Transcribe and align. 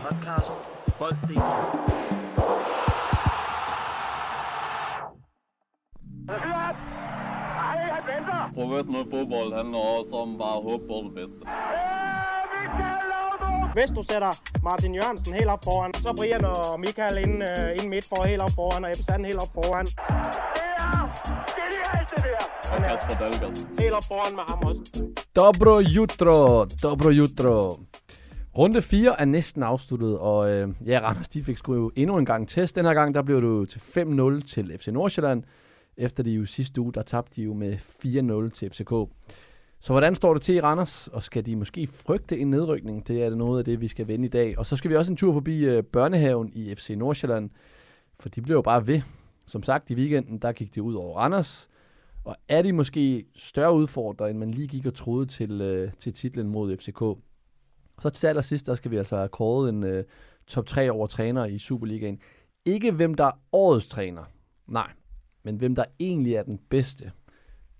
podcast 0.00 0.64
for 0.84 0.92
Bold.dk. 0.98 1.40
Professionel 8.54 9.04
fodbold 9.10 9.54
handler 9.56 9.78
også 9.78 10.16
om 10.16 10.38
bare 10.38 10.56
at 10.56 10.62
håbe 10.62 10.84
på 10.90 10.96
det 11.06 11.14
bedste. 11.14 11.40
Hvis 13.74 13.90
du 13.96 14.02
sætter 14.02 14.32
Martin 14.62 14.94
Jørgensen 14.94 15.34
helt 15.34 15.50
op 15.54 15.64
foran, 15.64 15.94
så 15.94 16.12
Brian 16.18 16.44
og 16.44 16.80
Michael 16.80 17.16
ind, 17.18 17.42
uh, 17.42 17.70
ind 17.78 17.88
midt 17.88 18.04
for 18.08 18.24
helt 18.24 18.42
op 18.42 18.50
foran, 18.54 18.84
og 18.84 18.90
Ebbe 18.90 19.04
Sand 19.04 19.24
helt 19.24 19.40
op 19.44 19.52
foran. 19.54 19.86
Og 22.72 22.78
Kasper 22.88 23.16
Dahlgaard. 23.20 23.56
Helt 23.80 23.94
op 23.98 24.04
foran 24.08 24.32
med 24.38 24.44
ham 24.48 24.58
også. 24.68 24.82
Dobro 25.36 25.80
jutro, 25.80 26.64
dobro 26.82 27.10
jutro. 27.10 27.89
Runde 28.58 28.82
4 28.82 29.20
er 29.20 29.24
næsten 29.24 29.62
afsluttet, 29.62 30.18
og 30.18 30.52
øh, 30.52 30.68
ja, 30.86 31.00
Randers 31.02 31.28
de 31.28 31.42
fik 31.42 31.56
sgu 31.56 31.74
jo 31.74 31.92
endnu 31.96 32.18
en 32.18 32.24
gang 32.24 32.48
test. 32.48 32.76
Den 32.76 32.84
her 32.84 32.94
gang, 32.94 33.14
der 33.14 33.22
blev 33.22 33.36
det 33.36 33.48
jo 33.48 33.64
til 33.64 33.78
5-0 33.78 34.46
til 34.46 34.78
FC 34.78 34.86
Nordsjælland. 34.86 35.42
Efter 35.96 36.22
de 36.22 36.30
jo 36.30 36.46
sidste 36.46 36.80
uge, 36.80 36.92
der 36.92 37.02
tabte 37.02 37.36
de 37.36 37.42
jo 37.42 37.54
med 37.54 37.76
4-0 37.76 38.50
til 38.50 38.70
FCK. 38.70 38.90
Så 39.80 39.92
hvordan 39.92 40.14
står 40.14 40.32
det 40.32 40.42
til 40.42 40.54
i 40.54 40.60
Randers, 40.60 41.08
og 41.08 41.22
skal 41.22 41.46
de 41.46 41.56
måske 41.56 41.86
frygte 41.86 42.38
en 42.38 42.50
nedrykning? 42.50 43.08
Det 43.08 43.22
er 43.22 43.34
noget 43.34 43.58
af 43.58 43.64
det, 43.64 43.80
vi 43.80 43.88
skal 43.88 44.08
vende 44.08 44.24
i 44.24 44.28
dag. 44.28 44.58
Og 44.58 44.66
så 44.66 44.76
skal 44.76 44.90
vi 44.90 44.96
også 44.96 45.12
en 45.12 45.16
tur 45.16 45.32
forbi 45.32 45.64
øh, 45.64 45.82
børnehaven 45.82 46.50
i 46.54 46.74
FC 46.74 46.94
Nordsjælland, 46.96 47.50
for 48.20 48.28
de 48.28 48.42
blev 48.42 48.56
jo 48.56 48.62
bare 48.62 48.86
ved. 48.86 49.00
Som 49.46 49.62
sagt, 49.62 49.90
i 49.90 49.94
weekenden, 49.94 50.38
der 50.38 50.52
gik 50.52 50.74
det 50.74 50.80
ud 50.80 50.94
over 50.94 51.18
Randers. 51.18 51.68
Og 52.24 52.36
er 52.48 52.62
de 52.62 52.72
måske 52.72 53.24
større 53.36 53.74
udfordrere, 53.74 54.30
end 54.30 54.38
man 54.38 54.50
lige 54.50 54.68
gik 54.68 54.86
og 54.86 54.94
troede 54.94 55.26
til, 55.26 55.60
øh, 55.60 55.92
til 55.98 56.12
titlen 56.12 56.48
mod 56.48 56.76
FCK? 56.76 57.02
Så 58.00 58.10
til 58.10 58.26
allersidst, 58.26 58.66
der 58.66 58.74
skal 58.74 58.90
vi 58.90 58.96
altså 58.96 59.16
have 59.16 59.28
kåret 59.28 59.68
en 59.68 59.84
øh, 59.84 60.04
top 60.46 60.66
3 60.66 60.90
over 60.90 61.06
træner 61.06 61.44
i 61.44 61.58
Superligaen. 61.58 62.20
Ikke 62.64 62.92
hvem 62.92 63.14
der 63.14 63.24
er 63.24 63.38
årets 63.52 63.86
træner, 63.86 64.24
nej, 64.66 64.90
men 65.42 65.56
hvem 65.56 65.74
der 65.74 65.84
egentlig 66.00 66.34
er 66.34 66.42
den 66.42 66.60
bedste. 66.68 67.12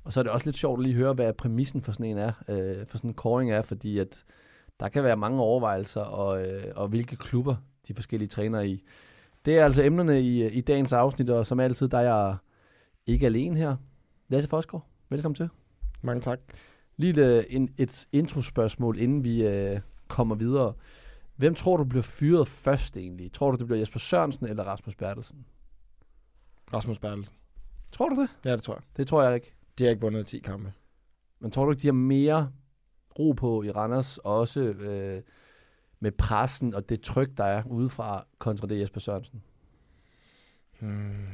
Og 0.05 0.13
så 0.13 0.21
er 0.21 0.23
det 0.23 0.33
også 0.33 0.47
lidt 0.47 0.57
sjovt 0.57 0.81
at 0.81 0.83
lige 0.83 0.95
høre, 0.95 1.13
hvad 1.13 1.33
præmissen 1.33 1.83
for 1.83 1.93
sådan 1.93 2.07
en 2.07 2.19
er, 2.19 2.33
øh, 2.49 2.87
for 2.87 2.99
sådan 2.99 3.11
en 3.11 3.15
kåring 3.15 3.51
er, 3.51 3.63
fordi 3.63 3.99
at 3.99 4.25
der 4.81 4.89
kan 4.89 5.05
være 5.05 5.17
mange 5.17 5.41
overvejelser, 5.41 6.01
og, 6.01 6.47
øh, 6.47 6.65
og 6.77 6.89
hvilke 6.89 7.17
klubber 7.17 7.57
de 7.89 7.95
forskellige 7.95 8.29
træner 8.29 8.61
i. 8.61 8.85
Det 9.45 9.59
er 9.59 9.65
altså 9.65 9.83
emnerne 9.83 10.21
i, 10.21 10.47
i 10.47 10.61
dagens 10.61 10.93
afsnit, 10.93 11.31
og 11.31 11.47
som 11.47 11.61
altid, 11.61 11.89
der 11.89 11.99
er 11.99 12.03
jeg 12.03 12.37
ikke 13.07 13.27
alene 13.27 13.57
her. 13.57 13.77
Lasse 14.29 14.49
Forsgaard, 14.49 14.87
velkommen 15.09 15.35
til. 15.35 15.49
Mange 16.03 16.21
tak. 16.21 16.41
Lige 16.97 17.11
et, 17.11 17.51
øh, 17.59 17.69
et 17.79 18.07
introspørgsmål, 18.13 18.99
inden 18.99 19.25
vi 19.25 19.47
øh, 19.47 19.81
kommer 20.11 20.35
videre. 20.35 20.75
Hvem 21.37 21.55
tror 21.55 21.77
du 21.77 21.85
bliver 21.85 22.03
fyret 22.03 22.49
først 22.49 22.97
egentlig? 22.97 23.33
Tror 23.33 23.51
du, 23.51 23.57
det 23.57 23.67
bliver 23.67 23.79
Jesper 23.79 23.99
Sørensen 23.99 24.47
eller 24.47 24.65
Rasmus 24.65 24.95
Bertelsen? 24.95 25.47
Rasmus 26.73 26.99
Bertelsen. 26.99 27.35
Tror 27.93 28.09
du 28.09 28.21
det? 28.21 28.29
Ja, 28.45 28.53
det 28.53 28.63
tror 28.63 28.75
jeg. 28.75 28.83
Det 28.97 29.07
tror 29.07 29.23
jeg 29.23 29.35
ikke. 29.35 29.55
De 29.79 29.85
har 29.85 29.91
ikke 29.91 30.01
vundet 30.01 30.27
10 30.27 30.39
kampe. 30.39 30.73
Men 31.39 31.51
tror 31.51 31.65
du 31.65 31.71
ikke, 31.71 31.83
de 31.83 31.87
har 31.87 31.93
mere 31.93 32.53
ro 33.19 33.33
på 33.33 33.63
i 33.63 33.71
Randers, 33.71 34.19
også 34.19 34.61
øh, 34.61 35.23
med 36.01 36.13
pressen 36.13 36.75
og 36.75 36.89
det 36.89 37.01
tryk, 37.01 37.29
der 37.37 37.45
er 37.45 37.63
udefra, 37.67 38.27
kontra 38.39 38.67
det 38.67 38.81
Jesper 38.81 39.01
Sørensen? 39.01 39.43
Hmm. 40.79 41.27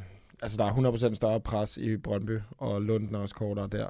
Altså, 0.42 0.58
der 0.58 0.64
er 0.64 1.10
100% 1.10 1.14
større 1.14 1.40
pres 1.40 1.76
i 1.76 1.96
Brøndby, 1.96 2.40
og 2.50 2.82
Lunden 2.82 3.14
er 3.14 3.18
også 3.18 3.34
kortere 3.34 3.68
der. 3.68 3.88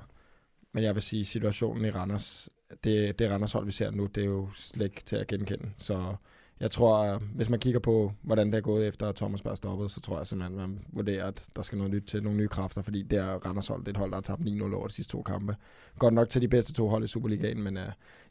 Men 0.72 0.84
jeg 0.84 0.94
vil 0.94 1.02
sige, 1.02 1.24
situationen 1.24 1.84
i 1.84 1.90
Randers, 1.90 2.48
det, 2.84 3.18
det 3.18 3.30
Randers 3.30 3.52
hold, 3.52 3.66
vi 3.66 3.72
ser 3.72 3.90
nu, 3.90 4.06
det 4.06 4.22
er 4.22 4.26
jo 4.26 4.48
slet 4.54 4.84
ikke 4.84 5.02
til 5.04 5.16
at 5.16 5.26
genkende. 5.26 5.70
Så 5.78 6.14
jeg 6.60 6.70
tror, 6.70 7.22
hvis 7.34 7.48
man 7.48 7.60
kigger 7.60 7.80
på, 7.80 8.12
hvordan 8.22 8.46
det 8.46 8.54
er 8.54 8.60
gået 8.60 8.86
efter 8.86 9.12
Thomas 9.12 9.42
Berg 9.42 9.56
stoppede, 9.56 9.88
så 9.88 10.00
tror 10.00 10.18
jeg 10.18 10.26
simpelthen, 10.26 10.58
man 10.58 10.78
vurderer, 10.92 11.26
at 11.26 11.48
der 11.56 11.62
skal 11.62 11.78
noget 11.78 11.92
nyt 11.92 12.02
til, 12.02 12.22
nogle 12.22 12.38
nye 12.38 12.48
kræfter, 12.48 12.82
fordi 12.82 13.02
det 13.02 13.18
er 13.18 13.46
Randers 13.46 13.66
hold, 13.66 13.80
det 13.80 13.88
er 13.88 13.92
et 13.92 13.96
hold, 13.96 14.10
der 14.10 14.16
har 14.16 14.22
tabt 14.22 14.40
9-0 14.40 14.74
over 14.74 14.86
de 14.86 14.92
sidste 14.92 15.12
to 15.12 15.22
kampe. 15.22 15.56
Godt 15.98 16.14
nok 16.14 16.28
til 16.28 16.42
de 16.42 16.48
bedste 16.48 16.72
to 16.72 16.88
hold 16.88 17.04
i 17.04 17.06
Superligaen, 17.06 17.62
men 17.62 17.76
uh, 17.76 17.82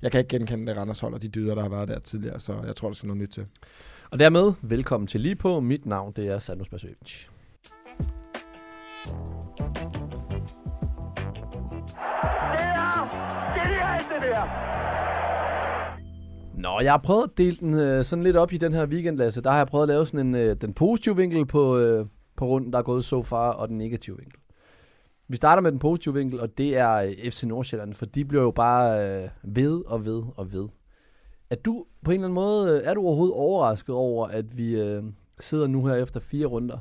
jeg 0.02 0.12
kan 0.12 0.20
ikke 0.20 0.38
genkende 0.38 0.68
det 0.68 0.78
Randers 0.78 1.00
hold 1.00 1.14
og 1.14 1.22
de 1.22 1.28
dyder, 1.28 1.56
der 1.56 1.62
har 1.62 1.70
været 1.70 1.88
der 1.88 2.00
tidligere, 2.00 2.40
så 2.40 2.62
jeg 2.66 2.76
tror, 2.76 2.90
der 2.90 2.96
skal 2.96 3.08
noget 3.08 3.22
nyt 3.22 3.30
til. 3.30 3.46
Og 4.12 4.20
dermed, 4.20 4.54
velkommen 4.62 5.08
til 5.08 5.22
lige 5.22 5.36
på. 5.36 5.60
Mit 5.60 5.86
navn, 5.86 6.14
det 6.16 6.28
er 6.28 6.40
det 14.26 14.36
her. 14.36 14.66
Nå, 16.58 16.80
jeg 16.80 16.94
har 16.94 16.98
prøvet 16.98 17.24
at 17.24 17.38
dele 17.38 17.58
den 17.60 17.74
øh, 17.74 18.04
sådan 18.04 18.24
lidt 18.24 18.36
op 18.36 18.54
i 18.54 18.58
den 18.58 18.74
her 18.74 18.88
weekend, 18.88 19.18
Lasse. 19.18 19.42
Der 19.42 19.50
har 19.50 19.58
jeg 19.58 19.68
prøvet 19.68 19.84
at 19.84 19.88
lave 19.88 20.06
sådan 20.06 20.28
en, 20.28 20.36
øh, 20.36 20.56
den 20.62 20.74
positive 20.74 21.16
vinkel 21.16 21.46
på, 21.46 21.78
øh, 21.78 22.06
på 22.36 22.46
runden, 22.46 22.74
der 22.74 22.80
er 22.80 22.84
gået 22.84 23.04
så 23.04 23.22
far, 23.22 23.52
og 23.52 23.68
den 23.68 23.78
negative 23.78 24.18
vinkel. 24.18 24.40
Vi 25.28 25.38
starter 25.38 25.62
med 25.62 25.72
den 25.72 25.80
positive 25.80 26.14
vinkel, 26.14 26.40
og 26.40 26.58
det 26.58 26.78
er 26.78 26.96
øh, 26.96 27.32
FC 27.32 27.44
Nordsjælland, 27.44 27.94
for 27.94 28.06
de 28.06 28.26
bliver 28.26 28.44
jo 28.44 28.52
bare 28.52 29.10
øh, 29.24 29.30
ved 29.44 29.82
og 29.86 30.06
ved 30.06 30.24
og 30.36 30.52
ved. 30.52 30.68
Er 31.50 31.56
du 31.56 31.86
på 32.04 32.12
en 32.12 32.16
eller 32.16 32.26
anden 32.26 32.36
måde, 32.36 32.72
øh, 32.72 32.82
er 32.84 32.94
du 32.94 33.02
overhovedet 33.02 33.36
overrasket 33.36 33.96
over, 33.96 34.28
at 34.28 34.58
vi 34.58 34.82
øh, 34.82 35.04
sidder 35.40 35.68
nu 35.68 35.86
her 35.86 35.96
efter 35.96 36.20
fire 36.20 36.46
runder, 36.46 36.78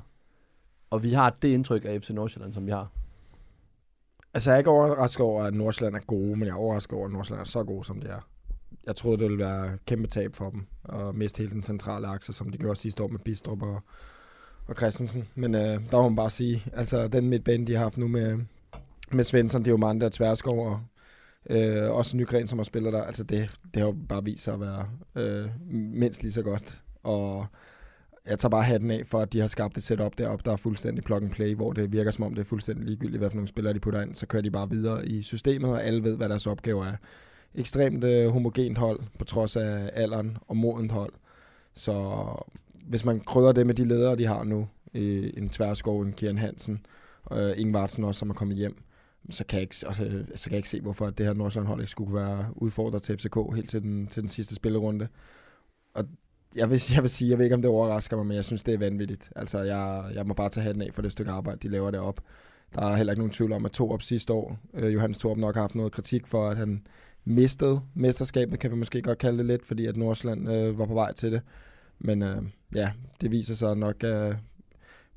og 0.91 1.03
vi 1.03 1.13
har 1.13 1.31
det 1.31 1.49
indtryk 1.49 1.85
af 1.85 2.03
FC 2.03 2.11
Nordsjælland, 2.11 2.53
som 2.53 2.67
vi 2.67 2.71
har? 2.71 2.91
Altså, 4.35 4.51
jeg 4.51 4.55
er 4.55 4.59
ikke 4.59 4.71
overrasket 4.71 5.21
over, 5.21 5.45
at 5.45 5.55
Nordsjælland 5.55 5.97
er 5.97 6.07
gode, 6.07 6.37
men 6.37 6.43
jeg 6.43 6.51
er 6.53 6.59
overrasket 6.59 6.97
over, 6.97 7.07
at 7.07 7.13
Nordsjælland 7.13 7.41
er 7.41 7.51
så 7.51 7.65
gode, 7.65 7.85
som 7.85 8.01
de 8.01 8.09
er. 8.09 8.29
Jeg 8.87 8.97
troede, 8.97 9.19
det 9.19 9.25
ville 9.25 9.45
være 9.45 9.79
kæmpe 9.87 10.09
tab 10.09 10.35
for 10.35 10.51
dem, 10.51 10.67
og 10.85 11.15
miste 11.15 11.39
hele 11.39 11.51
den 11.51 11.63
centrale 11.63 12.07
akse, 12.07 12.33
som 12.33 12.49
de 12.51 12.59
gjorde 12.59 12.81
sidste 12.81 13.03
år 13.03 13.09
med 13.09 13.19
Bistrup 13.19 13.63
og, 13.63 13.81
og 14.67 14.75
Christensen. 14.77 15.29
Men 15.35 15.55
øh, 15.55 15.91
der 15.91 15.97
må 15.97 16.09
man 16.09 16.17
bare 16.17 16.31
sige, 16.31 16.65
altså 16.73 17.09
den 17.09 17.29
midtbane, 17.29 17.67
de 17.67 17.73
har 17.73 17.83
haft 17.83 17.97
nu 17.97 18.09
med, 18.09 18.39
med 19.13 19.25
Svensson, 19.25 19.63
Diomande 19.63 20.07
og 20.07 20.13
Tverskov, 20.13 20.67
og 20.67 20.81
øh, 21.51 21.91
også 21.91 22.17
Nygren, 22.17 22.49
som 22.49 22.59
har 22.59 22.65
spillet 22.65 22.93
der, 22.93 23.03
altså 23.03 23.25
det, 23.25 23.51
det 23.75 23.83
har 23.83 23.87
jo 23.87 23.97
bare 24.09 24.25
vist 24.25 24.45
sig 24.45 24.55
at 24.55 24.61
være 24.61 24.89
øh, 25.15 25.49
mindst 25.71 26.23
lige 26.23 26.33
så 26.33 26.43
godt. 26.43 26.83
Og 27.03 27.47
jeg 28.27 28.39
tager 28.39 28.51
bare 28.51 28.63
hatten 28.63 28.91
af 28.91 29.07
for, 29.07 29.21
at 29.21 29.33
de 29.33 29.41
har 29.41 29.47
skabt 29.47 29.79
et 29.79 29.83
setup 29.83 30.19
deroppe, 30.19 30.43
der 30.45 30.53
er 30.53 30.57
fuldstændig 30.57 31.05
plug 31.05 31.23
and 31.23 31.31
play, 31.31 31.55
hvor 31.55 31.73
det 31.73 31.93
virker 31.93 32.11
som 32.11 32.25
om, 32.25 32.35
det 32.35 32.41
er 32.41 32.47
fuldstændig 32.47 32.85
ligegyldigt, 32.85 33.19
hvad 33.19 33.31
for 33.31 33.37
nogle 33.37 33.49
spillere 33.49 33.75
de 33.75 33.81
putter 33.81 34.03
ind. 34.03 34.15
Så 34.15 34.27
kører 34.27 34.43
de 34.43 34.51
bare 34.51 34.71
videre 34.71 35.07
i 35.07 35.23
systemet, 35.23 35.71
og 35.71 35.85
alle 35.85 36.03
ved, 36.05 36.17
hvad 36.17 36.29
deres 36.29 36.47
opgave 36.47 36.87
er. 36.87 36.97
Ekstremt 37.55 38.05
øh, 38.05 38.31
homogent 38.31 38.79
hold, 38.79 39.01
på 39.19 39.25
trods 39.25 39.57
af 39.57 39.91
alderen 39.93 40.37
og 40.49 40.57
modent 40.57 40.93
hold. 40.93 41.13
Så 41.75 42.27
hvis 42.87 43.05
man 43.05 43.21
krydder 43.21 43.53
det 43.53 43.67
med 43.67 43.75
de 43.75 43.85
ledere, 43.85 44.17
de 44.17 44.27
har 44.27 44.45
nu, 44.45 44.69
øh, 44.95 45.33
en 45.37 45.49
Tverskov, 45.49 46.01
en 46.01 46.13
Kieran 46.13 46.39
Hansen, 46.39 46.87
og 47.25 47.41
øh, 47.41 47.61
Ingvartsen 47.61 48.05
også, 48.05 48.19
som 48.19 48.31
er 48.31 48.35
kommet 48.35 48.57
hjem, 48.57 48.83
så 49.31 49.45
kan 49.45 49.57
jeg 49.57 49.63
ikke, 49.63 49.77
altså, 49.87 50.25
så 50.35 50.45
kan 50.45 50.53
jeg 50.53 50.59
ikke 50.59 50.69
se, 50.69 50.81
hvorfor 50.81 51.11
det 51.11 51.27
her 51.27 51.33
Nordsjælland 51.33 51.69
hold 51.69 51.81
ikke 51.81 51.91
skulle 51.91 52.15
være 52.15 52.47
udfordret 52.57 53.03
til 53.03 53.19
FCK 53.19 53.37
helt 53.55 53.71
til 53.71 53.83
den, 53.83 54.07
til 54.07 54.23
den 54.23 54.29
sidste 54.29 54.55
spillerunde. 54.55 55.09
Og 55.95 56.05
jeg 56.57 56.71
vil, 56.71 56.83
jeg 56.95 57.03
vil 57.03 57.11
sige, 57.11 57.31
jeg 57.31 57.39
ved 57.39 57.45
ikke, 57.45 57.55
om 57.55 57.63
det 57.63 57.71
overrasker 57.71 58.17
mig, 58.17 58.27
men 58.27 58.37
jeg 58.37 58.45
synes, 58.45 58.63
det 58.63 58.75
er 58.75 58.79
vanvittigt. 58.79 59.33
Altså, 59.37 59.63
jeg, 59.63 60.05
jeg 60.15 60.27
må 60.27 60.35
bare 60.35 60.49
tage 60.49 60.65
hatten 60.65 60.83
af 60.83 60.91
for 60.93 61.03
det 61.03 61.13
stykke 61.13 61.31
arbejde, 61.31 61.59
de 61.63 61.69
laver 61.69 61.91
derop. 61.91 62.21
Der 62.75 62.83
er 62.83 62.97
heller 62.97 63.13
ikke 63.13 63.21
nogen 63.21 63.33
tvivl 63.33 63.53
om, 63.53 63.65
at 63.65 63.73
to 63.73 63.91
op 63.91 64.03
sidste 64.03 64.33
år, 64.33 64.59
øh, 64.75 64.95
Johannes 64.95 65.19
Torp 65.19 65.39
nok 65.39 65.55
har 65.55 65.63
haft 65.63 65.75
noget 65.75 65.93
kritik 65.93 66.27
for, 66.27 66.49
at 66.49 66.57
han 66.57 66.87
mistede 67.25 67.81
mesterskabet, 67.95 68.59
kan 68.59 68.71
vi 68.71 68.77
måske 68.77 69.03
godt 69.03 69.19
kalde 69.19 69.39
det 69.39 69.47
lidt, 69.47 69.67
fordi 69.67 69.87
at 69.87 69.97
Nordsjælland 69.97 70.53
øh, 70.53 70.79
var 70.79 70.87
på 70.87 70.95
vej 70.95 71.13
til 71.13 71.33
det. 71.33 71.43
Men 71.99 72.23
øh, 72.23 72.43
ja, 72.75 72.91
det 73.21 73.31
viser 73.31 73.55
sig 73.55 73.77
nok 73.77 74.05
øh, 74.05 74.35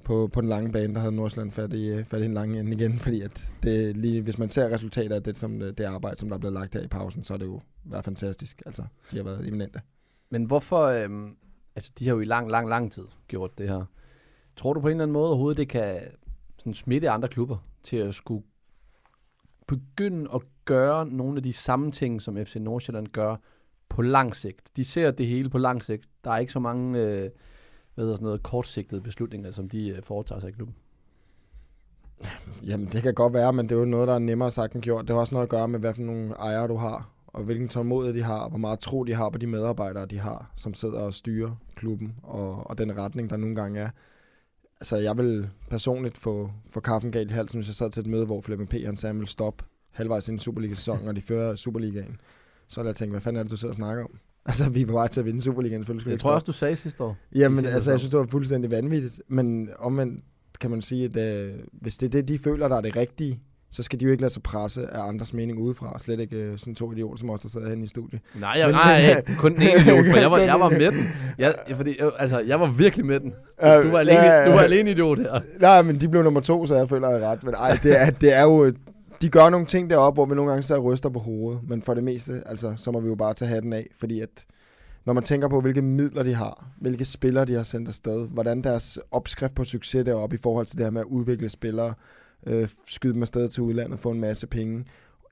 på, 0.03 0.29
på 0.33 0.41
den 0.41 0.49
lange 0.49 0.71
bane, 0.71 0.93
der 0.93 0.99
havde 0.99 1.15
Nordsjælland 1.15 1.51
fat 1.51 1.73
i, 1.73 1.87
øh, 1.87 2.05
fat 2.05 2.21
i 2.21 2.25
en 2.25 2.33
lang 2.33 2.59
ende 2.59 2.71
igen, 2.71 2.99
fordi 3.05 3.21
at 3.21 3.53
det 3.63 3.97
lige, 3.97 4.21
hvis 4.21 4.37
man 4.37 4.49
ser 4.49 4.69
resultatet 4.69 5.15
af 5.15 5.23
det, 5.23 5.37
som, 5.37 5.61
øh, 5.61 5.73
det 5.77 5.83
arbejde, 5.83 6.17
som 6.17 6.29
der 6.29 6.35
er 6.35 6.39
blevet 6.39 6.53
lagt 6.53 6.73
her 6.73 6.81
i 6.81 6.87
pausen, 6.87 7.23
så 7.23 7.33
er 7.33 7.37
det 7.37 7.45
jo 7.45 7.61
været 7.83 8.05
fantastisk. 8.05 8.61
Altså, 8.65 8.83
de 9.11 9.17
har 9.17 9.23
været 9.23 9.47
eminente. 9.47 9.81
Men 10.29 10.43
hvorfor, 10.43 10.85
øhm, 10.85 11.37
altså 11.75 11.91
de 11.99 12.07
har 12.07 12.15
jo 12.15 12.21
i 12.21 12.25
lang, 12.25 12.51
lang, 12.51 12.69
lang 12.69 12.91
tid 12.91 13.07
gjort 13.27 13.57
det 13.57 13.69
her. 13.69 13.85
Tror 14.55 14.73
du 14.73 14.81
på 14.81 14.87
en 14.87 14.91
eller 14.91 15.03
anden 15.03 15.13
måde 15.13 15.27
overhovedet, 15.27 15.57
det 15.57 15.69
kan 15.69 16.01
sådan 16.57 16.73
smitte 16.73 17.09
andre 17.09 17.27
klubber 17.27 17.57
til 17.83 17.97
at 17.97 18.15
skulle 18.15 18.43
begynde 19.67 20.29
at 20.33 20.41
gøre 20.65 21.05
nogle 21.05 21.37
af 21.37 21.43
de 21.43 21.53
samme 21.53 21.91
ting, 21.91 22.21
som 22.21 22.45
FC 22.45 22.55
Nordsjælland 22.55 23.07
gør 23.07 23.35
på 23.89 24.01
lang 24.01 24.35
sigt? 24.35 24.61
De 24.75 24.85
ser 24.85 25.11
det 25.11 25.27
hele 25.27 25.49
på 25.49 25.57
lang 25.57 25.83
sigt. 25.83 26.09
Der 26.23 26.31
er 26.31 26.37
ikke 26.37 26.53
så 26.53 26.59
mange 26.59 26.99
øh, 26.99 27.29
hvad 27.95 28.13
sådan 28.13 28.23
noget, 28.23 28.43
kortsigtede 28.43 29.01
beslutninger, 29.01 29.51
som 29.51 29.69
de 29.69 29.89
øh, 29.89 30.03
foretager 30.03 30.39
sig 30.39 30.49
i 30.49 30.51
klubben. 30.51 30.75
Jamen, 32.63 32.87
det 32.91 33.03
kan 33.03 33.13
godt 33.13 33.33
være, 33.33 33.53
men 33.53 33.69
det 33.69 33.75
er 33.75 33.79
jo 33.79 33.85
noget, 33.85 34.07
der 34.07 34.13
er 34.13 34.19
nemmere 34.19 34.51
sagt 34.51 34.73
end 34.73 34.81
gjort. 34.81 35.07
Det 35.07 35.13
har 35.13 35.19
også 35.19 35.35
noget 35.35 35.45
at 35.45 35.49
gøre 35.49 35.67
med, 35.67 35.79
hvad 35.79 35.93
for 35.93 36.01
nogle 36.01 36.33
ejere 36.33 36.67
du 36.67 36.75
har, 36.75 37.09
og 37.37 37.43
hvilken 37.43 37.67
tålmodighed 37.67 38.13
de 38.13 38.23
har, 38.23 38.39
og 38.39 38.49
hvor 38.49 38.57
meget 38.57 38.79
tro 38.79 39.03
de 39.03 39.13
har 39.13 39.29
på 39.29 39.37
de 39.37 39.47
medarbejdere, 39.47 40.05
de 40.05 40.19
har, 40.19 40.51
som 40.55 40.73
sidder 40.73 40.99
og 40.99 41.13
styrer 41.13 41.55
klubben, 41.75 42.15
og, 42.23 42.69
og 42.69 42.77
den 42.77 42.97
retning, 42.97 43.29
der 43.29 43.37
nogle 43.37 43.55
gange 43.55 43.79
er. 43.79 43.89
Altså, 44.81 44.97
jeg 44.97 45.17
vil 45.17 45.49
personligt 45.69 46.17
få, 46.17 46.51
få 46.69 46.79
kaffen 46.79 47.11
galt 47.11 47.31
i 47.31 47.33
halsen, 47.33 47.59
hvis 47.59 47.67
jeg 47.67 47.75
sad 47.75 47.91
til 47.91 48.01
et 48.01 48.07
møde, 48.07 48.25
hvor 48.25 48.41
Flemming 48.41 48.69
P. 48.69 48.73
han 48.73 48.95
sagde, 48.95 49.11
han 49.11 49.19
ville 49.19 49.29
stoppe 49.29 49.63
halvvejs 49.91 50.29
ind 50.29 50.39
i 50.39 50.43
Superliga-sæsonen, 50.43 51.07
og 51.09 51.15
de 51.15 51.21
fører 51.21 51.55
Superligaen. 51.55 52.17
Så 52.67 52.79
ville 52.79 52.87
jeg 52.87 52.95
tænke, 52.95 53.11
hvad 53.11 53.21
fanden 53.21 53.39
er 53.39 53.43
det, 53.43 53.51
du 53.51 53.57
sidder 53.57 53.71
og 53.71 53.75
snakker 53.75 54.03
om? 54.03 54.09
Altså, 54.45 54.69
vi 54.69 54.81
er 54.81 54.85
på 54.85 54.91
vej 54.91 55.07
til 55.07 55.19
at 55.19 55.25
vinde 55.25 55.41
Superligaen, 55.41 55.81
selvfølgelig. 55.81 56.01
skal 56.01 56.19
tror 56.19 56.31
jeg 56.31 56.41
stoppe. 56.41 56.51
også, 56.51 56.59
du 56.59 56.65
sagde 56.65 56.75
sidste 56.75 57.03
år. 57.03 57.17
Jamen, 57.35 57.57
sidste 57.57 57.73
altså, 57.73 57.91
jeg 57.91 57.99
synes, 57.99 58.11
det 58.11 58.19
var 58.19 58.25
fuldstændig 58.25 58.71
vanvittigt. 58.71 59.21
Men 59.27 59.69
omvendt 59.79 60.23
kan 60.59 60.71
man 60.71 60.81
sige, 60.81 61.05
at 61.05 61.17
øh, 61.17 61.53
hvis 61.71 61.97
det 61.97 62.05
er 62.05 62.09
det, 62.09 62.27
de 62.27 62.37
føler, 62.37 62.67
der 62.67 62.75
er 62.75 62.81
det 62.81 62.95
rigtige, 62.95 63.39
så 63.71 63.83
skal 63.83 63.99
de 63.99 64.05
jo 64.05 64.11
ikke 64.11 64.21
lade 64.21 64.33
sig 64.33 64.43
presse 64.43 64.87
af 64.87 65.07
andres 65.07 65.33
mening 65.33 65.59
udefra. 65.59 65.99
Slet 65.99 66.19
ikke 66.19 66.35
øh, 66.35 66.57
sådan 66.57 66.75
to 66.75 66.91
idioter, 66.91 67.17
som 67.17 67.29
også 67.29 67.43
der 67.43 67.49
sidder 67.49 67.69
henne 67.69 67.83
i 67.83 67.87
studiet. 67.87 68.21
Nej, 68.39 68.53
jeg, 68.57 68.67
Men- 68.67 68.75
nej, 68.75 68.83
jeg, 68.93 69.23
kun 69.37 69.51
ene 69.53 69.63
idiot, 69.63 70.05
for 70.11 70.17
jeg 70.17 70.31
var, 70.31 70.37
jeg 70.37 70.59
var 70.59 70.69
med 70.69 70.91
den. 70.91 71.07
Jeg, 71.37 71.55
fordi, 71.75 71.91
øh, 71.99 72.11
altså, 72.19 72.39
jeg 72.39 72.59
var 72.59 72.71
virkelig 72.71 73.05
med 73.05 73.19
den. 73.19 73.29
Du 73.29 73.89
var 73.91 73.99
alene, 73.99 74.19
Ja, 74.19 74.45
du 74.45 74.51
var 74.51 74.59
alene 74.59 74.91
idiot 74.91 75.19
her. 75.19 75.39
Nej, 75.59 75.81
men 75.81 76.01
de 76.01 76.07
blev 76.09 76.23
nummer 76.23 76.39
to, 76.41 76.65
så 76.65 76.75
jeg 76.75 76.89
føler, 76.89 77.09
jeg 77.09 77.21
er 77.21 77.31
ret. 77.31 77.43
Men 77.43 77.53
ej, 77.53 77.79
det 77.83 78.01
er, 78.01 78.09
det 78.09 78.33
er 78.33 78.43
jo... 78.43 78.73
De 79.21 79.29
gør 79.29 79.49
nogle 79.49 79.65
ting 79.65 79.89
deroppe, 79.89 80.17
hvor 80.17 80.25
vi 80.25 80.35
nogle 80.35 80.51
gange 80.51 80.63
så 80.63 80.77
ryster 80.79 81.09
på 81.09 81.19
hovedet. 81.19 81.61
Men 81.69 81.81
for 81.81 81.93
det 81.93 82.03
meste, 82.03 82.41
altså, 82.45 82.73
så 82.77 82.91
må 82.91 82.99
vi 82.99 83.07
jo 83.07 83.15
bare 83.15 83.33
tage 83.33 83.49
hatten 83.49 83.73
af. 83.73 83.87
Fordi 83.99 84.19
at, 84.21 84.29
når 85.05 85.13
man 85.13 85.23
tænker 85.23 85.47
på, 85.47 85.61
hvilke 85.61 85.81
midler 85.81 86.23
de 86.23 86.33
har, 86.33 86.65
hvilke 86.81 87.05
spillere 87.05 87.45
de 87.45 87.53
har 87.53 87.63
sendt 87.63 87.87
afsted, 87.87 88.27
hvordan 88.27 88.61
deres 88.61 88.99
opskrift 89.11 89.55
på 89.55 89.63
succes 89.63 90.05
deroppe 90.05 90.35
i 90.35 90.39
forhold 90.43 90.65
til 90.65 90.77
det 90.77 90.85
her 90.85 90.91
med 90.91 91.01
at 91.01 91.05
udvikle 91.07 91.49
spillere, 91.49 91.93
øh, 92.45 92.69
skyde 92.87 93.13
dem 93.13 93.21
afsted 93.21 93.49
til 93.49 93.63
udlandet, 93.63 93.99
få 93.99 94.11
en 94.11 94.19
masse 94.19 94.47
penge. 94.47 94.85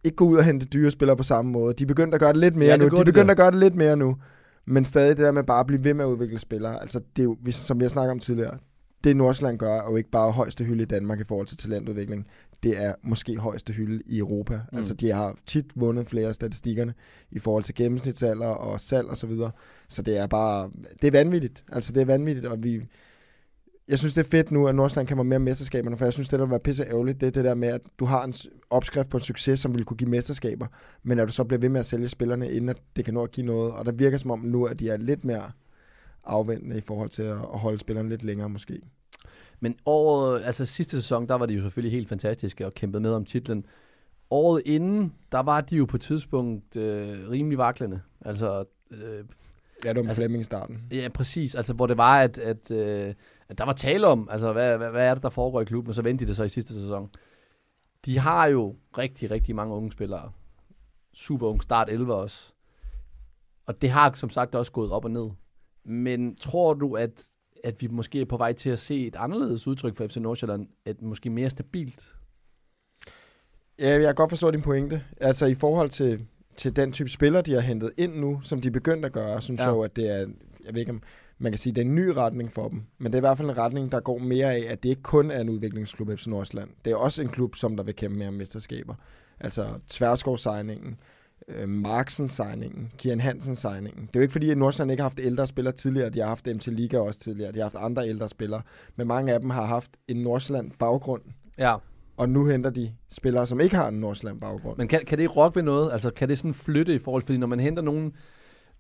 Ikke 0.03 0.15
gå 0.15 0.25
ud 0.25 0.37
og 0.37 0.43
hente 0.43 0.65
dyre 0.65 0.91
spillere 0.91 1.17
på 1.17 1.23
samme 1.23 1.51
måde. 1.51 1.73
De 1.73 1.83
er 1.83 1.87
begyndt 1.87 2.13
at 2.13 2.19
gøre 2.19 2.33
det 2.33 2.39
lidt 2.39 2.55
mere 2.55 2.69
Ja, 2.69 2.77
nu. 2.77 2.89
De 2.89 2.99
er 2.99 3.03
det 3.03 3.29
at 3.29 3.37
gøre 3.37 3.51
det 3.51 3.59
lidt 3.59 3.75
mere 3.75 3.97
nu. 3.97 4.17
Men 4.65 4.85
stadig 4.85 5.17
det 5.17 5.25
der 5.25 5.31
med 5.31 5.43
bare 5.43 5.59
at 5.59 5.67
blive 5.67 5.83
ved 5.83 5.93
med 5.93 6.05
at 6.05 6.09
udvikle 6.09 6.39
spillere. 6.39 6.81
Altså, 6.81 7.01
det 7.15 7.21
er 7.21 7.23
jo, 7.23 7.37
som 7.51 7.79
vi 7.79 7.83
har 7.83 7.89
snakket 7.89 8.11
om 8.11 8.19
tidligere, 8.19 8.57
det 9.03 9.17
Nordsjælland 9.17 9.57
gør, 9.57 9.75
er 9.75 9.91
jo 9.91 9.95
ikke 9.95 10.09
bare 10.09 10.31
højeste 10.31 10.63
hylde 10.63 10.83
i 10.83 10.85
Danmark 10.85 11.19
i 11.19 11.23
forhold 11.23 11.47
til 11.47 11.57
talentudvikling. 11.57 12.27
Det 12.63 12.83
er 12.83 12.93
måske 13.03 13.37
højeste 13.37 13.73
hylde 13.73 14.03
i 14.05 14.17
Europa. 14.17 14.59
Mm. 14.71 14.77
Altså, 14.77 14.93
de 14.93 15.11
har 15.11 15.35
tit 15.45 15.65
vundet 15.75 16.09
flere 16.09 16.27
af 16.27 16.35
statistikkerne 16.35 16.93
i 17.31 17.39
forhold 17.39 17.63
til 17.63 17.75
gennemsnitsalder 17.75 18.47
og 18.47 18.79
salg 18.79 19.07
og 19.07 19.17
så 19.17 19.27
videre. 19.27 19.51
Så 19.89 20.01
det 20.01 20.17
er 20.17 20.27
bare, 20.27 20.69
det 21.01 21.07
er 21.07 21.11
vanvittigt. 21.11 21.63
Altså, 21.71 21.93
det 21.93 22.01
er 22.01 22.05
vanvittigt, 22.05 22.45
og 22.45 22.63
vi, 22.63 22.81
jeg 23.87 23.99
synes, 23.99 24.13
det 24.13 24.25
er 24.25 24.29
fedt 24.29 24.51
nu, 24.51 24.67
at 24.67 24.75
Nordsjælland 24.75 25.07
kan 25.07 25.17
være 25.17 25.23
mere 25.23 25.39
i 25.39 25.43
mesterskaberne, 25.43 25.97
for 25.97 26.05
jeg 26.05 26.13
synes, 26.13 26.29
det 26.29 26.39
der 26.39 26.45
vil 26.45 26.51
være 26.51 26.59
pisse 26.59 26.83
ærgerligt, 26.83 27.21
det 27.21 27.27
er 27.27 27.31
det 27.31 27.43
der 27.43 27.55
med, 27.55 27.67
at 27.67 27.81
du 27.99 28.05
har 28.05 28.23
en 28.23 28.33
opskrift 28.69 29.09
på 29.09 29.17
en 29.17 29.23
succes, 29.23 29.59
som 29.59 29.75
vil 29.75 29.85
kunne 29.85 29.97
give 29.97 30.09
mesterskaber, 30.09 30.67
men 31.03 31.19
at 31.19 31.27
du 31.27 31.33
så 31.33 31.43
bliver 31.43 31.59
ved 31.59 31.69
med 31.69 31.79
at 31.79 31.85
sælge 31.85 32.07
spillerne, 32.07 32.51
inden 32.51 32.69
at 32.69 32.77
det 32.95 33.05
kan 33.05 33.13
nå 33.13 33.23
at 33.23 33.31
give 33.31 33.45
noget. 33.45 33.73
Og 33.73 33.85
der 33.85 33.91
virker 33.91 34.17
som 34.17 34.31
om 34.31 34.39
nu, 34.39 34.65
at 34.65 34.79
de 34.79 34.89
er 34.89 34.97
lidt 34.97 35.25
mere 35.25 35.51
afventende 36.23 36.77
i 36.77 36.81
forhold 36.81 37.09
til 37.09 37.23
at 37.23 37.37
at 37.37 37.59
holde 37.59 37.79
spillerne 37.79 38.09
lidt 38.09 38.23
længere 38.23 38.49
måske. 38.49 38.81
Men 39.59 39.75
året, 39.85 40.41
altså 40.45 40.65
sidste 40.65 41.01
sæson, 41.01 41.27
der 41.27 41.35
var 41.35 41.45
de 41.45 41.53
jo 41.53 41.61
selvfølgelig 41.61 41.91
helt 41.91 42.09
fantastiske 42.09 42.65
og 42.65 42.73
kæmpede 42.73 43.01
med 43.01 43.11
om 43.11 43.25
titlen. 43.25 43.65
Året 44.29 44.61
inden, 44.65 45.13
der 45.31 45.39
var 45.39 45.61
de 45.61 45.75
jo 45.75 45.85
på 45.85 45.97
et 45.97 46.01
tidspunkt 46.01 46.75
øh, 46.75 47.29
rimelig 47.29 47.57
vaklende. 47.57 48.01
Altså, 48.21 48.65
øh, 48.91 49.23
Ja, 49.83 49.89
det 49.89 49.95
var 49.95 50.01
med 50.01 50.10
Altså- 50.10 50.19
Flemming 50.22 50.42
i 50.42 50.44
starten. 50.44 50.81
ja, 50.92 51.10
præcis. 51.13 51.56
Altså, 51.56 51.74
hvor 51.74 51.88
det 51.88 51.98
var, 51.98 52.22
at, 52.22 52.38
at, 52.38 52.72
øh, 52.72 53.13
at 53.50 53.57
der 53.57 53.66
var 53.66 53.74
tale 53.74 54.07
om, 54.07 54.27
altså, 54.31 54.54
hvad, 54.54 54.77
hvad, 54.77 54.92
hvad 54.92 55.07
er 55.07 55.13
det, 55.13 55.24
der 55.24 55.30
foregår 55.30 55.62
i 55.62 55.66
klubben, 55.66 55.89
og 55.89 55.95
så 55.95 56.01
vendte 56.01 56.25
de 56.25 56.27
det 56.27 56.36
så 56.36 56.44
i 56.44 56.50
sidste 56.50 56.74
sæson. 56.74 57.10
De 58.06 58.19
har 58.19 58.45
jo 58.48 58.75
rigtig, 58.98 59.31
rigtig 59.31 59.56
mange 59.56 59.75
unge 59.75 59.92
spillere. 59.92 60.31
Super 61.13 61.48
ung 61.48 61.63
start 61.63 61.89
11 61.89 62.16
også. 62.16 62.54
Og 63.66 63.81
det 63.81 63.89
har 63.89 64.12
som 64.16 64.30
sagt 64.30 64.56
også 64.56 64.72
gået 64.72 64.92
op 64.92 65.06
og 65.06 65.12
ned. 65.12 65.30
Men 65.83 66.36
tror 66.36 66.74
du, 66.74 66.94
at, 66.95 67.24
at 67.63 67.81
vi 67.81 67.88
måske 67.88 68.22
er 68.22 68.25
på 68.25 68.38
vej 68.38 68.54
til 68.54 68.69
at 68.69 68.80
se 68.80 69.07
et 69.07 69.16
anderledes 69.16 69.68
udtryk 69.68 69.98
for 69.98 70.07
FC 70.07 70.16
Nordsjælland? 70.18 70.68
Et 70.86 71.01
måske 71.01 71.30
mere 71.30 71.50
stabilt? 71.50 72.16
Ja, 73.80 73.89
jeg 73.89 74.01
kan 74.01 74.16
godt 74.16 74.31
forstå 74.31 74.51
din 74.51 74.62
pointe. 74.62 75.04
Altså 75.18 75.45
i 75.45 75.56
forhold 75.56 75.89
til, 75.89 76.25
til 76.57 76.75
den 76.75 76.91
type 76.91 77.09
spiller, 77.09 77.41
de 77.41 77.53
har 77.53 77.59
hentet 77.61 77.91
ind 77.97 78.15
nu, 78.15 78.39
som 78.43 78.61
de 78.61 78.67
er 78.67 78.71
begyndt 78.71 79.05
at 79.05 79.11
gøre, 79.11 79.41
synes 79.41 79.59
Ja. 79.59 79.65
jeg 79.65 79.71
jo, 79.73 79.81
at 79.81 79.95
det 79.95 80.09
er, 80.11 80.17
jeg 80.65 80.73
ved 80.73 80.79
ikke 80.79 80.91
om 80.91 81.01
man 81.37 81.51
kan 81.51 81.59
sige, 81.59 81.73
det 81.73 81.81
er 81.81 81.85
en 81.85 81.95
ny 81.95 82.07
retning 82.07 82.51
for 82.51 82.67
dem. 82.67 82.81
Men 82.97 83.11
det 83.11 83.15
er 83.17 83.19
i 83.19 83.27
hvert 83.27 83.37
fald 83.37 83.49
en 83.49 83.57
retning, 83.57 83.91
der 83.91 83.99
går 83.99 84.17
mere 84.17 84.53
af, 84.53 84.65
at 84.69 84.83
det 84.83 84.89
ikke 84.89 85.01
kun 85.01 85.31
er 85.31 85.39
en 85.41 85.49
udviklingsklub 85.49 86.09
FC 86.17 86.27
Nordsjælland. 86.27 86.69
Det 86.85 86.91
er 86.91 86.95
også 86.95 87.21
en 87.21 87.27
klub, 87.27 87.55
som 87.55 87.77
der 87.77 87.83
vil 87.83 87.95
kæmpe 87.95 88.17
mere 88.17 88.27
om 88.27 88.33
mesterskaber. 88.33 88.95
Altså 89.39 89.67
Tverskov-signingen, 89.89 90.97
øh, 91.47 91.69
Marksen-signingen, 91.69 92.91
Kian 92.97 93.19
Hansen-signingen. 93.19 94.01
Det 94.01 94.15
er 94.15 94.19
jo 94.19 94.21
ikke 94.21 94.31
fordi, 94.31 94.49
at 94.49 94.57
Nordsjælland 94.57 94.91
ikke 94.91 95.01
har 95.03 95.09
haft 95.09 95.19
ældre 95.19 95.47
spillere 95.47 95.73
tidligere. 95.75 96.09
De 96.09 96.19
har 96.19 96.27
haft 96.27 96.45
dem 96.45 96.59
til 96.59 96.73
Liga 96.73 96.97
også 96.99 97.19
tidligere. 97.19 97.51
De 97.51 97.57
har 97.57 97.63
haft 97.63 97.75
andre 97.79 98.07
ældre 98.09 98.29
spillere. 98.29 98.61
Men 98.95 99.07
mange 99.07 99.33
af 99.33 99.39
dem 99.39 99.49
har 99.49 99.65
haft 99.65 99.91
en 100.07 100.17
Nordsjælland-baggrund. 100.17 101.21
Ja. 101.57 101.75
Og 102.17 102.29
nu 102.29 102.45
henter 102.45 102.69
de 102.69 102.91
spillere, 103.12 103.47
som 103.47 103.59
ikke 103.59 103.75
har 103.75 103.88
en 103.88 104.00
Nordsjælland-baggrund. 104.00 104.77
Men 104.77 104.88
kan, 104.88 105.01
kan 105.07 105.17
det 105.17 105.35
rokke 105.35 105.56
ved 105.56 105.63
noget? 105.63 105.91
Altså, 105.91 106.09
kan 106.09 106.29
det 106.29 106.38
sådan 106.38 106.53
flytte 106.53 106.95
i 106.95 107.00
forhold? 107.00 107.23
Fordi 107.23 107.38
når 107.38 107.47
man 107.47 107.59
henter 107.59 107.83
nogen, 107.83 108.13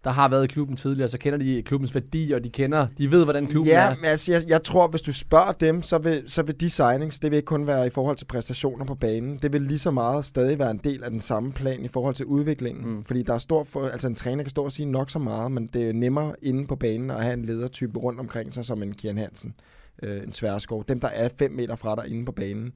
der 0.05 0.11
har 0.11 0.29
været 0.29 0.43
i 0.43 0.47
klubben 0.47 0.77
tidligere, 0.77 1.09
så 1.09 1.17
kender 1.17 1.39
de 1.39 1.63
klubbens 1.63 1.95
værdi, 1.95 2.31
og 2.31 2.43
de 2.43 2.49
kender, 2.49 2.87
de 2.97 3.11
ved, 3.11 3.23
hvordan 3.23 3.47
klubben 3.47 3.71
ja, 3.71 3.89
er. 3.89 3.95
men 3.95 4.05
altså, 4.05 4.31
jeg, 4.31 4.43
jeg 4.47 4.63
tror, 4.63 4.87
hvis 4.87 5.01
du 5.01 5.13
spørger 5.13 5.51
dem, 5.51 5.81
så 5.81 5.97
vil, 5.97 6.23
så 6.27 6.43
vil 6.43 6.61
de 6.61 6.69
signings, 6.69 7.19
det 7.19 7.31
vil 7.31 7.37
ikke 7.37 7.45
kun 7.45 7.67
være 7.67 7.87
i 7.87 7.89
forhold 7.89 8.17
til 8.17 8.25
præstationer 8.25 8.85
på 8.85 8.95
banen. 8.95 9.37
Det 9.41 9.53
vil 9.53 9.61
lige 9.61 9.79
så 9.79 9.91
meget 9.91 10.25
stadig 10.25 10.59
være 10.59 10.71
en 10.71 10.81
del 10.83 11.03
af 11.03 11.11
den 11.11 11.19
samme 11.19 11.51
plan 11.53 11.85
i 11.85 11.87
forhold 11.87 12.15
til 12.15 12.25
udviklingen. 12.25 12.89
Mm. 12.89 13.03
Fordi 13.03 13.23
der 13.23 13.33
er 13.33 13.37
stor 13.37 13.63
for, 13.63 13.87
altså 13.87 14.07
en 14.07 14.15
træner 14.15 14.43
kan 14.43 14.49
stå 14.49 14.63
og 14.63 14.71
sige 14.71 14.85
nok 14.85 15.09
så 15.09 15.19
meget, 15.19 15.51
men 15.51 15.67
det 15.67 15.89
er 15.89 15.93
nemmere 15.93 16.35
inde 16.41 16.67
på 16.67 16.75
banen 16.75 17.11
at 17.11 17.23
have 17.23 17.33
en 17.33 17.45
ledertype 17.45 17.99
rundt 17.99 18.19
omkring 18.19 18.53
sig, 18.53 18.65
som 18.65 18.83
en 18.83 18.93
Kian 18.93 19.17
Hansen, 19.17 19.55
øh, 20.03 20.23
en 20.23 20.31
Tværskov. 20.31 20.83
Dem, 20.87 20.99
der 20.99 21.07
er 21.07 21.29
5 21.39 21.51
meter 21.51 21.75
fra 21.75 21.95
dig 21.95 22.07
inde 22.11 22.25
på 22.25 22.31
banen. 22.31 22.73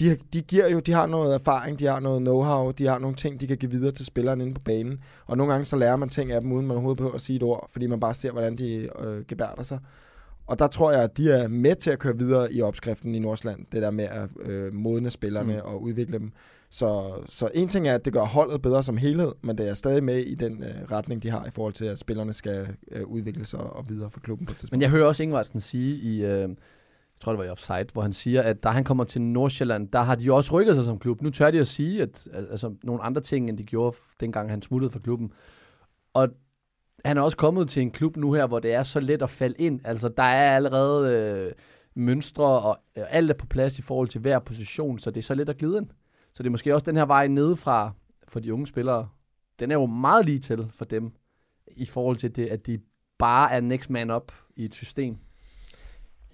De, 0.00 0.16
de 0.32 0.42
giver 0.42 0.68
jo, 0.68 0.80
de 0.80 0.92
har 0.92 1.06
noget 1.06 1.34
erfaring, 1.34 1.78
de 1.78 1.84
har 1.84 2.00
noget 2.00 2.20
know-how, 2.20 2.72
de 2.72 2.86
har 2.86 2.98
nogle 2.98 3.16
ting, 3.16 3.40
de 3.40 3.46
kan 3.46 3.56
give 3.56 3.70
videre 3.70 3.92
til 3.92 4.06
spillerne 4.06 4.44
inde 4.44 4.54
på 4.54 4.60
banen. 4.60 5.00
Og 5.26 5.36
nogle 5.36 5.52
gange 5.52 5.64
så 5.64 5.76
lærer 5.76 5.96
man 5.96 6.08
ting 6.08 6.32
af 6.32 6.40
dem, 6.40 6.52
uden 6.52 6.66
man 6.66 6.76
overhovedet 6.76 6.96
behøver 6.96 7.14
at 7.14 7.20
sige 7.20 7.36
et 7.36 7.42
ord, 7.42 7.68
fordi 7.72 7.86
man 7.86 8.00
bare 8.00 8.14
ser, 8.14 8.32
hvordan 8.32 8.56
de 8.56 8.88
øh, 9.00 9.24
gebærder 9.28 9.62
sig. 9.62 9.78
Og 10.46 10.58
der 10.58 10.66
tror 10.66 10.92
jeg, 10.92 11.02
at 11.02 11.16
de 11.16 11.30
er 11.30 11.48
med 11.48 11.74
til 11.74 11.90
at 11.90 11.98
køre 11.98 12.18
videre 12.18 12.52
i 12.52 12.62
opskriften 12.62 13.14
i 13.14 13.18
Nordsland. 13.18 13.66
Det 13.72 13.82
der 13.82 13.90
med 13.90 14.04
at 14.04 14.28
øh, 14.40 14.74
modne 14.74 15.10
spillerne 15.10 15.52
mm. 15.52 15.60
og 15.64 15.82
udvikle 15.82 16.18
dem. 16.18 16.32
Så, 16.70 17.12
så 17.28 17.50
en 17.54 17.68
ting 17.68 17.88
er, 17.88 17.94
at 17.94 18.04
det 18.04 18.12
gør 18.12 18.24
holdet 18.24 18.62
bedre 18.62 18.82
som 18.82 18.96
helhed, 18.96 19.32
men 19.42 19.58
det 19.58 19.68
er 19.68 19.74
stadig 19.74 20.04
med 20.04 20.18
i 20.18 20.34
den 20.34 20.64
øh, 20.64 20.92
retning, 20.92 21.22
de 21.22 21.30
har 21.30 21.46
i 21.46 21.50
forhold 21.50 21.72
til, 21.72 21.84
at 21.84 21.98
spillerne 21.98 22.32
skal 22.32 22.68
øh, 22.92 23.06
udvikle 23.06 23.46
sig 23.46 23.60
og 23.60 23.88
videre 23.88 24.10
for 24.10 24.20
klubben 24.20 24.46
på 24.46 24.52
et 24.52 24.56
tidspunkt. 24.56 24.72
Men 24.72 24.82
jeg 24.82 24.90
hører 24.90 25.06
også 25.06 25.22
Ingvartsen 25.22 25.60
sige 25.60 25.96
i, 25.96 26.24
øh, 26.24 26.48
jeg 27.16 27.20
tror 27.20 27.32
det 27.32 27.38
var 27.38 27.44
i 27.44 27.48
Offside, 27.48 27.86
hvor 27.92 28.02
han 28.02 28.12
siger, 28.12 28.42
at 28.42 28.62
da 28.62 28.68
han 28.68 28.84
kommer 28.84 29.04
til 29.04 29.22
Nordsjælland, 29.22 29.88
der 29.88 30.00
har 30.00 30.14
de 30.14 30.24
jo 30.24 30.36
også 30.36 30.52
rykket 30.52 30.74
sig 30.74 30.84
som 30.84 30.98
klub. 30.98 31.22
Nu 31.22 31.30
tør 31.30 31.50
de 31.50 31.60
at 31.60 31.68
sige, 31.68 32.02
at 32.02 32.28
altså, 32.32 32.74
nogle 32.82 33.02
andre 33.02 33.20
ting, 33.20 33.48
end 33.48 33.58
de 33.58 33.64
gjorde, 33.64 33.96
dengang 34.20 34.50
han 34.50 34.62
smuttede 34.62 34.90
fra 34.90 34.98
klubben. 34.98 35.32
Og 36.14 36.28
han 37.04 37.16
er 37.16 37.22
også 37.22 37.36
kommet 37.36 37.68
til 37.68 37.82
en 37.82 37.90
klub 37.90 38.16
nu 38.16 38.32
her, 38.32 38.46
hvor 38.46 38.58
det 38.58 38.74
er 38.74 38.82
så 38.82 39.00
let 39.00 39.22
at 39.22 39.30
falde 39.30 39.54
ind. 39.58 39.80
Altså, 39.84 40.08
der 40.08 40.22
er 40.22 40.56
allerede 40.56 41.12
øh, 41.46 41.52
mønstre, 41.94 42.60
og 42.60 42.78
øh, 42.98 43.04
alt 43.08 43.30
er 43.30 43.34
på 43.34 43.46
plads 43.46 43.78
i 43.78 43.82
forhold 43.82 44.08
til 44.08 44.20
hver 44.20 44.38
position, 44.38 44.98
så 44.98 45.10
det 45.10 45.20
er 45.20 45.24
så 45.24 45.34
let 45.34 45.48
at 45.48 45.58
glide 45.58 45.78
ind. 45.78 45.86
Så 46.34 46.42
det 46.42 46.46
er 46.46 46.50
måske 46.50 46.74
også 46.74 46.84
den 46.86 46.96
her 46.96 47.06
vej 47.06 47.26
nedefra 47.26 47.92
for 48.28 48.40
de 48.40 48.54
unge 48.54 48.66
spillere. 48.66 49.08
Den 49.58 49.70
er 49.70 49.74
jo 49.74 49.86
meget 49.86 50.26
lige 50.26 50.38
til 50.38 50.66
for 50.70 50.84
dem, 50.84 51.12
i 51.76 51.86
forhold 51.86 52.16
til 52.16 52.36
det, 52.36 52.46
at 52.46 52.66
de 52.66 52.78
bare 53.18 53.52
er 53.52 53.60
next 53.60 53.90
man 53.90 54.10
up 54.10 54.32
i 54.56 54.64
et 54.64 54.74
system. 54.74 55.16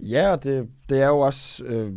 Ja, 0.02 0.32
og 0.32 0.44
det, 0.44 0.68
det 0.88 1.00
er 1.02 1.06
jo 1.08 1.18
også, 1.18 1.64
øh, 1.64 1.92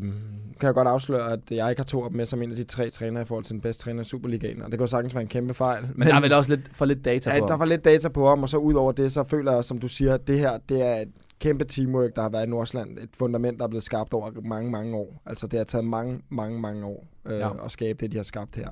kan 0.59 0.67
jeg 0.67 0.73
godt 0.73 0.87
afsløre, 0.87 1.31
at 1.31 1.39
jeg 1.51 1.69
ikke 1.69 1.79
har 1.79 1.85
to 1.85 2.03
dem 2.07 2.15
med 2.17 2.25
som 2.25 2.41
en 2.41 2.49
af 2.51 2.55
de 2.57 2.63
tre 2.63 2.89
trænere 2.89 3.23
i 3.23 3.25
forhold 3.25 3.45
til 3.45 3.53
den 3.53 3.61
bedste 3.61 3.83
træner 3.83 4.01
i 4.01 4.03
Superligaen, 4.05 4.61
og 4.61 4.71
det 4.71 4.79
kan 4.79 4.83
jo 4.85 4.87
sagtens 4.87 5.13
være 5.15 5.21
en 5.21 5.27
kæmpe 5.27 5.53
fejl. 5.53 5.81
Men, 5.83 5.93
Men 5.95 6.07
der 6.07 6.15
er 6.15 6.21
vel 6.21 6.33
også 6.33 6.49
lidt, 6.55 6.69
for 6.73 6.85
lidt 6.85 7.05
data 7.05 7.29
ja, 7.33 7.39
på 7.39 7.47
der 7.47 7.57
var 7.57 7.65
lidt 7.65 7.85
data 7.85 8.09
på 8.09 8.29
ham, 8.29 8.43
og 8.43 8.49
så 8.49 8.57
ud 8.57 8.73
over 8.73 8.91
det, 8.91 9.11
så 9.11 9.23
føler 9.23 9.51
jeg, 9.51 9.63
som 9.65 9.79
du 9.79 9.87
siger, 9.87 10.13
at 10.13 10.27
det 10.27 10.39
her, 10.39 10.57
det 10.69 10.81
er 10.81 10.95
et 10.95 11.11
kæmpe 11.39 11.65
teamwork, 11.65 12.15
der 12.15 12.21
har 12.21 12.29
været 12.29 12.45
i 12.45 12.49
Nordsland. 12.49 12.97
Et 12.97 13.09
fundament, 13.17 13.57
der 13.59 13.63
er 13.63 13.69
blevet 13.69 13.83
skabt 13.83 14.13
over 14.13 14.31
mange, 14.43 14.71
mange 14.71 14.95
år. 14.95 15.21
Altså, 15.25 15.47
det 15.47 15.57
har 15.59 15.63
taget 15.63 15.85
mange, 15.85 16.21
mange, 16.29 16.59
mange 16.59 16.85
år 16.85 17.05
øh, 17.25 17.39
Ja. 17.39 17.65
at 17.65 17.71
skabe 17.71 17.97
det, 17.99 18.11
de 18.11 18.17
har 18.17 18.23
skabt 18.23 18.55
her. 18.55 18.69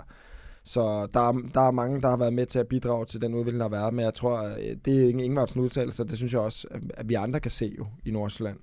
Så 0.63 1.07
der 1.13 1.19
er, 1.19 1.31
der 1.53 1.61
er 1.61 1.71
mange, 1.71 2.01
der 2.01 2.09
har 2.09 2.17
været 2.17 2.33
med 2.33 2.45
til 2.45 2.59
at 2.59 2.67
bidrage 2.67 3.05
til 3.05 3.21
den 3.21 3.33
udvikling, 3.33 3.59
der 3.59 3.65
har 3.69 3.81
været, 3.81 3.93
men 3.93 4.05
jeg 4.05 4.13
tror, 4.13 4.37
at 4.37 4.57
det 4.85 4.97
er 5.03 5.09
ingen 5.09 5.19
Ingvartsen 5.19 5.61
udtalelse, 5.61 6.03
det 6.03 6.17
synes 6.17 6.33
jeg 6.33 6.41
også, 6.41 6.67
at- 6.71 6.81
at 6.97 7.09
vi 7.09 7.13
andre 7.13 7.39
kan 7.39 7.51
se 7.51 7.75
jo 7.77 7.85
i 8.05 8.11
Nordsjælland. 8.11 8.57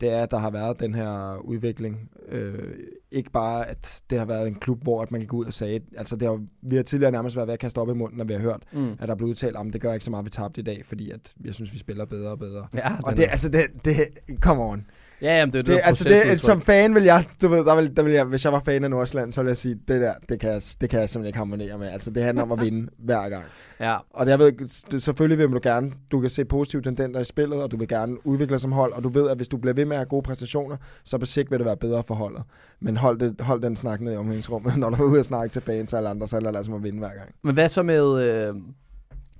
Det 0.00 0.12
er, 0.12 0.22
at 0.22 0.30
der 0.30 0.38
har 0.38 0.50
været 0.50 0.80
den 0.80 0.94
her 0.94 1.36
udvikling. 1.44 2.10
Øh, 2.28 2.74
ikke 3.10 3.30
bare, 3.30 3.68
at 3.68 4.02
det 4.10 4.18
har 4.18 4.24
været 4.26 4.48
en 4.48 4.54
klub, 4.54 4.82
hvor 4.82 5.02
at 5.02 5.10
man 5.10 5.20
kan 5.20 5.28
gå 5.28 5.36
ud 5.36 5.44
og 5.44 5.52
sige, 5.52 5.80
altså 5.96 6.16
det 6.16 6.28
har, 6.28 6.44
vi 6.62 6.76
har 6.76 6.82
tidligere 6.82 7.12
nærmest 7.12 7.36
været 7.36 7.46
ved 7.46 7.52
at 7.52 7.58
kaste 7.60 7.78
op 7.78 7.88
i 7.88 7.92
munden, 7.92 8.18
når 8.18 8.24
vi 8.24 8.32
har 8.32 8.40
hørt, 8.40 8.62
Mm. 8.72 8.92
at 9.00 9.08
der 9.08 9.14
blev 9.14 9.28
udtalt, 9.28 9.56
om 9.56 9.70
det 9.70 9.80
gør 9.80 9.92
ikke 9.92 10.04
så 10.04 10.10
meget, 10.10 10.24
vi 10.24 10.30
tabte 10.30 10.60
i 10.60 10.64
dag, 10.64 10.82
fordi 10.86 11.10
at 11.10 11.34
jeg 11.44 11.54
synes, 11.54 11.72
vi 11.72 11.78
spiller 11.78 12.04
bedre 12.04 12.30
og 12.30 12.38
bedre. 12.38 12.66
Ja, 12.74 13.02
Og 13.02 13.16
det, 13.16 13.24
er- 13.26 13.30
altså, 13.30 13.48
det, 13.48 13.66
det, 13.84 14.08
come 14.40 14.62
on. 14.62 14.86
Ja, 15.22 15.38
jamen, 15.38 15.52
det 15.52 15.58
er 15.58 15.62
det, 15.62 15.74
Det, 15.74 15.80
altså, 15.84 16.04
det, 16.08 16.40
som 16.40 16.60
fan 16.62 16.94
vil 16.94 17.02
jeg, 17.02 17.24
du 17.42 17.48
ved, 17.48 17.64
der 17.64 17.76
vil, 17.76 17.96
der 17.96 18.02
vil 18.02 18.12
jeg, 18.12 18.24
hvis 18.24 18.44
jeg 18.44 18.52
var 18.52 18.62
fan 18.64 18.84
af 18.84 18.90
Nordsjælland, 18.90 19.32
så 19.32 19.40
ville 19.42 19.48
jeg 19.50 19.56
sige, 19.56 19.74
det 19.88 20.00
der, 20.00 20.14
det 20.28 20.40
kan 20.40 20.50
jeg, 20.50 20.62
det 20.80 20.90
kan 20.90 21.00
jeg 21.00 21.08
simpelthen 21.08 21.26
ikke 21.28 21.38
harmonere 21.38 21.78
med. 21.78 21.86
Altså, 21.88 22.10
det 22.10 22.22
handler 22.22 22.42
om 22.42 22.52
at 22.52 22.60
vinde 22.60 22.90
hver 23.08 23.28
gang. 23.28 23.44
Ja, 23.80 23.96
Og 24.10 24.26
det, 24.26 24.30
jeg 24.32 24.38
ved, 24.38 25.00
selvfølgelig 25.00 25.38
vil 25.38 25.48
du 25.54 25.60
gerne, 25.62 25.92
du 26.10 26.20
kan 26.20 26.30
se 26.30 26.44
positive 26.44 26.82
tendenser 26.82 27.20
i 27.20 27.24
spillet, 27.24 27.62
og 27.62 27.70
du 27.70 27.76
vil 27.76 27.88
gerne 27.88 28.26
udvikle 28.26 28.52
dig 28.52 28.60
som 28.60 28.72
hold, 28.72 28.92
og 28.92 29.04
du 29.04 29.08
ved, 29.08 29.30
at 29.30 29.36
hvis 29.36 29.48
du 29.48 29.56
bliver 29.56 29.74
ved 29.74 29.84
med 29.84 29.96
at 29.96 30.00
have 30.00 30.06
gode 30.08 30.22
præstationer, 30.22 30.76
så 31.04 31.18
på 31.18 31.26
sigt 31.26 31.50
vil 31.50 31.58
det 31.58 31.66
være 31.66 31.76
bedre 31.76 32.02
for 32.04 32.14
holdet. 32.14 32.42
Men 32.80 32.96
hold, 32.96 33.18
det, 33.18 33.40
hold 33.40 33.62
den 33.62 33.76
snak 33.76 34.00
ned 34.00 34.12
i 34.12 34.16
omhængsrummet, 34.16 34.76
når 34.78 34.90
du 34.90 35.04
er 35.04 35.08
ude 35.10 35.18
og 35.18 35.24
snakke 35.24 35.52
til 35.52 35.62
fans 35.62 35.94
alle 35.94 36.08
andre, 36.08 36.28
så 36.28 36.36
er 36.36 36.40
det 36.40 36.56
altså 36.56 36.74
at 36.74 36.82
vinde 36.82 36.98
hver 36.98 37.14
gang. 37.14 37.34
men 37.42 37.54
hvad 37.54 37.68
så 37.68 37.82
med, 37.82 38.22
øh, 38.22 38.54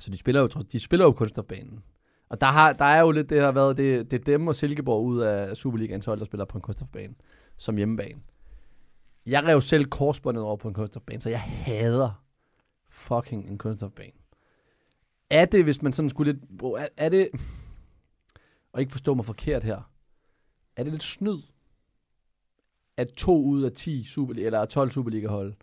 Så 0.01 0.11
de 0.11 0.19
spiller 0.19 0.41
jo, 0.41 0.47
trods- 0.49 0.65
de 0.73 0.81
spiller 0.81 1.07
jo 1.07 1.13
kunststofbanen. 1.13 1.79
Og 2.29 2.41
der, 2.41 2.47
har, 2.47 2.73
der 2.73 2.85
er 2.85 3.01
jo 3.01 3.11
lidt, 3.11 3.31
det 3.31 3.43
har 3.43 3.53
været, 3.53 3.77
det, 3.77 4.11
det 4.11 4.21
er 4.21 4.25
dem 4.25 4.49
og 4.49 4.55
Silkeborg 4.55 5.05
ud 5.05 5.21
af 5.21 5.57
Superligaens 5.57 6.07
hold, 6.07 6.19
der 6.19 6.25
spiller 6.25 6.45
på 6.45 6.59
en 6.59 6.63
kunststofbane 6.63 7.15
som 7.57 7.77
hjemmebane. 7.77 8.21
Jeg 9.27 9.45
rev 9.45 9.61
selv 9.61 9.85
korsbåndet 9.85 10.45
over 10.45 10.57
på 10.57 10.69
en 10.69 10.75
kunststofbane, 10.75 11.23
så 11.23 11.31
jeg 11.31 11.41
hader 11.41 12.25
fucking 12.89 13.51
en 13.51 13.59
kunststofbane. 13.59 14.13
Er 15.31 15.45
det, 15.45 15.65
hvis 15.65 15.83
man 15.83 15.93
sådan 15.93 16.11
skulle 16.11 16.33
lidt... 16.33 16.63
Er, 16.63 16.89
er 16.97 17.09
det... 17.09 17.29
Og 18.73 18.81
ikke 18.81 18.93
forstå 18.93 19.15
mig 19.15 19.25
forkert 19.25 19.65
her. 19.65 19.91
Er 20.77 20.83
det 20.83 20.93
lidt 20.93 21.03
snyd, 21.03 21.39
at 22.97 23.09
to 23.09 23.43
ud 23.43 23.63
af 23.63 23.73
10 23.73 24.05
Superliga, 24.05 24.47
eller 24.47 24.65
12 24.65 24.91
Superliga-hold 24.91 25.55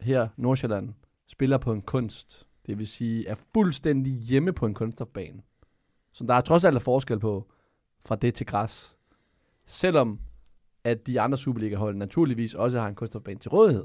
her 0.00 0.28
Nordsjælland 0.36 0.94
spiller 1.26 1.58
på 1.58 1.72
en 1.72 1.82
kunst, 1.82 2.46
det 2.66 2.78
vil 2.78 2.86
sige 2.86 3.26
er 3.26 3.34
fuldstændig 3.54 4.12
hjemme 4.12 4.52
på 4.52 4.66
en 4.66 4.74
kunststofbane. 4.74 5.42
Så 6.12 6.24
der 6.24 6.34
er 6.34 6.40
trods 6.40 6.64
alt 6.64 6.82
forskel 6.82 7.18
på 7.18 7.46
fra 8.06 8.16
det 8.16 8.34
til 8.34 8.46
græs. 8.46 8.96
Selvom 9.66 10.18
at 10.84 11.06
de 11.06 11.20
andre 11.20 11.38
Superliga-hold 11.38 11.96
naturligvis 11.96 12.54
også 12.54 12.80
har 12.80 12.88
en 12.88 12.94
kunststofbane 12.94 13.38
til 13.38 13.50
rådighed. 13.50 13.84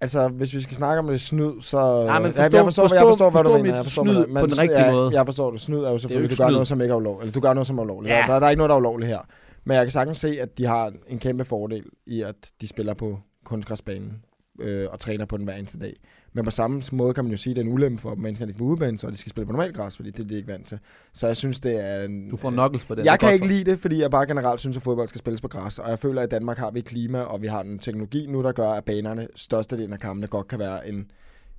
Altså, 0.00 0.28
hvis 0.28 0.54
vi 0.54 0.60
skal 0.60 0.76
snakke 0.76 0.98
om 0.98 1.06
det 1.06 1.20
snyd, 1.20 1.60
så... 1.60 1.78
Ja, 1.78 2.18
men 2.18 2.26
jeg, 2.26 2.34
forstå- 2.34 2.56
jeg 2.56 2.64
forstår, 2.64 2.82
forstå- 2.82 2.96
jeg 2.96 3.02
forstår, 3.02 3.30
hvad 3.30 3.42
forstå 3.42 3.56
du 3.56 3.62
mener. 3.62 3.74
Jeg 3.76 3.84
forstår, 3.84 4.04
snyd 4.04 4.26
men 4.26 4.40
på 4.40 4.46
den 4.46 4.58
rigtige 4.58 4.84
ja, 4.86 4.92
måde. 4.92 5.12
Jeg 5.16 5.26
forstår 5.26 5.50
det. 5.50 5.60
Snyd 5.60 5.78
er 5.78 5.90
jo 5.90 5.98
selvfølgelig, 5.98 6.30
du 6.30 6.42
gør 6.42 6.48
snyd. 6.48 6.52
noget, 6.54 6.68
som 6.68 6.80
ikke 6.80 6.92
er 6.92 6.96
ulovligt. 6.96 7.22
Eller 7.22 7.32
du 7.32 7.40
gør 7.40 7.52
noget, 7.52 7.66
som 7.66 7.78
er 7.78 7.82
ulovligt. 7.82 8.12
Ja. 8.12 8.18
Ja. 8.18 8.32
Der, 8.32 8.38
der 8.38 8.46
er 8.46 8.50
ikke 8.50 8.58
noget, 8.58 8.68
der 8.68 8.74
er 8.74 8.78
ulovligt 8.80 9.08
her. 9.08 9.18
Men 9.64 9.76
jeg 9.76 9.84
kan 9.84 9.90
sagtens 9.90 10.18
se, 10.18 10.40
at 10.40 10.58
de 10.58 10.64
har 10.66 10.92
en 11.06 11.18
kæmpe 11.18 11.44
fordel 11.44 11.84
i, 12.06 12.22
at 12.22 12.52
de 12.60 12.68
spiller 12.68 12.94
på 12.94 13.18
kunstgræsbanen 13.44 14.24
øh, 14.60 14.88
og 14.90 14.98
træner 15.00 15.24
på 15.24 15.36
den 15.36 15.44
hver 15.44 15.54
eneste 15.54 15.78
dag. 15.78 15.96
Men 16.36 16.44
på 16.44 16.50
samme 16.50 16.82
måde 16.92 17.14
kan 17.14 17.24
man 17.24 17.30
jo 17.30 17.36
sige, 17.36 17.52
at 17.52 17.56
det 17.56 17.62
er 17.62 17.66
en 17.66 17.72
ulempe 17.72 18.02
for 18.02 18.14
mennesker, 18.14 18.44
at 18.44 18.48
de 18.48 18.54
er 18.54 18.58
på 18.58 18.64
udebane, 18.64 18.98
så 18.98 19.10
de 19.10 19.16
skal 19.16 19.30
spille 19.30 19.46
på 19.46 19.52
normalt 19.52 19.76
græs, 19.76 19.96
fordi 19.96 20.10
det 20.10 20.20
er 20.20 20.28
de 20.28 20.36
ikke 20.36 20.48
vant 20.48 20.66
til. 20.66 20.78
Så 21.12 21.26
jeg 21.26 21.36
synes, 21.36 21.60
det 21.60 21.84
er 21.84 22.02
en... 22.02 22.30
Du 22.30 22.36
får 22.36 22.50
knuckles 22.50 22.84
på 22.84 22.94
den. 22.94 23.04
Jeg 23.04 23.12
Det 23.12 23.26
er 23.26 23.26
kan 23.26 23.34
ikke 23.34 23.46
lide 23.46 23.70
det, 23.70 23.78
fordi 23.78 24.00
jeg 24.00 24.10
bare 24.10 24.26
generelt 24.26 24.60
synes, 24.60 24.76
at 24.76 24.82
fodbold 24.82 25.08
skal 25.08 25.18
spilles 25.18 25.40
på 25.40 25.48
græs. 25.48 25.78
Og 25.78 25.90
jeg 25.90 25.98
føler, 25.98 26.22
at 26.22 26.26
i 26.26 26.30
Danmark 26.30 26.58
har 26.58 26.70
vi 26.70 26.78
et 26.78 26.84
klima, 26.84 27.20
og 27.20 27.42
vi 27.42 27.46
har 27.46 27.60
en 27.60 27.78
teknologi 27.78 28.26
nu, 28.26 28.42
der 28.42 28.52
gør, 28.52 28.68
at 28.68 28.84
banerne, 28.84 29.28
størstedelen 29.34 29.92
af 29.92 30.00
kampene, 30.00 30.26
godt 30.26 30.48
kan 30.48 30.58
være 30.58 30.88
en 30.88 31.10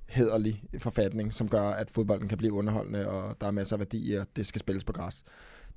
hederlig 0.08 0.62
forfatning, 0.78 1.34
som 1.34 1.48
gør, 1.48 1.62
at 1.62 1.90
fodbolden 1.90 2.28
kan 2.28 2.38
blive 2.38 2.52
underholdende, 2.52 3.08
og 3.08 3.36
der 3.40 3.46
er 3.46 3.50
masser 3.50 3.76
af 3.76 3.80
værdi 3.80 4.14
at 4.14 4.26
det 4.36 4.46
skal 4.46 4.58
spilles 4.58 4.84
på 4.84 4.92
græs. 4.92 5.24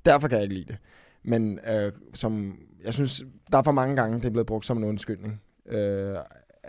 Derfor 0.06 0.28
kan 0.28 0.36
jeg 0.36 0.42
ikke 0.42 0.54
lide 0.54 0.66
det. 0.68 0.76
Men 1.22 1.58
øh, 1.74 1.92
som, 2.14 2.58
jeg 2.84 2.94
synes, 2.94 3.24
der 3.52 3.58
er 3.58 3.62
for 3.62 3.72
mange 3.72 3.96
gange, 3.96 4.18
det 4.18 4.24
er 4.24 4.30
blevet 4.30 4.46
brugt 4.46 4.66
som 4.66 4.78
en 4.78 4.84
undskyldning. 4.84 5.40
Øh, 5.66 6.14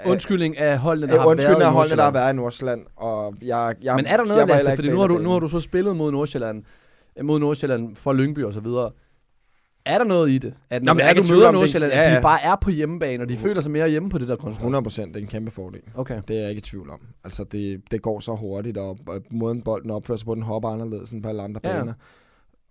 Undskyldning 0.06 0.58
af 0.58 0.80
holdene, 0.80 1.08
der 1.08 1.14
Øh, 1.16 1.20
har 1.22 1.28
undskyldning 1.28 1.60
været 1.60 1.68
af 1.68 1.74
holdene, 1.74 1.98
der 1.98 2.04
har 2.04 2.12
været 2.12 2.34
i 2.34 2.36
Nordsjælland. 2.36 2.86
Og 2.96 3.36
jeg, 3.42 3.76
jeg, 3.82 3.96
Men 3.96 4.06
er 4.06 4.18
der 4.18 4.26
noget, 4.26 4.48
Lasse? 4.48 4.70
ikke 4.72 4.76
Fordi 4.76 4.90
nu 4.90 5.00
har, 5.00 5.08
du, 5.08 5.18
nu 5.18 5.30
har 5.30 5.40
du 5.40 5.48
så 5.48 5.60
spillet 5.60 5.96
mod 5.96 6.12
Nordsjælland, 6.12 6.64
øh, 7.18 7.26
mod 7.26 7.40
Nordsjælland 7.40 7.96
for 7.96 8.14
Lyngby 8.14 8.44
og 8.44 8.54
så 8.54 8.60
videre. 8.60 8.92
Er 9.86 9.98
der 9.98 10.06
noget 10.06 10.30
i 10.30 10.38
det? 10.38 10.54
At 10.70 10.84
når 10.84 10.94
Nå, 10.94 11.00
er 11.04 11.14
du 11.14 11.24
møder. 11.30 11.52
Nordsjælland, 11.52 11.94
Ja, 11.94 12.04
at 12.04 12.12
ja. 12.12 12.18
de 12.18 12.22
bare 12.22 12.44
er 12.44 12.56
på 12.56 12.70
hjemmebane, 12.70 13.24
og 13.24 13.30
de 13.30 13.38
føler 13.38 13.62
sig 13.62 13.72
mere 13.72 13.90
hjemme 13.90 14.10
på 14.10 14.18
det 14.18 14.28
der 14.28 14.36
kunstgræs? 14.36 14.58
100 14.58 14.84
procent, 14.84 15.14
det 15.14 15.20
er 15.20 15.24
en 15.24 15.30
kæmpe 15.30 15.52
fordel. 15.52 15.82
Okay. 15.96 16.22
Det 16.28 16.36
er 16.36 16.40
jeg 16.42 16.50
ikke 16.50 16.60
i 16.60 16.62
tvivl 16.62 16.90
om. 16.90 17.00
Altså, 17.24 17.44
det, 17.44 17.82
det 17.92 18.02
går 18.02 18.20
så 18.20 18.36
hurtigt, 18.36 18.78
og, 18.78 18.98
måden 19.32 19.62
bolden 19.62 19.92
opfører 19.92 20.18
sig 20.18 20.26
på, 20.26 20.36
den 20.36 20.44
hopper 20.44 20.70
anderledes 20.70 21.12
end 21.12 21.24
på 21.24 21.30
alle 21.30 21.42
andre 21.42 21.62
ja. 21.64 21.80
baner. 21.80 21.94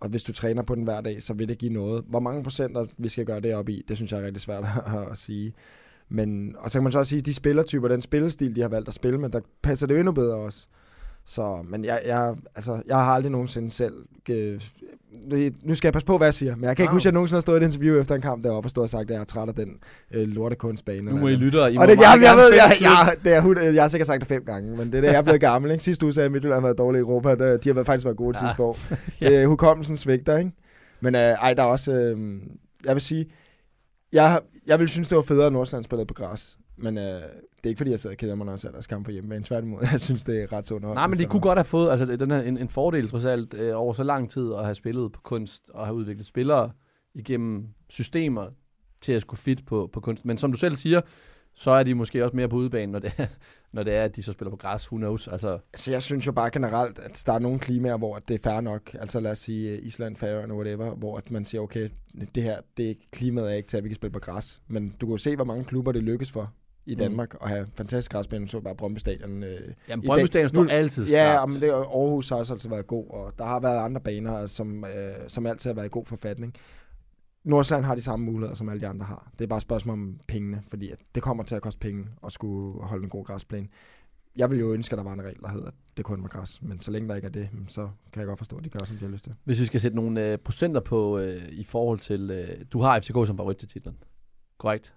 Og 0.01 0.09
hvis 0.09 0.23
du 0.23 0.33
træner 0.33 0.61
på 0.61 0.75
den 0.75 0.83
hver 0.83 1.01
dag, 1.01 1.23
så 1.23 1.33
vil 1.33 1.49
det 1.49 1.57
give 1.57 1.73
noget. 1.73 2.03
Hvor 2.07 2.19
mange 2.19 2.43
procenter 2.43 2.85
vi 2.97 3.09
skal 3.09 3.25
gøre 3.25 3.39
det 3.39 3.55
op 3.55 3.69
i, 3.69 3.83
det 3.87 3.95
synes 3.97 4.11
jeg 4.11 4.21
er 4.21 4.25
rigtig 4.25 4.41
svært 4.41 4.63
at 5.11 5.17
sige. 5.17 5.53
Men, 6.11 6.55
og 6.59 6.71
så 6.71 6.79
kan 6.79 6.83
man 6.83 6.91
så 6.91 6.99
også 6.99 7.09
sige, 7.09 7.19
at 7.19 7.25
de 7.25 7.33
spillertyper, 7.33 7.87
den 7.87 8.01
spillestil, 8.01 8.55
de 8.55 8.61
har 8.61 8.67
valgt 8.67 8.87
at 8.87 8.93
spille 8.93 9.17
med, 9.19 9.29
der 9.29 9.39
passer 9.61 9.87
det 9.87 9.93
jo 9.93 9.99
endnu 9.99 10.11
bedre 10.11 10.35
også. 10.35 10.67
Så, 11.25 11.57
men 11.69 11.85
jeg, 11.85 12.01
jeg, 12.05 12.35
altså, 12.55 12.81
jeg 12.87 12.95
har 12.95 13.13
aldrig 13.13 13.31
nogensinde 13.31 13.71
selv... 13.71 13.93
Øh, 14.29 14.61
nu 15.63 15.75
skal 15.75 15.87
jeg 15.87 15.93
passe 15.93 16.05
på, 16.05 16.17
hvad 16.17 16.27
jeg 16.27 16.33
siger, 16.33 16.55
men 16.55 16.63
jeg 16.63 16.75
kan 16.75 16.83
ikke 16.83 16.89
Ah. 16.89 16.93
huske, 16.95 17.01
at 17.03 17.05
jeg 17.05 17.13
nogensinde 17.13 17.35
har 17.35 17.41
stået 17.41 17.61
i 17.61 17.63
et 17.63 17.65
interview 17.65 17.99
efter 18.01 18.15
en 18.15 18.21
kamp 18.21 18.43
deroppe 18.43 18.67
og 18.67 18.71
stået 18.71 18.83
og 18.83 18.89
sagt, 18.89 19.01
at 19.03 19.09
jeg 19.09 19.19
er 19.19 19.23
træt 19.23 19.47
af 19.49 19.55
den 19.55 19.77
øh, 20.11 20.27
lortekunstbane. 20.27 21.11
Nu 21.11 21.17
må 21.17 21.27
I 21.27 21.35
lytte, 21.35 21.61
og 21.63 21.73
I 21.73 21.77
Og 21.77 21.87
det, 21.87 21.95
jeg, 21.95 22.19
jeg, 22.23 22.35
ved, 22.35 22.53
jeg, 22.53 22.71
jeg, 22.81 23.15
det 23.23 23.33
er, 23.33 23.41
hund- 23.41 23.59
jeg 23.59 23.83
har 23.83 23.87
sikkert 23.87 24.07
sagt 24.07 24.19
det 24.19 24.27
fem 24.27 24.45
gange, 24.45 24.77
men 24.77 24.87
det 24.91 24.95
er 24.97 25.01
det, 25.01 25.07
jeg 25.07 25.15
er 25.15 25.21
blevet 25.21 25.41
gammel. 25.41 25.71
Ikke? 25.71 25.83
Sidste 25.83 26.05
uge 26.05 26.13
sagde 26.13 26.23
jeg, 26.23 26.25
at 26.25 26.31
Midtjylland 26.31 26.55
har 26.61 26.67
været 26.67 26.77
dårlig 26.77 26.99
i 26.99 27.01
Europa. 27.01 27.35
Der, 27.35 27.57
de 27.57 27.69
har 27.69 27.73
været, 27.73 27.85
faktisk 27.85 28.05
været 28.05 28.17
gode 28.17 28.37
Ja. 28.37 28.45
ja. 28.45 28.49
sidste 28.51 28.63
år. 28.63 28.77
Ja. 29.21 29.41
øh, 29.41 29.47
hukommelsen 29.47 29.97
svigter, 29.97 30.37
ikke? 30.37 30.51
Men 31.01 31.15
øh, 31.15 31.21
ej, 31.21 31.53
der 31.53 31.61
er 31.63 31.67
også... 31.67 31.91
Øh, 31.93 32.17
jeg 32.85 32.93
vil 32.95 33.01
sige... 33.01 33.25
Jeg, 34.13 34.39
jeg 34.67 34.79
vil 34.79 34.89
synes, 34.89 35.07
det 35.07 35.15
var 35.15 35.21
federe, 35.21 35.45
at 35.45 35.53
Nordsjælland 35.53 35.83
spillede 35.83 36.05
på 36.05 36.13
græs. 36.13 36.57
Men 36.77 36.97
øh, 36.97 37.03
det 37.03 37.21
er 37.63 37.67
ikke, 37.67 37.77
fordi 37.77 37.91
jeg 37.91 37.99
sidder 37.99 38.13
og 38.13 38.17
keder 38.17 38.35
mig, 38.35 38.45
når 38.45 38.53
jeg 38.53 38.59
ser 38.59 38.71
deres 38.71 38.87
kamp 38.87 39.05
på 39.05 39.11
hjemmebane. 39.11 39.45
Tværtimod, 39.45 39.79
jeg 39.91 40.01
synes, 40.01 40.23
det 40.23 40.43
er 40.43 40.53
ret 40.53 40.67
så 40.67 40.73
underholdende. 40.73 40.99
Nej, 40.99 41.07
men 41.07 41.19
de 41.19 41.25
kunne 41.25 41.41
godt 41.41 41.57
have 41.57 41.65
fået 41.65 41.91
altså, 41.91 42.05
den 42.05 42.31
her, 42.31 42.41
en, 42.41 42.57
en 42.57 42.69
fordel 42.69 43.09
trods 43.09 43.25
alt 43.25 43.53
øh, 43.53 43.79
over 43.79 43.93
så 43.93 44.03
lang 44.03 44.29
tid 44.29 44.53
at 44.53 44.63
have 44.63 44.75
spillet 44.75 45.11
på 45.11 45.21
kunst 45.21 45.69
og 45.73 45.85
have 45.85 45.95
udviklet 45.95 46.25
spillere 46.25 46.71
igennem 47.13 47.67
systemer 47.89 48.49
til 49.01 49.11
at 49.11 49.21
skulle 49.21 49.39
fit 49.39 49.65
på, 49.65 49.89
på 49.93 49.99
kunst. 49.99 50.25
Men 50.25 50.37
som 50.37 50.51
du 50.51 50.57
selv 50.57 50.75
siger, 50.75 51.01
så 51.55 51.71
er 51.71 51.83
de 51.83 51.93
måske 51.93 52.25
også 52.25 52.35
mere 52.35 52.49
på 52.49 52.55
udebanen, 52.55 52.89
når 52.91 52.99
det 52.99 53.11
er, 53.17 53.25
når 53.73 53.83
det 53.83 53.95
er 53.95 54.03
at 54.03 54.15
de 54.15 54.23
så 54.23 54.31
spiller 54.31 54.49
på 54.49 54.55
græs. 54.57 54.91
Who 54.91 54.97
knows? 54.97 55.27
Altså, 55.27 55.59
Altså, 55.73 55.91
jeg 55.91 56.03
synes 56.03 56.27
jo 56.27 56.31
bare 56.31 56.49
generelt, 56.51 56.99
at 56.99 57.23
der 57.25 57.33
er 57.33 57.39
nogle 57.39 57.59
klimaer, 57.59 57.97
hvor 57.97 58.19
det 58.27 58.33
er 58.45 58.49
fair 58.51 58.61
nok. 58.61 58.93
Altså, 58.93 59.19
lad 59.19 59.31
os 59.31 59.39
sige 59.39 59.69
øh, 59.71 59.79
Island, 59.85 60.15
Færøerne, 60.15 60.53
whatever, 60.53 60.95
hvor 60.95 61.17
at 61.17 61.31
man 61.31 61.45
siger, 61.45 61.61
okay, 61.61 61.89
det 62.35 62.43
her, 62.43 62.57
det 62.77 62.89
er 62.89 62.93
klimaet 63.11 63.51
er 63.51 63.55
ikke 63.55 63.69
til, 63.69 63.77
at 63.77 63.83
vi 63.83 63.89
kan 63.89 63.95
spille 63.95 64.13
på 64.13 64.19
græs. 64.19 64.61
Men 64.67 64.95
du 65.01 65.05
kan 65.05 65.11
jo 65.11 65.17
se, 65.17 65.35
hvor 65.35 65.45
mange 65.45 65.63
klubber 65.63 65.91
det 65.91 66.03
lykkes 66.03 66.31
for 66.31 66.53
i 66.85 66.93
Mm. 66.93 66.99
Danmark 66.99 67.35
at 67.41 67.49
have 67.49 67.67
fantastisk 67.75 68.11
græsbane. 68.11 68.47
Så 68.47 68.59
bare 68.59 68.75
Brøndby 68.75 68.99
Stadion. 68.99 69.43
Øh, 69.43 69.59
jamen, 69.89 70.05
Brøndby 70.05 70.25
Stadion 70.25 70.49
står 70.49 70.65
altid 70.69 71.03
ja, 71.09 71.33
skarpt. 71.33 71.53
men 71.53 71.61
det, 71.61 71.69
Aarhus 71.69 72.29
har 72.29 72.35
også 72.35 72.53
altid 72.53 72.69
været 72.69 72.87
god, 72.87 73.05
og 73.09 73.33
der 73.37 73.43
har 73.45 73.59
været 73.59 73.85
andre 73.85 74.01
baner, 74.01 74.47
som, 74.47 74.85
øh, 74.85 75.13
som 75.27 75.45
altid 75.45 75.69
har 75.69 75.75
været 75.75 75.85
i 75.85 75.89
god 75.91 76.05
forfatning. 76.05 76.53
Nordsjælland 77.43 77.85
har 77.85 77.95
de 77.95 78.01
samme 78.01 78.25
muligheder, 78.25 78.55
som 78.55 78.69
alle 78.69 78.81
de 78.81 78.87
andre 78.87 79.05
har. 79.05 79.31
Det 79.39 79.45
er 79.45 79.47
bare 79.47 79.57
et 79.57 79.63
spørgsmål 79.63 79.93
om 79.93 80.19
pengene, 80.27 80.63
fordi 80.69 80.91
at 80.91 80.97
det 81.15 81.23
kommer 81.23 81.43
til 81.43 81.55
at 81.55 81.61
koste 81.61 81.79
penge 81.79 82.07
at 82.25 82.31
skulle 82.31 82.83
holde 82.83 83.03
en 83.03 83.09
god 83.09 83.25
græsplæne. 83.25 83.67
Jeg 84.35 84.49
vil 84.49 84.59
jo 84.59 84.73
ønske, 84.73 84.93
at 84.93 84.97
der 84.97 85.03
var 85.03 85.13
en 85.13 85.21
regel, 85.21 85.41
der 85.41 85.49
hedder, 85.49 85.67
at 85.67 85.73
det 85.97 86.05
kun 86.05 86.21
var 86.21 86.29
græs. 86.29 86.61
Men 86.61 86.79
så 86.79 86.91
længe 86.91 87.09
der 87.09 87.15
ikke 87.15 87.25
er 87.25 87.31
det, 87.31 87.49
så 87.67 87.89
kan 88.13 88.19
jeg 88.19 88.27
godt 88.27 88.37
forstå, 88.39 88.57
at 88.57 88.63
de 88.63 88.69
gør, 88.69 88.79
som 88.85 88.97
de 88.97 89.05
har 89.05 89.11
lyst 89.11 89.23
til. 89.23 89.33
Hvis 89.43 89.59
vi 89.59 89.65
skal 89.65 89.81
sætte 89.81 89.95
nogle 89.95 90.31
øh, 90.31 90.37
procenter 90.37 90.81
på 90.81 91.19
øh, 91.19 91.41
i 91.51 91.63
forhold 91.63 91.99
til... 91.99 92.31
Øh, 92.31 92.65
du 92.73 92.81
har 92.81 92.99
FCK 92.99 93.27
som 93.27 93.37
favorit 93.37 93.57
til 93.57 93.67
titlen. 93.67 93.97
Korrekt? 94.57 94.93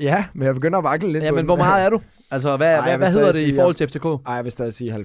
Ja, 0.00 0.26
men 0.32 0.46
jeg 0.46 0.54
begynder 0.54 0.78
at 0.78 0.84
vakle 0.84 1.12
lidt 1.12 1.24
Ja, 1.24 1.32
men 1.32 1.44
hvor 1.44 1.56
meget 1.56 1.84
er 1.84 1.90
du? 1.90 2.00
Altså, 2.30 2.56
hvad, 2.56 2.74
Ej, 2.74 2.82
hvad, 2.82 2.98
hvad 2.98 3.12
hedder 3.12 3.32
det 3.32 3.38
i 3.38 3.40
sige, 3.40 3.54
forhold 3.54 3.74
til 3.74 3.88
FCK? 3.88 4.04
Ej, 4.04 4.34
jeg 4.34 4.44
vil 4.44 4.52
stadig 4.52 4.74
sige 4.74 4.94
70-30, 4.94 4.96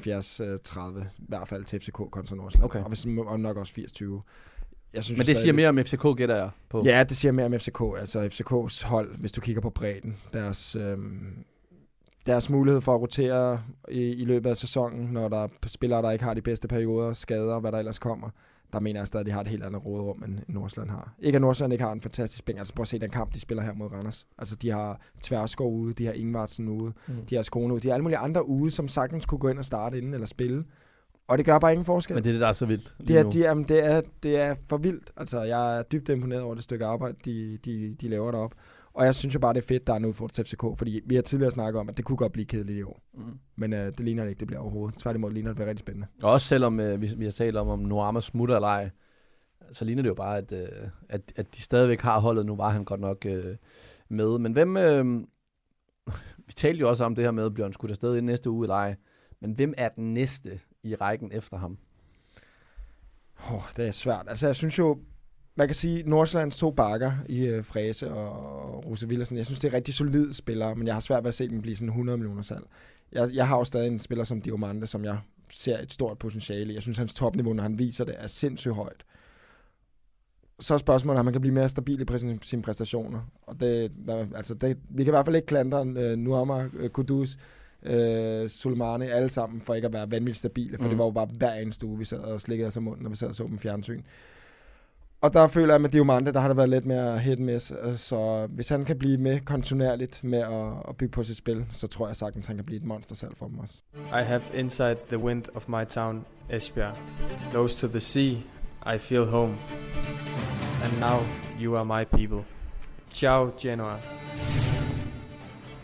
i 1.17 1.25
hvert 1.27 1.47
fald 1.47 1.63
til 1.63 1.79
FCK 1.79 1.93
kontra 2.11 2.35
Nordsjælland. 2.35 2.65
Okay. 2.65 2.79
Og, 2.79 2.87
hvis, 2.87 3.05
og 3.05 3.39
nok 3.39 3.57
også 3.57 3.73
80-20. 3.77 4.21
Jeg 4.93 5.03
synes 5.03 5.17
Men 5.17 5.27
det 5.27 5.37
siger 5.37 5.53
mere 5.53 5.69
om 5.69 5.77
FCK, 5.77 6.03
gætter 6.17 6.35
jeg 6.35 6.49
på. 6.69 6.81
Ja, 6.85 7.03
det 7.03 7.17
siger 7.17 7.31
mere 7.31 7.45
om 7.45 7.53
FCK. 7.59 7.81
Altså 7.99 8.25
FCK's 8.27 8.87
hold, 8.87 9.17
hvis 9.17 9.31
du 9.31 9.41
kigger 9.41 9.61
på 9.61 9.69
bredden, 9.69 10.17
deres, 10.33 10.75
øhm, 10.75 11.45
deres 12.25 12.49
mulighed 12.49 12.81
for 12.81 12.95
at 12.95 13.01
rotere 13.01 13.61
i, 13.89 14.01
i 14.01 14.25
løbet 14.25 14.49
af 14.49 14.57
sæsonen, 14.57 15.07
når 15.13 15.27
der 15.29 15.43
er 15.43 15.47
spillere, 15.67 16.01
der 16.01 16.11
ikke 16.11 16.23
har 16.25 16.33
de 16.33 16.41
bedste 16.41 16.67
perioder, 16.67 17.13
skader, 17.13 17.59
hvad 17.59 17.71
der 17.71 17.79
ellers 17.79 17.99
kommer, 17.99 18.29
der 18.73 18.79
mener 18.79 18.99
jeg 18.99 19.07
stadig, 19.07 19.21
at 19.21 19.25
de 19.25 19.31
har 19.31 19.41
et 19.41 19.47
helt 19.47 19.63
andet 19.63 19.85
råderum, 19.85 20.23
end 20.23 20.33
end 20.33 20.43
Nordsjælland 20.47 20.89
har. 20.89 21.13
Ikke 21.19 21.35
at 21.35 21.41
Nordsjælland 21.41 21.73
ikke 21.73 21.83
har 21.83 21.91
en 21.91 22.01
fantastisk 22.01 22.45
bænk. 22.45 22.59
Altså 22.59 22.73
prøv 22.73 22.81
at 22.81 22.87
se 22.87 22.99
den 22.99 23.09
kamp, 23.09 23.33
de 23.33 23.39
spiller 23.39 23.63
her 23.63 23.73
mod 23.73 23.91
Randers. 23.91 24.27
Altså 24.37 24.55
de 24.55 24.69
har 24.71 25.01
Tverskov 25.21 25.73
ude, 25.75 25.93
de 25.93 26.05
har 26.05 26.13
Ingvartsen 26.13 26.67
ude, 26.67 26.93
Mm. 27.07 27.13
de 27.29 27.35
har 27.35 27.43
Skone 27.43 27.73
ude, 27.73 27.81
de 27.83 27.87
har 27.87 27.93
alle 27.93 28.03
mulige 28.03 28.17
andre 28.17 28.47
ude, 28.47 28.71
som 28.71 28.87
sagtens 28.87 29.25
kunne 29.25 29.39
gå 29.39 29.47
ind 29.49 29.57
og 29.59 29.65
starte 29.65 29.97
inden 29.97 30.13
eller 30.13 30.27
spille. 30.27 30.65
Og 31.29 31.37
det 31.37 31.45
gør 31.45 31.59
bare 31.59 31.71
ingen 31.71 31.85
forskel. 31.85 32.13
Men 32.13 32.23
det 32.23 32.29
er 32.29 32.33
det, 32.33 32.41
der 32.41 32.47
er 32.47 32.51
så 32.51 32.65
vildt. 32.65 32.93
Det 33.07 33.17
er, 33.17 33.23
nu. 33.23 33.29
de, 33.29 33.39
jamen, 33.39 33.63
det, 33.63 33.85
er, 33.85 34.01
det 34.23 34.39
er 34.39 34.55
for 34.69 34.77
vildt. 34.77 35.11
Altså, 35.17 35.41
jeg 35.41 35.77
er 35.77 35.83
dybt 35.83 36.09
imponeret 36.09 36.41
over 36.41 36.55
det 36.55 36.63
stykke 36.63 36.85
arbejde, 36.85 37.15
de, 37.25 37.57
de, 37.65 37.95
de 38.01 38.07
laver 38.07 38.31
derop. 38.31 38.53
Og 38.93 39.05
jeg 39.05 39.15
synes 39.15 39.35
jo 39.35 39.39
bare, 39.39 39.53
det 39.53 39.61
er 39.61 39.67
fedt, 39.67 39.87
der 39.87 39.93
er 39.93 39.99
nu 39.99 40.13
for 40.13 40.27
til 40.27 40.45
FCK, 40.45 40.63
fordi 40.77 41.01
vi 41.05 41.15
har 41.15 41.21
tidligere 41.21 41.51
snakket 41.51 41.79
om, 41.79 41.89
at 41.89 41.97
det 41.97 42.05
kunne 42.05 42.17
godt 42.17 42.31
blive 42.31 42.45
kedeligt 42.45 42.79
i 42.79 42.83
år. 42.83 43.01
Mm. 43.13 43.39
Men 43.55 43.73
øh, 43.73 43.85
det 43.85 43.99
ligner 43.99 44.23
det 44.23 44.29
ikke, 44.29 44.39
det 44.39 44.47
bliver 44.47 44.61
overhovedet. 44.61 44.99
Tværtimod 44.99 45.31
ligner 45.31 45.49
det 45.49 45.55
bliver 45.55 45.69
rigtig 45.69 45.79
spændende. 45.79 46.07
Og 46.23 46.31
også 46.31 46.47
selvom 46.47 46.79
øh, 46.79 47.01
vi, 47.01 47.11
vi 47.17 47.23
har 47.23 47.31
talt 47.31 47.57
om, 47.57 47.67
om 47.67 47.79
Noama 47.79 48.19
smutter 48.19 48.55
eller 48.55 48.67
ej, 48.67 48.89
så 49.71 49.85
ligner 49.85 50.01
det 50.01 50.09
jo 50.09 50.15
bare, 50.15 50.37
at, 50.37 50.51
øh, 50.51 50.89
at, 51.09 51.21
at 51.35 51.55
de 51.55 51.61
stadigvæk 51.61 52.01
har 52.01 52.19
holdet. 52.19 52.45
Nu 52.45 52.55
var 52.55 52.69
han 52.69 52.85
godt 52.85 52.99
nok 52.99 53.25
øh, 53.25 53.55
med. 54.09 54.39
Men 54.39 54.53
hvem... 54.53 54.77
Øh, 54.77 55.05
vi 56.47 56.53
talte 56.55 56.79
jo 56.79 56.89
også 56.89 57.03
om 57.03 57.15
det 57.15 57.23
her 57.23 57.31
med, 57.31 57.63
han 57.63 57.73
skudt 57.73 57.91
afsted 57.91 58.17
i 58.17 58.21
næste 58.21 58.49
uge 58.49 58.65
eller 58.65 58.75
ej. 58.75 58.95
Men 59.39 59.51
hvem 59.51 59.73
er 59.77 59.89
den 59.89 60.13
næste 60.13 60.59
i 60.83 60.95
rækken 60.95 61.31
efter 61.31 61.57
ham? 61.57 61.77
Oh, 63.51 63.63
det 63.77 63.87
er 63.87 63.91
svært. 63.91 64.25
Altså, 64.27 64.45
jeg 64.45 64.55
synes 64.55 64.77
jo, 64.77 64.99
man 65.55 65.67
kan 65.67 65.75
sige, 65.75 66.03
Nordsjællands 66.03 66.57
to 66.57 66.71
bakker 66.71 67.11
i 67.29 67.47
øh, 67.47 67.65
Fræse 67.65 68.11
og 68.11 68.85
Rose 68.85 69.07
Villersen, 69.07 69.37
jeg 69.37 69.45
synes, 69.45 69.59
det 69.59 69.67
er 69.67 69.73
rigtig 69.73 69.93
solide 69.93 70.33
spillere, 70.33 70.75
men 70.75 70.87
jeg 70.87 70.95
har 70.95 70.99
svært 71.01 71.23
ved 71.23 71.27
at 71.27 71.33
se 71.33 71.49
dem 71.49 71.61
blive 71.61 71.75
sådan 71.75 71.89
100 71.89 72.17
millioner 72.17 72.41
salg. 72.41 72.63
Jeg, 73.11 73.29
jeg 73.33 73.47
har 73.47 73.57
jo 73.57 73.63
stadig 73.63 73.87
en 73.87 73.99
spiller 73.99 74.23
som 74.23 74.41
Diomande, 74.41 74.87
som 74.87 75.05
jeg 75.05 75.19
ser 75.49 75.79
et 75.79 75.93
stort 75.93 76.17
potentiale 76.17 76.71
i. 76.71 76.73
Jeg 76.73 76.81
synes, 76.81 76.97
hans 76.97 77.13
topniveau, 77.13 77.53
når 77.53 77.63
han 77.63 77.79
viser 77.79 78.05
det, 78.05 78.15
er 78.17 78.27
sindssygt 78.27 78.75
højt. 78.75 79.03
Så 80.59 80.73
er 80.73 80.77
spørgsmålet, 80.77 81.19
om 81.19 81.25
han 81.25 81.33
kan 81.33 81.41
blive 81.41 81.53
mere 81.53 81.69
stabil 81.69 82.01
i 82.01 82.05
præ- 82.11 82.37
sine 82.41 82.61
præstationer. 82.61 83.21
Og 83.41 83.59
det, 83.59 83.91
altså 84.35 84.53
det, 84.53 84.77
vi 84.89 85.03
kan 85.03 85.11
i 85.11 85.15
hvert 85.15 85.25
fald 85.25 85.35
ikke 85.35 85.45
klandre 85.45 85.79
øh, 85.79 86.11
uh, 86.11 86.17
Nuama 86.19 86.65
uh, 86.65 86.69
øh, 86.73 86.89
Kudus 86.89 87.37
øh, 87.83 88.49
Soleimani, 88.49 89.05
alle 89.05 89.29
sammen, 89.29 89.61
for 89.61 89.73
ikke 89.73 89.85
at 89.87 89.93
være 89.93 90.11
vanvittigt 90.11 90.37
stabile, 90.37 90.77
for 90.77 90.83
Mm. 90.83 90.89
det 90.89 90.97
var 90.97 91.05
jo 91.05 91.11
bare 91.11 91.25
hver 91.37 91.53
eneste 91.53 91.85
uge, 91.85 91.97
vi 91.99 92.05
sad 92.05 92.19
og 92.19 92.41
slikkede 92.41 92.67
os 92.67 92.77
om 92.77 92.83
munden, 92.83 93.03
når 93.03 93.09
vi 93.09 93.15
sad 93.15 93.27
og 93.27 93.35
så 93.35 93.43
dem 93.43 93.59
fjernsyn. 93.59 94.01
Og 95.21 95.33
der 95.33 95.47
føler 95.47 95.67
jeg, 95.67 95.75
at 95.75 95.81
med 95.81 95.89
Diomande, 95.89 96.33
der 96.33 96.39
har 96.39 96.47
det 96.47 96.57
været 96.57 96.69
lidt 96.69 96.85
mere 96.85 97.19
hit 97.19 97.39
miss, 97.39 97.73
øh, 97.83 97.97
så 97.97 98.47
hvis 98.49 98.69
han 98.69 98.85
kan 98.85 98.97
blive 98.99 99.17
med 99.17 99.39
kontinuerligt 99.39 100.23
med 100.23 100.39
at, 100.39 100.89
at 100.89 100.95
bygge 100.97 101.11
på 101.11 101.23
sit 101.23 101.37
spil, 101.37 101.65
så 101.71 101.87
tror 101.87 102.07
jeg 102.07 102.15
sagtens, 102.15 102.47
han 102.47 102.55
kan 102.55 102.65
blive 102.65 102.77
et 102.77 102.85
monster 102.85 103.15
selv 103.15 103.35
for 103.35 103.47
dem 103.47 103.59
også. 103.59 103.75
I 103.95 104.23
have 104.23 104.41
inside 104.53 104.95
the 105.07 105.17
wind 105.17 105.43
of 105.55 105.69
my 105.69 105.85
town, 105.89 106.25
Esbjerg. 106.49 106.97
Close 107.51 107.87
to 107.87 107.91
the 107.91 107.99
sea, 107.99 108.35
I 108.95 108.97
feel 108.97 109.25
home. 109.25 109.53
And 110.83 110.99
now 110.99 111.19
you 111.61 111.75
are 111.77 111.85
my 111.85 112.17
people. 112.17 112.43
Ciao, 113.13 113.51
Genoa. 113.61 113.97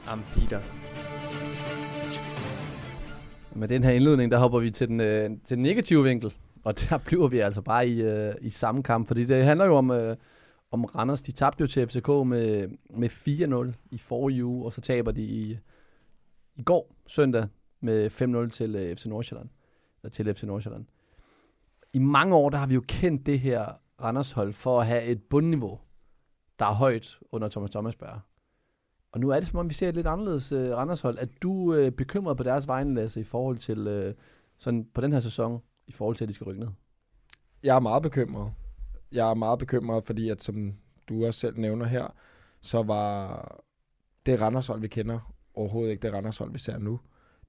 I'm 0.07 0.39
Peter. 0.39 0.59
Med 3.55 3.67
den 3.67 3.83
her 3.83 3.91
indledning, 3.91 4.31
der 4.31 4.37
hopper 4.37 4.59
vi 4.59 4.71
til 4.71 4.87
den, 4.87 4.99
øh, 4.99 5.29
til 5.45 5.57
den 5.57 5.63
negative 5.63 6.03
vinkel. 6.03 6.33
Og 6.63 6.79
der 6.79 6.97
bliver 7.05 7.27
vi 7.27 7.39
altså 7.39 7.61
bare 7.61 7.87
i, 7.87 8.01
øh, 8.01 8.33
i 8.41 8.49
samme 8.49 8.83
kamp. 8.83 9.07
Fordi 9.07 9.25
det 9.25 9.43
handler 9.43 9.65
jo 9.65 9.75
om, 9.75 9.91
øh, 9.91 10.15
om 10.71 10.85
Randers. 10.85 11.21
De 11.21 11.31
tabte 11.31 11.61
jo 11.61 11.67
til 11.67 11.87
FCK 11.87 12.07
med, 12.07 12.69
med 12.89 13.09
4-0 13.09 13.73
i 13.91 13.97
forrige 13.97 14.45
uge. 14.45 14.65
Og 14.65 14.73
så 14.73 14.81
taber 14.81 15.11
de 15.11 15.21
i, 15.21 15.57
i 16.55 16.63
går, 16.63 16.95
søndag, 17.07 17.47
med 17.81 18.11
5-0 18.47 18.49
til 18.49 18.75
øh, 18.75 18.95
FC 18.95 19.05
Nordsjælland. 19.05 19.49
Eller 20.03 20.11
til 20.11 20.33
FC 20.33 20.43
Nordsjælland. 20.43 20.85
I 21.93 21.99
mange 21.99 22.35
år, 22.35 22.49
der 22.49 22.57
har 22.57 22.67
vi 22.67 22.73
jo 22.73 22.83
kendt 22.87 23.25
det 23.25 23.39
her 23.39 23.65
Randers-hold 24.01 24.53
for 24.53 24.79
at 24.79 24.87
have 24.87 25.03
et 25.03 25.23
bundniveau, 25.23 25.79
der 26.59 26.65
er 26.65 26.73
højt 26.73 27.19
under 27.31 27.49
Thomas 27.49 27.71
Thomasberg. 27.71 28.19
Og 29.15 29.21
nu 29.21 29.29
er 29.29 29.39
det 29.39 29.47
som 29.47 29.59
om, 29.59 29.69
vi 29.69 29.73
ser 29.73 29.89
et 29.89 29.95
lidt 29.95 30.07
anderledes 30.07 30.51
øh, 30.51 30.71
Randershold. 30.71 31.17
Er 31.17 31.25
du 31.41 31.73
øh, 31.73 31.91
bekymret 31.91 32.37
på 32.37 32.43
deres 32.43 32.67
vegne, 32.67 32.93
Lasse, 32.93 33.19
i 33.19 33.23
forhold 33.23 33.57
til 33.57 33.87
øh, 33.87 34.13
sådan 34.57 34.87
på 34.93 35.01
den 35.01 35.13
her 35.13 35.19
sæson, 35.19 35.61
i 35.87 35.91
forhold 35.91 36.15
til, 36.15 36.23
at 36.25 36.29
de 36.29 36.33
skal 36.33 36.45
rykke 36.45 36.59
ned? 36.59 36.69
Jeg 37.63 37.75
er 37.75 37.79
meget 37.79 38.03
bekymret. 38.03 38.53
Jeg 39.11 39.29
er 39.29 39.33
meget 39.33 39.59
bekymret, 39.59 40.03
fordi 40.03 40.29
at 40.29 40.43
som 40.43 40.73
du 41.09 41.25
også 41.25 41.39
selv 41.39 41.57
nævner 41.57 41.85
her, 41.85 42.07
så 42.61 42.83
var 42.83 43.61
det 44.25 44.41
Randershold, 44.41 44.81
vi 44.81 44.87
kender, 44.87 45.33
overhovedet 45.53 45.91
ikke 45.91 46.01
det 46.01 46.13
Randershold, 46.13 46.51
vi 46.51 46.59
ser 46.59 46.77
nu. 46.77 46.99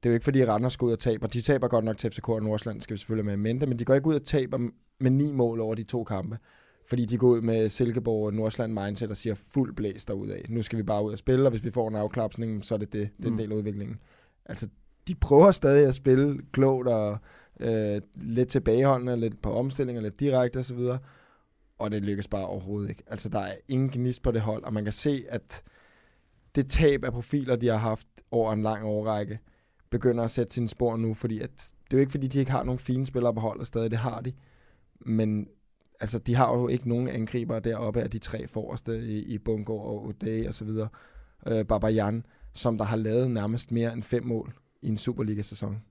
Det 0.03 0.09
er 0.09 0.11
jo 0.11 0.15
ikke, 0.15 0.25
fordi 0.25 0.45
Randers 0.45 0.77
går 0.77 0.87
ud 0.87 0.93
og 0.93 0.99
taber. 0.99 1.27
De 1.27 1.43
taber 1.43 1.69
godt 1.69 1.85
nok 1.85 1.99
til 1.99 2.11
FCK 2.11 2.29
og 2.29 2.43
Nordsjælland, 2.43 2.81
skal 2.81 2.95
vi 2.95 2.99
selvfølgelig 2.99 3.25
med 3.25 3.33
i 3.33 3.37
mente, 3.37 3.67
men 3.67 3.79
de 3.79 3.85
går 3.85 3.95
ikke 3.95 4.07
ud 4.07 4.15
og 4.15 4.25
taber 4.25 4.59
med 5.01 5.11
ni 5.11 5.33
mål 5.33 5.61
over 5.61 5.75
de 5.75 5.85
to 5.85 6.05
kampe. 6.05 6.39
Fordi 6.88 7.05
de 7.05 7.19
går 7.19 7.28
ud 7.28 7.40
med 7.40 7.69
Silkeborg 7.69 8.26
og 8.26 8.35
Nordsjælland 8.35 8.73
mindset 8.73 9.11
og 9.11 9.16
siger 9.16 9.35
fuld 9.35 9.75
blæs 9.75 10.05
derudad. 10.05 10.40
Nu 10.49 10.62
skal 10.62 10.76
vi 10.78 10.83
bare 10.83 11.05
ud 11.05 11.12
og 11.12 11.19
spille, 11.19 11.47
og 11.47 11.50
hvis 11.50 11.64
vi 11.64 11.71
får 11.71 11.88
en 11.88 11.95
afklapsning, 11.97 12.64
så 12.64 12.75
er 12.75 12.78
det 12.78 12.93
det. 12.93 13.11
Det 13.16 13.25
er 13.25 13.28
en 13.28 13.33
Mm. 13.33 13.38
del 13.38 13.52
af 13.52 13.57
udviklingen. 13.57 13.97
Altså, 14.47 14.69
de 15.09 15.14
prøver 15.14 15.50
stadig 15.50 15.87
at 15.88 15.95
spille 15.95 16.40
klogt 16.52 16.88
og 16.88 17.19
øh, 17.61 18.00
lidt 18.14 18.49
tilbageholdende, 18.49 19.16
lidt 19.16 19.43
på 19.43 19.52
omstillinger, 19.52 20.02
lidt 20.02 20.21
direkte 20.21 20.59
osv. 20.59 20.78
Og 21.78 21.90
det 21.90 22.02
lykkes 22.02 22.28
bare 22.28 22.47
overhovedet 22.47 22.88
ikke. 22.88 23.02
Altså, 23.07 23.28
der 23.28 23.38
er 23.40 23.55
ingen 23.69 23.90
gnist 23.90 24.23
på 24.23 24.31
det 24.31 24.40
hold, 24.40 24.64
og 24.64 24.73
man 24.73 24.85
kan 24.85 24.93
se, 24.93 25.25
at 25.28 25.62
det 26.55 26.69
tab 26.71 27.05
af 27.05 27.12
profiler, 27.12 27.57
de 27.57 27.66
har 27.66 27.76
haft 27.76 28.07
over 28.31 28.52
en 28.52 28.62
lang 28.62 28.85
årrække, 28.85 29.38
begynder 29.90 30.25
at 30.25 30.31
sætte 30.31 30.55
sine 30.55 30.69
spor 30.69 30.97
nu, 30.97 31.14
fordi 31.14 31.40
at, 31.40 31.50
det 31.85 31.93
er 31.93 31.97
jo 31.97 32.00
ikke, 32.00 32.11
fordi 32.11 32.26
de 32.26 32.38
ikke 32.38 32.50
har 32.50 32.62
nogen 32.64 32.78
fine 32.78 33.07
spillere 33.07 33.35
på 33.35 33.40
holdet 33.40 33.66
stadig, 33.66 33.90
det 33.90 33.99
har 33.99 34.21
de. 34.21 34.33
Men 35.00 35.49
altså, 36.00 36.19
de 36.19 36.35
har 36.35 36.57
jo 36.57 36.69
ikke 36.69 36.88
nogen 36.88 37.09
angriber 37.09 37.59
deroppe 37.59 38.03
af 38.03 38.11
de 38.11 38.19
tre 38.19 38.49
forreste 38.49 38.99
i, 38.99 39.19
i 39.19 39.38
Bungo 39.38 39.79
og 39.79 40.05
O'Day 40.05 40.49
og 40.49 40.55
så 40.55 40.65
videre. 40.65 40.88
Øh, 41.47 41.65
Babajan, 41.65 42.26
som 42.55 42.79
der 42.79 42.85
har 42.85 42.97
lavet 42.97 43.31
nærmest 43.31 43.73
mere 43.73 43.93
end 43.93 44.03
fem 44.03 44.25
mål 44.25 44.55
i 44.83 44.88
en 44.88 44.99
Superliga-sæson. 44.99 45.83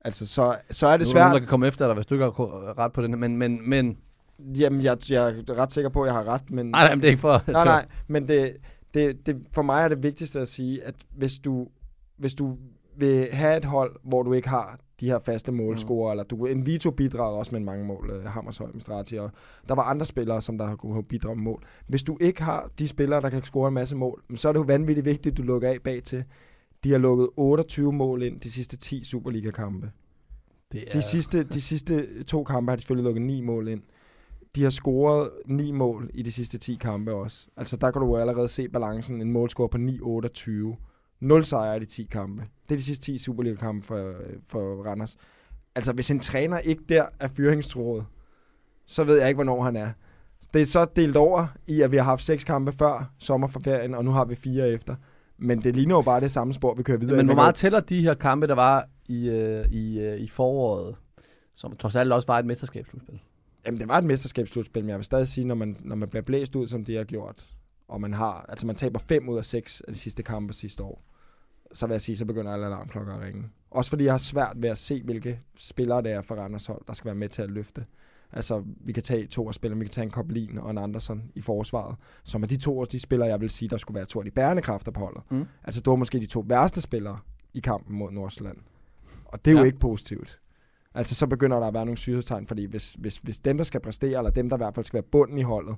Altså, 0.00 0.26
så, 0.26 0.56
så 0.70 0.86
er 0.86 0.90
Nu 0.90 0.98
det 0.98 1.06
der 1.06 1.12
svært. 1.12 1.22
nogen, 1.22 1.32
der 1.32 1.38
kan 1.38 1.48
komme 1.48 1.66
efter 1.66 1.86
dig, 1.86 1.94
hvis 1.94 2.06
du 2.06 2.14
ikke 2.14 2.24
har 2.24 2.78
ret 2.78 2.92
på 2.92 3.02
den 3.02 3.20
men, 3.20 3.36
men, 3.36 3.68
men 3.68 3.98
Jamen, 4.38 4.82
jeg, 4.82 4.98
jeg 5.10 5.28
er 5.28 5.58
ret 5.58 5.72
sikker 5.72 5.90
på, 5.90 6.02
at 6.02 6.06
jeg 6.06 6.14
har 6.14 6.24
ret, 6.24 6.50
men... 6.50 6.66
nej, 6.66 6.86
nej, 6.86 6.94
men 6.94 7.02
det 7.02 7.06
er 7.06 7.10
ikke 7.10 7.20
for... 7.20 7.50
nej, 7.52 7.64
nej, 7.64 7.86
men 8.06 8.28
det, 8.28 8.56
det, 8.94 9.26
det, 9.26 9.46
for 9.52 9.62
mig 9.62 9.84
er 9.84 9.88
det 9.88 10.02
vigtigste 10.02 10.40
at 10.40 10.48
sige, 10.48 10.84
at 10.84 10.94
hvis 11.10 11.38
du, 11.38 11.68
hvis 12.16 12.34
du 12.34 12.56
vil 12.96 13.28
have 13.32 13.56
et 13.56 13.64
hold, 13.64 13.96
hvor 14.04 14.22
du 14.22 14.32
ikke 14.32 14.48
har 14.48 14.78
de 15.00 15.06
her 15.06 15.18
faste 15.18 15.52
målscorer, 15.52 16.08
mm. 16.08 16.10
eller 16.10 16.24
du, 16.24 16.46
en 16.46 16.66
Vito 16.66 16.90
bidrager 16.90 17.38
også 17.38 17.52
med 17.52 17.60
mange 17.60 17.84
mål, 17.84 18.10
uh, 18.10 18.24
Hammershøj, 18.24 18.68
Strati, 18.78 19.14
og 19.14 19.30
der 19.68 19.74
var 19.74 19.82
andre 19.82 20.06
spillere, 20.06 20.42
som 20.42 20.58
der 20.58 20.64
har 20.64 20.76
kunne 20.76 21.02
bidrage 21.02 21.36
med 21.36 21.44
mål. 21.44 21.64
Hvis 21.86 22.02
du 22.02 22.18
ikke 22.20 22.42
har 22.42 22.70
de 22.78 22.88
spillere, 22.88 23.20
der 23.20 23.30
kan 23.30 23.42
score 23.42 23.68
en 23.68 23.74
masse 23.74 23.96
mål, 23.96 24.22
så 24.34 24.48
er 24.48 24.52
det 24.52 24.58
jo 24.58 24.64
vanvittigt 24.64 25.04
vigtigt, 25.04 25.32
at 25.32 25.36
du 25.36 25.42
lukker 25.42 25.68
af 25.68 25.78
bag 25.84 26.02
til. 26.02 26.24
De 26.84 26.90
har 26.90 26.98
lukket 26.98 27.28
28 27.36 27.92
mål 27.92 28.22
ind 28.22 28.40
de 28.40 28.50
sidste 28.50 28.76
10 28.76 29.04
Superliga-kampe. 29.04 29.90
det 30.72 30.92
De 30.92 31.02
sidste, 31.02 31.42
de 31.42 31.60
sidste 31.60 32.22
to 32.24 32.44
kampe 32.44 32.70
har 32.70 32.76
de 32.76 32.82
selvfølgelig 32.82 33.04
lukket 33.04 33.22
ni 33.22 33.40
mål 33.40 33.68
ind. 33.68 33.82
De 34.56 34.62
har 34.62 34.70
scoret 34.70 35.30
ni 35.46 35.72
mål 35.72 36.10
i 36.14 36.22
de 36.22 36.32
sidste 36.32 36.58
10 36.58 36.74
kampe 36.74 37.12
også. 37.12 37.46
Altså 37.56 37.76
der 37.76 37.90
kan 37.90 38.02
du 38.02 38.06
jo 38.06 38.16
allerede 38.16 38.48
se 38.48 38.68
balancen. 38.68 39.20
En 39.20 39.32
målscore 39.32 39.68
på 39.68 39.78
9-28. 39.78 40.76
0 41.20 41.44
sejre 41.44 41.76
i 41.76 41.80
de 41.80 41.84
10 41.84 42.04
kampe. 42.04 42.42
Det 42.68 42.74
er 42.74 42.78
de 42.78 42.82
sidste 42.82 43.04
10 43.04 43.18
Superliga-kampe 43.18 43.86
for, 43.86 44.14
for 44.48 44.84
Randers. 44.84 45.16
Altså 45.74 45.92
hvis 45.92 46.10
en 46.10 46.20
træner 46.20 46.58
ikke 46.58 46.82
der 46.88 47.06
er 47.20 47.28
fyringstruet, 47.28 48.04
så 48.86 49.04
ved 49.04 49.18
jeg 49.18 49.28
ikke, 49.28 49.36
hvornår 49.36 49.62
han 49.62 49.76
er. 49.76 49.90
Det 50.54 50.62
er 50.62 50.66
så 50.66 50.86
delt 50.96 51.16
over 51.16 51.46
i, 51.66 51.80
at 51.80 51.90
vi 51.90 51.96
har 51.96 52.04
haft 52.04 52.22
seks 52.22 52.44
kampe 52.44 52.72
før 52.72 53.10
sommerferien, 53.18 53.94
og 53.94 54.04
nu 54.04 54.10
har 54.10 54.24
vi 54.24 54.34
fire 54.34 54.68
efter. 54.70 54.94
Men 55.38 55.62
det 55.62 55.76
ligner 55.76 55.94
jo 55.94 56.02
bare 56.02 56.20
det 56.20 56.32
samme 56.32 56.54
spor, 56.54 56.74
vi 56.74 56.82
kører 56.82 56.98
videre. 56.98 57.16
Men 57.16 57.26
hvor 57.26 57.34
meget 57.34 57.54
tæller 57.54 57.80
de 57.80 58.02
her 58.02 58.14
kampe, 58.14 58.46
der 58.46 58.54
var 58.54 58.88
i, 59.06 59.28
øh, 59.28 59.64
i, 59.72 60.00
øh, 60.00 60.20
i 60.20 60.28
foråret, 60.28 60.96
som 61.54 61.76
trods 61.76 61.96
alt 61.96 62.12
også 62.12 62.26
var 62.26 62.38
et 62.38 62.46
mesterskabsslutspil? 62.46 63.20
Jamen, 63.66 63.80
det 63.80 63.88
var 63.88 63.98
et 63.98 64.04
mesterskabsslutspil, 64.04 64.82
men 64.82 64.88
jeg 64.88 64.98
vil 64.98 65.04
stadig 65.04 65.28
sige, 65.28 65.44
når 65.44 65.54
man, 65.54 65.76
når 65.80 65.96
man 65.96 66.08
bliver 66.08 66.22
blæst 66.22 66.56
ud, 66.56 66.66
som 66.66 66.84
de 66.84 66.96
har 66.96 67.04
gjort, 67.04 67.44
og 67.88 68.00
man 68.00 68.14
har, 68.14 68.46
altså 68.48 68.66
man 68.66 68.76
taber 68.76 68.98
fem 68.98 69.28
ud 69.28 69.38
af 69.38 69.44
seks 69.44 69.80
af 69.80 69.92
de 69.92 69.98
sidste 69.98 70.22
kampe 70.22 70.52
sidste 70.52 70.82
år, 70.82 71.02
så 71.72 71.86
vil 71.86 71.94
jeg 71.94 72.00
sige, 72.02 72.16
så 72.16 72.24
begynder 72.24 72.52
alle 72.52 72.66
alarmklokker 72.66 73.14
at 73.14 73.20
ringe. 73.20 73.44
Også 73.70 73.90
fordi 73.90 74.04
jeg 74.04 74.12
har 74.12 74.18
svært 74.18 74.52
ved 74.56 74.68
at 74.68 74.78
se, 74.78 75.02
hvilke 75.02 75.40
spillere 75.56 76.02
det 76.02 76.12
er 76.12 76.22
for 76.22 76.34
Randers 76.34 76.66
hold, 76.66 76.82
der 76.86 76.92
skal 76.94 77.06
være 77.06 77.14
med 77.14 77.28
til 77.28 77.42
at 77.42 77.50
løfte. 77.50 77.84
Altså, 78.32 78.62
vi 78.80 78.92
kan 78.92 79.02
tage 79.02 79.26
to 79.26 79.48
af 79.48 79.54
spillerne, 79.54 79.78
vi 79.78 79.84
kan 79.84 79.92
tage 79.92 80.04
en 80.04 80.10
Koblin 80.10 80.58
og 80.58 80.70
en 80.70 80.78
Andersen 80.78 81.30
i 81.34 81.40
forsvaret, 81.40 81.96
som 82.24 82.42
er 82.42 82.46
de 82.46 82.56
to 82.56 82.84
de 82.84 83.00
spillere, 83.00 83.28
jeg 83.28 83.40
vil 83.40 83.50
sige, 83.50 83.68
der 83.68 83.76
skulle 83.76 83.94
være 83.96 84.04
to 84.04 84.18
af 84.18 84.24
de 84.24 84.30
bærende 84.30 84.62
kræfter 84.62 84.92
på 84.92 85.00
holdet. 85.00 85.22
Mm. 85.30 85.44
Altså, 85.64 85.80
det 85.80 85.90
var 85.90 85.96
måske 85.96 86.20
de 86.20 86.26
to 86.26 86.44
værste 86.46 86.80
spillere 86.80 87.18
i 87.54 87.60
kampen 87.60 87.98
mod 87.98 88.10
Nordsjælland. 88.12 88.56
Og 89.24 89.44
det 89.44 89.50
er 89.50 89.52
jo 89.54 89.58
Ja. 89.60 89.64
ikke 89.64 89.78
positivt. 89.78 90.40
Altså, 90.94 91.14
så 91.14 91.26
begynder 91.26 91.58
der 91.60 91.66
at 91.66 91.74
være 91.74 91.84
nogle 91.84 91.98
syghedstegn, 91.98 92.46
fordi 92.46 92.64
hvis, 92.64 92.92
hvis, 92.98 93.18
hvis 93.18 93.38
dem, 93.38 93.56
der 93.56 93.64
skal 93.64 93.80
præstere, 93.80 94.18
eller 94.18 94.30
dem, 94.30 94.48
der 94.48 94.56
i 94.56 94.58
hvert 94.58 94.74
fald 94.74 94.86
skal 94.86 94.94
være 94.96 95.02
bunden 95.12 95.38
i 95.38 95.42
holdet, 95.42 95.76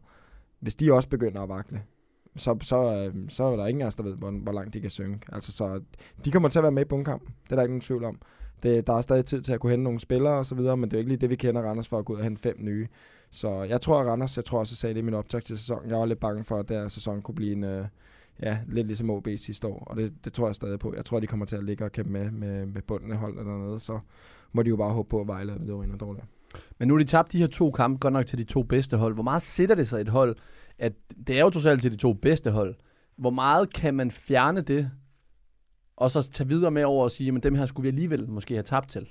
hvis 0.61 0.77
de 0.77 0.92
også 0.92 1.09
begynder 1.09 1.40
at 1.42 1.48
vakle, 1.48 1.83
så, 2.37 2.57
så, 2.62 2.97
øh, 2.97 3.14
så 3.29 3.45
er 3.45 3.57
der 3.57 3.67
ingen 3.67 3.83
af 3.83 3.87
os, 3.87 3.97
der 3.97 4.03
ved, 4.03 4.14
hvor, 4.14 4.31
hvor 4.31 4.53
langt 4.53 4.75
de 4.75 4.81
kan 4.81 4.91
synge. 4.91 5.21
Altså, 5.33 5.53
så 5.53 5.81
de 6.25 6.31
kommer 6.33 6.49
til 6.49 6.59
at 6.59 6.62
være 6.62 6.73
med 6.73 6.83
i 6.83 6.88
bundkamp. 6.88 7.23
Det 7.23 7.53
er 7.53 7.57
der 7.57 7.62
ikke 7.62 7.73
nogen 7.73 7.81
tvivl 7.81 8.05
om. 8.05 8.21
Det, 8.62 8.87
der 8.87 8.93
er 8.93 9.01
stadig 9.01 9.25
tid 9.25 9.43
til 9.43 9.53
at 9.53 9.61
kunne 9.61 9.71
hente 9.71 9.85
nogle 9.85 10.01
spillere 10.01 10.35
og 10.35 10.47
så 10.47 10.55
videre, 10.55 10.77
men 10.77 10.91
det 10.91 10.97
er 10.97 10.99
jo 10.99 11.01
ikke 11.01 11.09
lige 11.09 11.21
det, 11.21 11.31
vi 11.31 11.37
kender 11.37 11.62
Randers 11.62 11.88
for 11.88 11.99
at 11.99 12.05
gå 12.05 12.12
ud 12.12 12.19
og 12.19 12.25
hente 12.25 12.43
fem 12.43 12.57
nye. 12.59 12.88
Så 13.31 13.62
jeg 13.62 13.81
tror, 13.81 14.01
at 14.01 14.07
Randers, 14.07 14.37
jeg 14.37 14.45
tror 14.45 14.59
også, 14.59 14.73
jeg 14.73 14.79
sagde 14.79 14.95
det 14.95 15.01
i 15.01 15.05
min 15.05 15.14
optag 15.14 15.43
til 15.43 15.59
sæsonen, 15.59 15.91
jeg 15.91 15.99
var 15.99 16.07
lidt 16.07 16.21
bange 16.21 16.45
for, 16.45 16.59
at 16.59 16.69
der 16.69 16.88
sæson 16.88 17.23
kunne 17.23 17.35
blive 17.35 17.53
en, 17.53 17.64
øh, 17.64 17.87
ja, 18.43 18.59
lidt 18.69 18.87
ligesom 18.87 19.11
OB 19.11 19.29
sidste 19.37 19.67
år, 19.67 19.85
og 19.87 19.97
det, 19.97 20.12
det 20.25 20.33
tror 20.33 20.47
jeg 20.47 20.55
stadig 20.55 20.79
på. 20.79 20.95
Jeg 20.97 21.05
tror, 21.05 21.21
de 21.21 21.27
kommer 21.27 21.47
til 21.47 21.57
at 21.57 21.64
ligge 21.64 21.85
og 21.85 21.93
kæmpe 21.93 22.12
med, 22.12 22.31
med, 22.31 22.67
med 22.67 22.83
bunden 22.83 23.12
af 23.12 23.19
holdet 23.19 23.47
noget, 23.47 23.83
så 23.83 23.99
må 24.53 24.62
de 24.62 24.69
jo 24.69 24.77
bare 24.77 24.93
håbe 24.93 25.09
på, 25.09 25.21
at 25.21 25.27
Vejle 25.27 25.53
er 25.53 25.59
videre 25.59 25.83
endnu 25.85 25.97
dårligere. 25.97 26.27
Men 26.79 26.89
nu 26.89 26.95
er 26.95 26.99
de 26.99 27.05
tabt 27.05 27.33
de 27.33 27.39
her 27.39 27.47
to 27.47 27.71
kampe, 27.71 27.99
godt 27.99 28.13
nok 28.13 28.27
til 28.27 28.39
de 28.39 28.45
to 28.45 28.63
bedste 28.63 28.97
hold. 28.97 29.15
Hvor 29.15 29.23
meget 29.23 29.43
sætter 29.43 29.75
det 29.75 29.89
sig 29.89 30.01
et 30.01 30.09
hold, 30.09 30.37
at 30.79 30.93
det 31.27 31.37
er 31.37 31.41
jo 31.41 31.51
trods 31.51 31.67
alt 31.67 31.83
til 31.83 31.93
de 31.93 31.97
to 31.97 32.13
bedste 32.13 32.51
hold. 32.51 32.75
Hvor 33.17 33.31
meget 33.31 33.73
kan 33.73 33.95
man 33.95 34.11
fjerne 34.11 34.61
det, 34.61 34.91
og 35.97 36.11
så 36.11 36.31
tage 36.31 36.49
videre 36.49 36.71
med 36.71 36.85
over 36.85 37.05
og 37.05 37.11
sige, 37.11 37.33
men 37.33 37.43
dem 37.43 37.55
her 37.55 37.67
skulle 37.67 37.83
vi 37.83 37.89
alligevel 37.89 38.29
måske 38.29 38.55
have 38.55 38.63
tabt 38.63 38.91
til? 38.91 39.09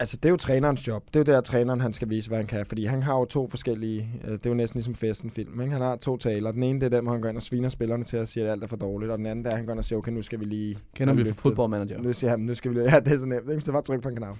Altså, 0.00 0.16
det 0.16 0.24
er 0.24 0.30
jo 0.30 0.36
trænerens 0.36 0.88
job. 0.88 1.06
Det 1.06 1.16
er 1.16 1.32
jo 1.32 1.36
der, 1.36 1.40
træneren 1.40 1.80
han 1.80 1.92
skal 1.92 2.10
vise, 2.10 2.28
hvad 2.28 2.38
han 2.38 2.46
kan. 2.46 2.66
Fordi 2.66 2.84
han 2.84 3.02
har 3.02 3.18
jo 3.18 3.24
to 3.24 3.48
forskellige... 3.48 4.10
Øh, 4.24 4.32
det 4.32 4.46
er 4.46 4.50
jo 4.50 4.54
næsten 4.54 4.78
ligesom 4.78 4.94
festen 4.94 5.30
film. 5.30 5.60
Ikke? 5.60 5.72
Han 5.72 5.82
har 5.82 5.96
to 5.96 6.16
taler. 6.16 6.52
Den 6.52 6.62
ene, 6.62 6.80
det 6.80 6.86
er 6.86 6.90
den, 6.90 7.04
hvor 7.04 7.12
han 7.12 7.20
går 7.20 7.28
ind 7.28 7.36
og 7.36 7.42
sviner 7.42 7.68
spillerne 7.68 8.04
til 8.04 8.16
at 8.16 8.28
sige, 8.28 8.44
at 8.44 8.50
alt 8.50 8.62
er 8.62 8.66
for 8.66 8.76
dårligt. 8.76 9.12
Og 9.12 9.18
den 9.18 9.26
anden, 9.26 9.44
der 9.44 9.56
han 9.56 9.66
går 9.66 9.72
ind 9.72 9.78
og 9.78 9.84
siger, 9.84 9.98
okay, 9.98 10.12
nu 10.12 10.22
skal 10.22 10.40
vi 10.40 10.44
lige... 10.44 10.78
Kender 10.94 11.14
vi 11.14 11.32
fodboldmanager? 11.32 11.98
Nu 11.98 12.12
siger 12.12 12.30
han, 12.30 12.40
nu 12.40 12.54
skal 12.54 12.70
vi 12.70 12.74
lige... 12.74 12.90
Ja, 12.94 13.00
det 13.00 13.12
er 13.12 13.18
så 13.18 13.26
nemt. 13.26 13.50
Ikke? 13.50 13.60
Så 13.60 13.72
bare 13.72 13.82
tryk 13.82 14.02
på 14.02 14.08
en 14.08 14.16
knap. 14.16 14.36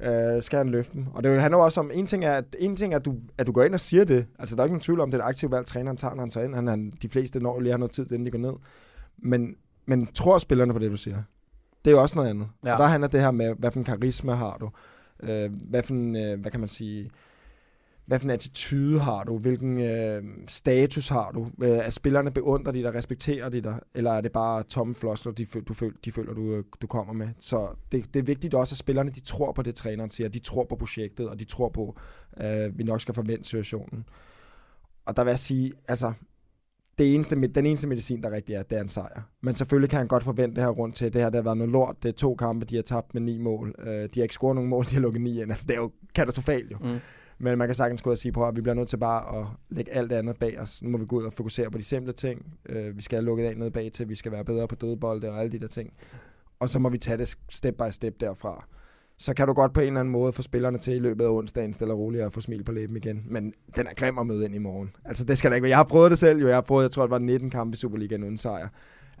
Øh, 0.00 0.42
skal 0.42 0.56
han 0.56 0.68
løfte 0.68 0.92
dem. 0.92 1.06
Og 1.14 1.22
det 1.22 1.40
handler 1.40 1.58
også 1.58 1.80
om, 1.80 1.90
en 1.94 2.06
ting 2.06 2.24
er, 2.24 2.32
at, 2.32 2.56
en 2.58 2.76
ting 2.76 2.92
er 2.92 2.98
at, 2.98 3.04
du, 3.04 3.16
at 3.38 3.46
du 3.46 3.52
går 3.52 3.62
ind 3.62 3.74
og 3.74 3.80
siger 3.80 4.04
det. 4.04 4.26
Altså, 4.38 4.56
der 4.56 4.62
er 4.62 4.64
ikke 4.64 4.72
nogen 4.72 4.80
tvivl 4.80 5.00
om, 5.00 5.10
det 5.10 5.20
er 5.20 5.24
et 5.24 5.28
aktivt 5.28 5.52
valg, 5.52 5.66
træneren 5.66 5.96
tager, 5.96 6.14
når 6.14 6.22
han 6.22 6.30
tager 6.30 6.46
ind. 6.46 6.54
Han, 6.54 6.66
han, 6.66 6.92
de 7.02 7.08
fleste 7.08 7.40
når 7.40 7.60
lige 7.60 7.70
har 7.70 7.78
noget 7.78 7.92
tid, 7.92 8.12
inden 8.12 8.26
de 8.26 8.30
går 8.30 8.38
ned. 8.38 8.52
Men, 9.18 9.56
men 9.86 10.06
tror 10.06 10.38
spillerne 10.38 10.72
på 10.72 10.78
det, 10.78 10.90
du 10.90 10.96
siger? 10.96 11.22
Det 11.84 11.90
er 11.90 11.94
jo 11.94 12.02
også 12.02 12.16
noget 12.16 12.30
andet. 12.30 12.48
Ja. 12.64 12.72
Og 12.72 12.78
der 12.78 12.86
handler 12.86 13.08
det 13.08 13.20
her 13.20 13.30
med, 13.30 13.54
hvad 13.58 13.70
for 13.70 13.78
en 13.78 13.84
karisma 13.84 14.32
har 14.32 14.56
du? 14.60 14.70
Øh, 15.22 15.52
hvad 15.70 15.82
for 15.82 15.92
en, 15.94 16.16
øh, 16.16 16.40
hvad 16.40 16.50
kan 16.50 16.60
man 16.60 16.68
sige, 16.68 17.10
hvad 18.06 18.18
for 18.18 18.24
en 18.26 18.30
attitude 18.30 19.00
har 19.00 19.24
du? 19.24 19.38
Hvilken 19.38 19.80
øh, 19.80 20.22
status 20.48 21.08
har 21.08 21.30
du? 21.30 21.50
Øh, 21.62 21.68
er 21.70 21.90
spillerne 21.90 22.30
beundrer 22.30 22.72
de 22.72 22.82
dig, 22.82 22.94
respekterer 22.94 23.48
de 23.48 23.60
dig? 23.60 23.80
Eller 23.94 24.10
er 24.12 24.20
det 24.20 24.32
bare 24.32 24.62
tomme 24.62 24.94
floskler, 24.94 25.32
de, 25.32 25.46
føl- 25.46 25.64
du, 25.64 25.74
føl- 25.74 25.96
de 26.04 26.12
føler, 26.12 26.34
du, 26.34 26.52
øh, 26.52 26.64
du 26.82 26.86
kommer 26.86 27.12
med? 27.12 27.28
Så 27.40 27.68
det, 27.92 28.14
det 28.14 28.20
er 28.20 28.24
vigtigt 28.24 28.54
også, 28.54 28.72
at 28.72 28.78
spillerne 28.78 29.10
de 29.10 29.20
tror 29.20 29.52
på 29.52 29.62
det, 29.62 29.74
træneren 29.74 30.10
siger. 30.10 30.28
De 30.28 30.38
tror 30.38 30.66
på 30.68 30.76
projektet, 30.76 31.28
og 31.28 31.38
de 31.38 31.44
tror 31.44 31.68
på, 31.68 31.96
at 32.32 32.66
øh, 32.68 32.78
vi 32.78 32.84
nok 32.84 33.00
skal 33.00 33.14
forvente 33.14 33.44
situationen. 33.44 34.04
Og 35.06 35.16
der 35.16 35.24
vil 35.24 35.30
jeg 35.30 35.38
sige, 35.38 35.72
altså, 35.88 36.12
det 36.98 37.14
eneste, 37.14 37.36
den 37.36 37.66
eneste 37.66 37.88
medicin, 37.88 38.22
der 38.22 38.30
rigtig 38.30 38.54
er, 38.54 38.62
det 38.62 38.78
er 38.78 38.82
en 38.82 38.88
sejr. 38.88 39.22
Men 39.42 39.54
selvfølgelig 39.54 39.90
kan 39.90 39.98
han 39.98 40.08
godt 40.08 40.24
forvente 40.24 40.54
det 40.56 40.62
her 40.64 40.70
rundt 40.70 40.96
til. 40.96 41.12
Det 41.12 41.20
her 41.20 41.30
det 41.30 41.38
har 41.38 41.42
været 41.42 41.56
noget 41.56 41.72
lort. 41.72 42.02
Det 42.02 42.08
er 42.08 42.12
to 42.12 42.34
kampe, 42.34 42.66
de 42.66 42.74
har 42.74 42.82
tabt 42.82 43.14
med 43.14 43.22
ni 43.22 43.38
mål. 43.38 43.74
Øh, 43.78 43.86
de 43.86 44.08
har 44.14 44.22
ikke 44.22 44.34
scoret 44.34 44.54
nogen 44.54 44.70
mål, 44.70 44.84
de 44.84 44.94
har 44.94 45.00
lukket 45.00 45.22
ni 45.22 45.42
ind. 45.42 45.50
Altså, 45.50 45.66
det 45.68 45.76
er 45.76 45.80
jo 45.80 45.92
katastrofalt 46.14 46.72
jo. 46.72 46.76
Mm. 46.80 46.98
Men 47.38 47.58
man 47.58 47.68
kan 47.68 47.74
sagtens 47.74 48.02
gå 48.02 48.10
og 48.10 48.18
sige, 48.18 48.32
på, 48.32 48.46
at 48.46 48.56
vi 48.56 48.60
bliver 48.60 48.74
nødt 48.74 48.88
til 48.88 48.96
bare 48.96 49.40
at 49.40 49.46
lægge 49.70 49.92
alt 49.92 50.10
det 50.10 50.16
andet 50.16 50.36
bag 50.36 50.60
os. 50.60 50.82
Nu 50.82 50.88
må 50.88 50.98
vi 50.98 51.06
gå 51.06 51.16
ud 51.16 51.24
og 51.24 51.32
fokusere 51.32 51.70
på 51.70 51.78
de 51.78 51.84
simple 51.84 52.12
ting. 52.12 52.46
Øh, 52.68 52.96
vi 52.96 53.02
skal 53.02 53.16
have 53.16 53.24
lukket 53.24 53.44
af 53.44 53.56
ned 53.56 53.70
bag 53.70 53.92
til, 53.92 54.08
vi 54.08 54.14
skal 54.14 54.32
være 54.32 54.44
bedre 54.44 54.68
på 54.68 54.74
dødebolde 54.74 55.30
og 55.30 55.40
alle 55.40 55.52
de 55.52 55.58
der 55.58 55.66
ting. 55.66 55.92
Og 56.60 56.68
så 56.68 56.78
må 56.78 56.88
vi 56.88 56.98
tage 56.98 57.18
det 57.18 57.36
step 57.50 57.74
by 57.74 57.90
step 57.90 58.20
derfra. 58.20 58.64
Så 59.18 59.34
kan 59.34 59.46
du 59.46 59.52
godt 59.52 59.72
på 59.72 59.80
en 59.80 59.86
eller 59.86 60.00
anden 60.00 60.12
måde 60.12 60.32
få 60.32 60.42
spillerne 60.42 60.78
til 60.78 60.92
i 60.94 60.98
løbet 60.98 61.24
af 61.24 61.28
onsdagen 61.28 61.74
stille 61.74 61.94
og 61.94 61.98
roligt 61.98 62.24
at 62.24 62.32
få 62.32 62.40
smil 62.40 62.64
på 62.64 62.72
læben 62.72 62.96
igen. 62.96 63.24
Men 63.26 63.52
den 63.76 63.86
er 63.86 63.94
grim 63.96 64.18
at 64.18 64.26
møde 64.26 64.44
ind 64.44 64.54
i 64.54 64.58
morgen. 64.58 64.96
Altså 65.04 65.24
det 65.24 65.38
skal 65.38 65.50
der 65.50 65.54
ikke 65.54 65.62
være. 65.62 65.70
Jeg 65.70 65.78
har 65.78 65.84
prøvet 65.84 66.10
det 66.10 66.18
selv 66.18 66.40
jo. 66.40 66.46
Jeg 66.46 66.56
har 66.56 66.60
prøvet, 66.60 66.82
jeg 66.82 66.90
tror 66.90 67.02
det 67.02 67.10
var 67.10 67.18
19 67.18 67.50
kampe 67.50 67.74
i 67.74 67.76
Superligaen 67.76 68.22
uden 68.22 68.38
sejr. 68.38 68.68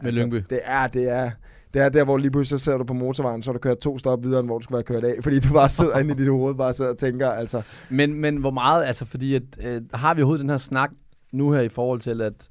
Med 0.02 0.12
Lyngby. 0.12 0.42
Det 0.50 0.60
er, 0.62 0.86
det 0.86 1.08
er, 1.08 1.30
det 1.74 1.82
er 1.82 1.88
der, 1.88 2.04
hvor 2.04 2.18
lige 2.18 2.30
pludselig 2.30 2.60
så 2.60 2.64
sidder 2.64 2.78
du 2.78 2.84
på 2.84 2.94
motorvejen, 2.94 3.42
så 3.42 3.50
har 3.50 3.52
du 3.52 3.58
kørt 3.58 3.78
to 3.78 3.98
stop 3.98 4.22
videre, 4.22 4.40
end 4.40 4.48
hvor 4.48 4.58
du 4.58 4.64
skulle 4.64 4.76
være 4.76 4.82
kørt 4.82 5.04
af, 5.04 5.14
fordi 5.22 5.40
du 5.40 5.52
bare 5.52 5.68
sidder 5.68 5.98
inde 5.98 6.14
i 6.14 6.16
dit 6.16 6.28
hoved, 6.28 6.54
bare 6.54 6.72
sidder 6.72 6.90
og 6.90 6.98
tænker, 6.98 7.30
altså, 7.30 7.62
Men, 7.90 8.14
men 8.14 8.36
hvor 8.36 8.50
meget, 8.50 8.84
altså 8.84 9.04
fordi, 9.04 9.34
at, 9.34 9.42
øh, 9.64 9.82
har 9.94 10.14
vi 10.14 10.22
overhovedet 10.22 10.42
den 10.42 10.50
her 10.50 10.58
snak 10.58 10.90
nu 11.32 11.52
her 11.52 11.60
i 11.60 11.68
forhold 11.68 12.00
til, 12.00 12.20
at 12.20 12.48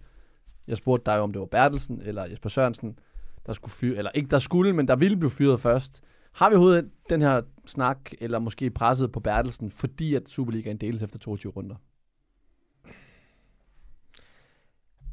jeg 0.67 0.77
spurgte 0.77 1.11
dig, 1.11 1.19
om 1.19 1.33
det 1.33 1.39
var 1.39 1.45
Bertelsen 1.45 2.01
eller 2.05 2.25
Jesper 2.25 2.49
Sørensen, 2.49 2.99
der 3.45 3.53
skulle 3.53 3.71
fyre, 3.71 3.97
eller 3.97 4.11
ikke 4.11 4.29
der 4.29 4.39
skulle, 4.39 4.73
men 4.73 4.87
der 4.87 4.95
ville 4.95 5.17
blive 5.17 5.31
fyret 5.31 5.59
først. 5.59 6.01
Har 6.33 6.49
vi 6.49 6.55
overhovedet 6.55 6.89
den 7.09 7.21
her 7.21 7.41
snak, 7.65 7.97
eller 8.21 8.39
måske 8.39 8.69
presset 8.69 9.11
på 9.11 9.19
Bertelsen, 9.19 9.71
fordi 9.71 10.15
at 10.15 10.29
Superligaen 10.29 10.77
deles 10.77 11.01
efter 11.01 11.19
22 11.19 11.51
runder? 11.51 11.75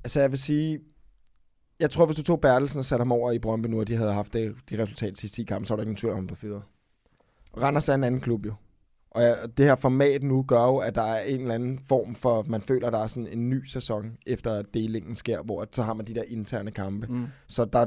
Altså, 0.04 0.20
jeg 0.20 0.30
vil 0.30 0.38
sige, 0.38 0.80
jeg 1.80 1.90
tror, 1.90 2.06
hvis 2.06 2.16
du 2.16 2.22
tog 2.22 2.40
Bertelsen 2.40 2.78
og 2.78 2.84
satte 2.84 3.00
ham 3.00 3.12
over 3.12 3.32
i 3.32 3.38
Brøndby 3.38 3.66
nu, 3.66 3.80
og 3.80 3.88
de 3.88 3.96
havde 3.96 4.12
haft 4.12 4.32
det, 4.32 4.54
de 4.70 4.82
resultater 4.82 5.16
sidste 5.16 5.36
10 5.36 5.44
kampe, 5.44 5.66
så 5.66 5.74
var 5.74 5.76
der 5.76 5.82
ikke 5.82 5.88
nogen 5.88 5.96
tvivl 5.96 6.14
om, 6.14 6.26
blev 6.26 6.36
fyret. 6.36 6.62
Randers 7.56 7.88
er 7.88 7.94
en 7.94 8.04
anden 8.04 8.20
klub 8.20 8.46
jo. 8.46 8.54
Og 9.10 9.22
ja, 9.22 9.34
det 9.56 9.66
her 9.66 9.74
format 9.74 10.22
nu 10.22 10.42
gør 10.42 10.66
jo, 10.66 10.76
at 10.76 10.94
der 10.94 11.02
er 11.02 11.24
en 11.24 11.40
eller 11.40 11.54
anden 11.54 11.78
form 11.88 12.14
for, 12.14 12.42
man 12.42 12.62
føler, 12.62 12.86
at 12.86 12.92
der 12.92 12.98
er 12.98 13.06
sådan 13.06 13.28
en 13.32 13.50
ny 13.50 13.64
sæson, 13.64 14.16
efter 14.26 14.62
delingen 14.62 15.16
sker, 15.16 15.42
hvor 15.42 15.66
så 15.72 15.82
har 15.82 15.94
man 15.94 16.06
de 16.06 16.14
der 16.14 16.22
interne 16.28 16.70
kampe. 16.70 17.06
Mm. 17.06 17.26
Så 17.46 17.64
der 17.64 17.86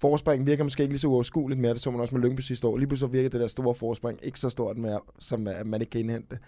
forspring 0.00 0.46
virker 0.46 0.64
måske 0.64 0.82
ikke 0.82 0.92
lige 0.92 1.00
så 1.00 1.08
uoverskueligt 1.08 1.60
mere. 1.60 1.72
Det 1.72 1.80
så 1.80 1.90
man 1.90 2.00
også 2.00 2.14
med 2.14 2.22
Lyngby 2.22 2.40
sidste 2.40 2.66
år. 2.66 2.76
Lige 2.76 2.88
pludselig 2.88 3.12
virker 3.12 3.28
det 3.28 3.40
der 3.40 3.48
store 3.48 3.74
forspring 3.74 4.18
ikke 4.22 4.40
så 4.40 4.50
stort 4.50 4.78
mere, 4.78 5.00
som 5.18 5.46
at 5.46 5.66
man 5.66 5.80
ikke 5.80 5.90
kan 5.90 6.00
indhente 6.00 6.28
det. 6.30 6.38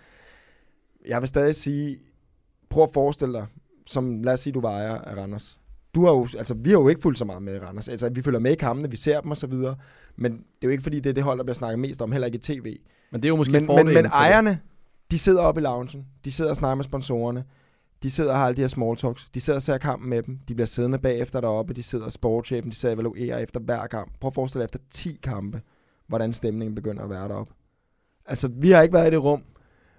Jeg 1.07 1.21
vil 1.21 1.29
stadig 1.29 1.55
sige, 1.55 1.99
prøv 2.69 2.83
at 2.83 2.91
forestille 2.95 3.35
dig, 3.35 3.47
som 3.87 4.23
lad 4.23 4.33
os 4.33 4.41
sige, 4.41 4.53
du 4.53 4.61
var 4.61 4.71
ejer 4.71 4.99
af 4.99 5.17
Randers. 5.17 5.61
Du 5.97 6.05
har 6.05 6.13
jo, 6.13 6.29
altså, 6.39 6.55
vi 6.55 6.71
har 6.71 6.79
jo 6.79 6.89
ikke 6.89 7.01
fulgt 7.01 7.19
så 7.19 7.25
meget 7.25 7.43
med 7.43 7.63
Randers. 7.63 7.89
Altså, 7.89 8.09
vi 8.09 8.23
følger 8.23 8.41
med 8.41 8.53
i 8.53 8.55
kampene, 8.55 8.91
vi 8.91 8.97
ser 8.97 9.21
dem 9.21 9.31
og 9.31 9.37
så 9.37 9.47
videre. 9.47 9.77
Men 10.17 10.33
det 10.33 10.39
er 10.39 10.65
jo 10.65 10.71
ikke, 10.71 10.83
fordi 10.83 11.01
det 11.01 11.11
er 11.11 11.15
det 11.15 11.23
hold, 11.23 11.39
der 11.39 11.45
bliver 11.45 11.55
snakket 11.55 11.79
mest 11.79 12.03
om, 12.03 12.13
heller 12.13 12.27
ikke 12.27 12.37
i 12.37 12.41
tv. 12.41 12.77
Men 13.11 13.23
det 13.23 13.25
er 13.25 13.29
jo 13.29 13.37
måske 13.37 13.53
Men, 13.53 13.67
men, 13.67 13.87
men 13.87 14.07
ejerne, 14.07 14.61
de 15.11 15.19
sidder 15.19 15.41
oppe 15.41 15.61
i 15.61 15.63
loungen. 15.65 16.07
De 16.25 16.33
sidder 16.33 16.51
og 16.51 16.57
snakker 16.57 16.75
med 16.75 16.85
sponsorerne. 16.85 17.45
De 18.03 18.11
sidder 18.11 18.31
og 18.33 18.39
har 18.39 18.47
alle 18.47 18.57
de 18.57 18.61
her 18.61 18.69
small 18.69 18.97
talks. 18.97 19.29
De 19.35 19.41
sidder 19.41 19.59
og 19.59 19.63
ser 19.63 19.79
kampen 19.79 20.11
med 20.11 20.23
dem. 20.23 20.39
De 20.49 20.55
bliver 20.55 20.67
siddende 20.67 20.99
bagefter 20.99 21.41
deroppe. 21.41 21.75
De 21.75 21.83
sidder 21.83 22.05
og 22.05 22.13
sportschefen. 22.13 22.71
De 22.71 22.77
sidder 22.77 22.95
og 22.95 23.01
evaluerer 23.01 23.39
efter 23.39 23.61
hver 23.61 23.87
kamp. 23.87 24.13
Prøv 24.21 24.29
at 24.29 24.35
forestille 24.35 24.61
dig 24.61 24.65
efter 24.65 24.79
10 24.91 25.19
kampe, 25.23 25.61
hvordan 26.07 26.33
stemningen 26.33 26.75
begynder 26.75 27.03
at 27.03 27.11
være 27.11 27.29
deroppe. 27.29 27.55
Altså, 28.27 28.49
vi 28.49 28.71
har 28.71 28.83
ikke 28.83 28.93
været 28.93 29.07
i 29.07 29.11
det 29.11 29.23
rum. 29.23 29.43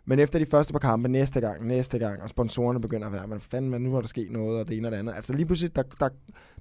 Men 0.10 0.20
efter 0.20 0.40
de 0.40 0.46
første 0.46 0.74
par 0.74 0.80
kampe, 0.80 1.10
næste 1.10 1.42
gang, 1.42 1.68
næste 1.68 2.00
gang, 2.00 2.22
og 2.22 2.30
sponsorerne 2.30 2.82
begynder 2.82 3.08
at 3.08 3.14
være, 3.14 3.28
men 3.28 3.40
fanden, 3.40 3.82
nu 3.82 3.94
har 3.94 4.02
der 4.02 4.08
sket 4.08 4.32
noget, 4.32 4.60
og 4.60 4.68
det 4.68 4.78
ene 4.78 4.88
og 4.88 4.92
det 4.92 4.98
andet. 4.98 5.14
Altså 5.16 5.34
lige 5.34 5.46
pludselig, 5.46 5.76
der, 5.76 5.84
der, 6.00 6.10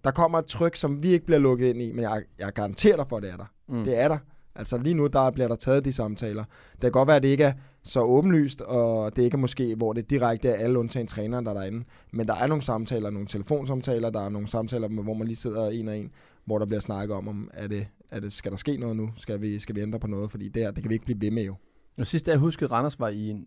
der 0.05 0.11
kommer 0.11 0.39
et 0.39 0.47
tryk, 0.47 0.77
som 0.77 1.03
vi 1.03 1.09
ikke 1.09 1.27
bliver 1.27 1.39
lukket 1.39 1.67
ind 1.67 1.83
i, 1.83 1.93
men 1.93 2.03
jeg, 2.03 2.23
jeg 2.39 2.53
garanterer 2.53 2.97
dig 2.97 3.07
for, 3.09 3.17
at 3.17 3.23
det 3.23 3.31
er 3.31 3.37
der. 3.37 3.45
Mm. 3.69 3.85
Det 3.85 4.01
er 4.01 4.09
der. 4.09 4.19
Altså 4.55 4.79
lige 4.79 4.95
nu, 4.95 5.07
der 5.07 5.31
bliver 5.31 5.49
der 5.49 5.57
taget 5.57 5.85
de 5.85 5.93
samtaler. 5.93 6.45
Det 6.73 6.81
kan 6.81 6.93
godt 6.93 7.07
være, 7.07 7.17
at 7.17 7.23
det 7.23 7.29
ikke 7.29 7.45
er 7.45 7.53
så 7.83 8.01
åbenlyst, 8.01 8.61
og 8.61 9.17
det 9.17 9.23
ikke 9.23 9.35
er 9.35 9.39
måske, 9.39 9.75
hvor 9.75 9.93
det 9.93 10.11
direkte 10.11 10.49
er 10.49 10.55
alle 10.55 10.79
undtagen 10.79 11.07
træneren, 11.07 11.47
der 11.47 11.53
er 11.53 11.55
derinde. 11.55 11.85
Men 12.13 12.27
der 12.27 12.35
er 12.35 12.47
nogle 12.47 12.63
samtaler, 12.63 13.11
nogle 13.11 13.29
telefonsamtaler, 13.29 14.11
der 14.11 14.21
er 14.21 14.29
nogle 14.29 14.49
samtaler, 14.49 14.89
hvor 14.89 15.15
man 15.15 15.27
lige 15.27 15.37
sidder 15.37 15.71
en 15.71 15.89
og 15.89 15.99
en, 15.99 16.11
hvor 16.45 16.59
der 16.59 16.67
bliver 16.67 16.81
snakket 16.81 17.17
om, 17.17 17.29
om 17.29 17.51
er 17.55 17.67
det, 17.67 17.87
er 18.11 18.21
det, 18.21 18.33
skal 18.33 18.51
der 18.51 18.57
ske 18.57 18.77
noget 18.77 18.97
nu? 18.97 19.11
Skal 19.17 19.41
vi, 19.41 19.59
skal 19.59 19.75
vi 19.75 19.81
ændre 19.81 19.99
på 19.99 20.07
noget? 20.07 20.31
Fordi 20.31 20.49
det 20.49 20.63
her, 20.63 20.71
det 20.71 20.83
kan 20.83 20.89
vi 20.89 20.95
ikke 20.95 21.05
blive 21.05 21.21
ved 21.21 21.31
med 21.31 21.43
jo. 21.43 21.55
Og 21.99 22.07
sidst 22.07 22.29
jeg 22.29 22.37
huskede, 22.37 22.71
Randers 22.71 23.01
var 23.01 23.09
i, 23.09 23.31
en, 23.31 23.47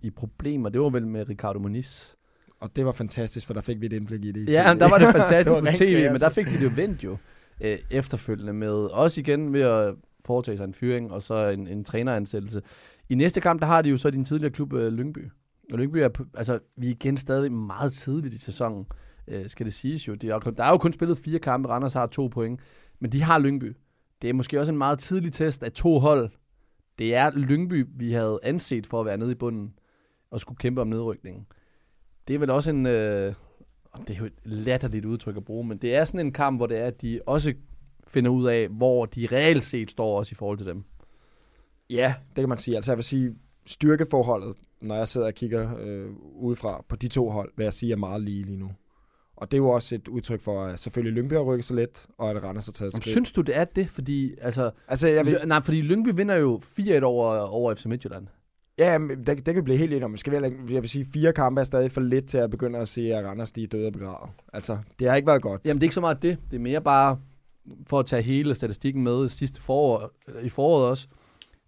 i 0.00 0.10
problemer, 0.10 0.68
det 0.68 0.80
var 0.80 0.88
vel 0.88 1.06
med 1.06 1.28
Ricardo 1.28 1.58
Moniz. 1.58 2.14
Og 2.60 2.76
det 2.76 2.84
var 2.84 2.92
fantastisk, 2.92 3.46
for 3.46 3.54
der 3.54 3.60
fik 3.60 3.80
vi 3.80 3.86
et 3.86 3.92
indblik 3.92 4.24
i 4.24 4.32
det. 4.32 4.48
i 4.48 4.52
Ja, 4.52 4.74
men 4.74 4.80
der 4.80 4.88
var 4.88 4.98
det 4.98 5.12
fantastisk 5.18 5.54
var 5.54 5.60
på 5.60 5.66
tv, 5.66 5.92
kaos. 5.92 6.12
men 6.12 6.20
der 6.20 6.28
fik 6.28 6.46
de 6.46 6.52
det 6.52 6.62
jo 6.64 6.70
vendt 6.74 7.04
jo 7.04 7.16
øh, 7.60 7.78
efterfølgende 7.90 8.52
med, 8.52 8.72
også 8.72 9.20
igen 9.20 9.52
ved 9.52 9.60
at 9.60 9.94
foretage 10.24 10.56
sig 10.56 10.64
en 10.64 10.74
fyring, 10.74 11.12
og 11.12 11.22
så 11.22 11.48
en, 11.48 11.66
en 11.66 11.84
træneransættelse. 11.84 12.62
I 13.08 13.14
næste 13.14 13.40
kamp, 13.40 13.60
der 13.60 13.66
har 13.66 13.82
de 13.82 13.90
jo 13.90 13.96
så 13.96 14.10
din 14.10 14.24
tidligere 14.24 14.52
klub, 14.52 14.72
øh, 14.72 14.92
Lyngby. 14.92 15.30
Og 15.72 15.78
Lyngby 15.78 15.96
er, 15.96 16.08
altså, 16.34 16.58
vi 16.76 16.86
er 16.86 16.90
igen 16.90 17.16
stadig 17.16 17.52
meget 17.52 17.92
tidligt 17.92 18.34
i 18.34 18.38
sæsonen, 18.38 18.86
øh, 19.28 19.48
skal 19.48 19.66
det 19.66 19.74
siges 19.74 20.08
jo. 20.08 20.14
Det 20.14 20.30
er, 20.30 20.38
der 20.38 20.64
er 20.64 20.70
jo 20.70 20.78
kun 20.78 20.92
spillet 20.92 21.18
fire 21.18 21.38
kampe, 21.38 21.68
Randers 21.68 21.92
har 21.92 22.06
to 22.06 22.26
point, 22.26 22.60
men 23.00 23.12
de 23.12 23.22
har 23.22 23.38
Lyngby. 23.38 23.76
Det 24.22 24.30
er 24.30 24.34
måske 24.34 24.60
også 24.60 24.72
en 24.72 24.78
meget 24.78 24.98
tidlig 24.98 25.32
test 25.32 25.62
af 25.62 25.72
to 25.72 25.98
hold. 25.98 26.30
Det 26.98 27.14
er 27.14 27.30
Lyngby, 27.30 27.86
vi 27.94 28.12
havde 28.12 28.40
anset 28.42 28.86
for 28.86 29.00
at 29.00 29.06
være 29.06 29.18
nede 29.18 29.32
i 29.32 29.34
bunden, 29.34 29.74
og 30.30 30.40
skulle 30.40 30.58
kæmpe 30.58 30.80
om 30.80 30.88
nedrykningen. 30.88 31.46
Det 32.28 32.34
er 32.34 32.38
vel 32.38 32.50
også 32.50 32.70
en, 32.70 32.86
øh, 32.86 33.34
det 33.98 34.10
er 34.10 34.18
jo 34.18 34.24
et 34.24 34.32
latterligt 34.44 35.04
udtryk 35.04 35.36
at 35.36 35.44
bruge, 35.44 35.66
men 35.66 35.78
det 35.78 35.94
er 35.94 36.04
sådan 36.04 36.26
en 36.26 36.32
kamp, 36.32 36.58
hvor 36.58 36.66
det 36.66 36.78
er, 36.78 36.86
at 36.86 37.02
de 37.02 37.20
også 37.26 37.54
finder 38.06 38.30
ud 38.30 38.46
af, 38.46 38.68
hvor 38.68 39.06
de 39.06 39.28
reelt 39.32 39.64
set 39.64 39.90
står 39.90 40.18
også 40.18 40.32
i 40.32 40.34
forhold 40.34 40.58
til 40.58 40.66
dem. 40.66 40.84
Ja, 41.90 42.14
det 42.28 42.42
kan 42.42 42.48
man 42.48 42.58
sige. 42.58 42.76
Altså 42.76 42.92
jeg 42.92 42.96
vil 42.96 43.04
sige, 43.04 43.34
styrkeforholdet, 43.66 44.56
når 44.80 44.94
jeg 44.94 45.08
sidder 45.08 45.26
og 45.26 45.34
kigger 45.34 45.76
øh, 45.80 46.10
udefra 46.20 46.84
på 46.88 46.96
de 46.96 47.08
to 47.08 47.30
hold, 47.30 47.52
vil 47.56 47.64
jeg 47.64 47.72
sige 47.72 47.92
er 47.92 47.96
meget 47.96 48.22
lige 48.22 48.42
lige 48.42 48.58
nu. 48.58 48.70
Og 49.40 49.50
det 49.50 49.56
er 49.56 49.58
jo 49.58 49.68
også 49.68 49.94
et 49.94 50.08
udtryk 50.08 50.40
for, 50.40 50.64
at 50.64 50.80
selvfølgelig 50.80 51.12
Lyngby 51.12 51.32
har 51.32 51.40
rykket 51.40 51.64
så 51.64 51.74
let, 51.74 52.06
og 52.18 52.30
at 52.30 52.42
Randers 52.42 52.66
har 52.66 52.72
taget 52.72 52.92
skridt. 52.92 53.08
synes 53.08 53.32
du, 53.32 53.40
det 53.40 53.56
er 53.56 53.64
det? 53.64 53.90
Fordi, 53.90 54.34
altså, 54.40 54.70
altså, 54.88 55.08
jeg 55.08 55.26
vil, 55.26 55.38
nej, 55.46 55.62
fordi 55.62 55.80
Lyngby 55.80 56.08
vinder 56.14 56.34
jo 56.34 56.60
4-1 56.80 57.02
over, 57.02 57.36
over 57.36 57.74
FC 57.74 57.84
Midtjylland. 57.84 58.26
ja, 58.78 58.98
det, 58.98 59.26
det 59.26 59.44
kan 59.44 59.56
vi 59.56 59.60
blive 59.60 59.78
helt 59.78 59.92
enige 59.92 60.04
om. 60.04 60.16
Skal 60.16 60.32
vi, 60.42 60.74
jeg 60.74 60.82
vil 60.82 60.90
sige, 60.90 61.06
fire 61.12 61.32
kampe 61.32 61.60
er 61.60 61.64
stadig 61.64 61.92
for 61.92 62.00
lidt 62.00 62.26
til 62.28 62.38
at 62.38 62.50
begynde 62.50 62.78
at 62.78 62.88
se, 62.88 63.14
at 63.14 63.24
Randers 63.24 63.52
de 63.52 63.62
er 63.62 63.66
døde 63.66 63.86
og 63.86 63.92
begravet. 63.92 64.30
Altså, 64.52 64.78
det 64.98 65.08
har 65.08 65.16
ikke 65.16 65.26
været 65.26 65.42
godt. 65.42 65.60
Jamen, 65.64 65.80
det 65.80 65.82
er 65.82 65.86
ikke 65.86 65.94
så 65.94 66.00
meget 66.00 66.22
det. 66.22 66.38
Det 66.50 66.56
er 66.56 66.60
mere 66.60 66.80
bare 66.80 67.18
for 67.86 67.98
at 67.98 68.06
tage 68.06 68.22
hele 68.22 68.54
statistikken 68.54 69.02
med 69.02 69.28
sidste 69.28 69.62
forår, 69.62 70.10
i 70.42 70.48
foråret 70.48 70.86
også, 70.88 71.08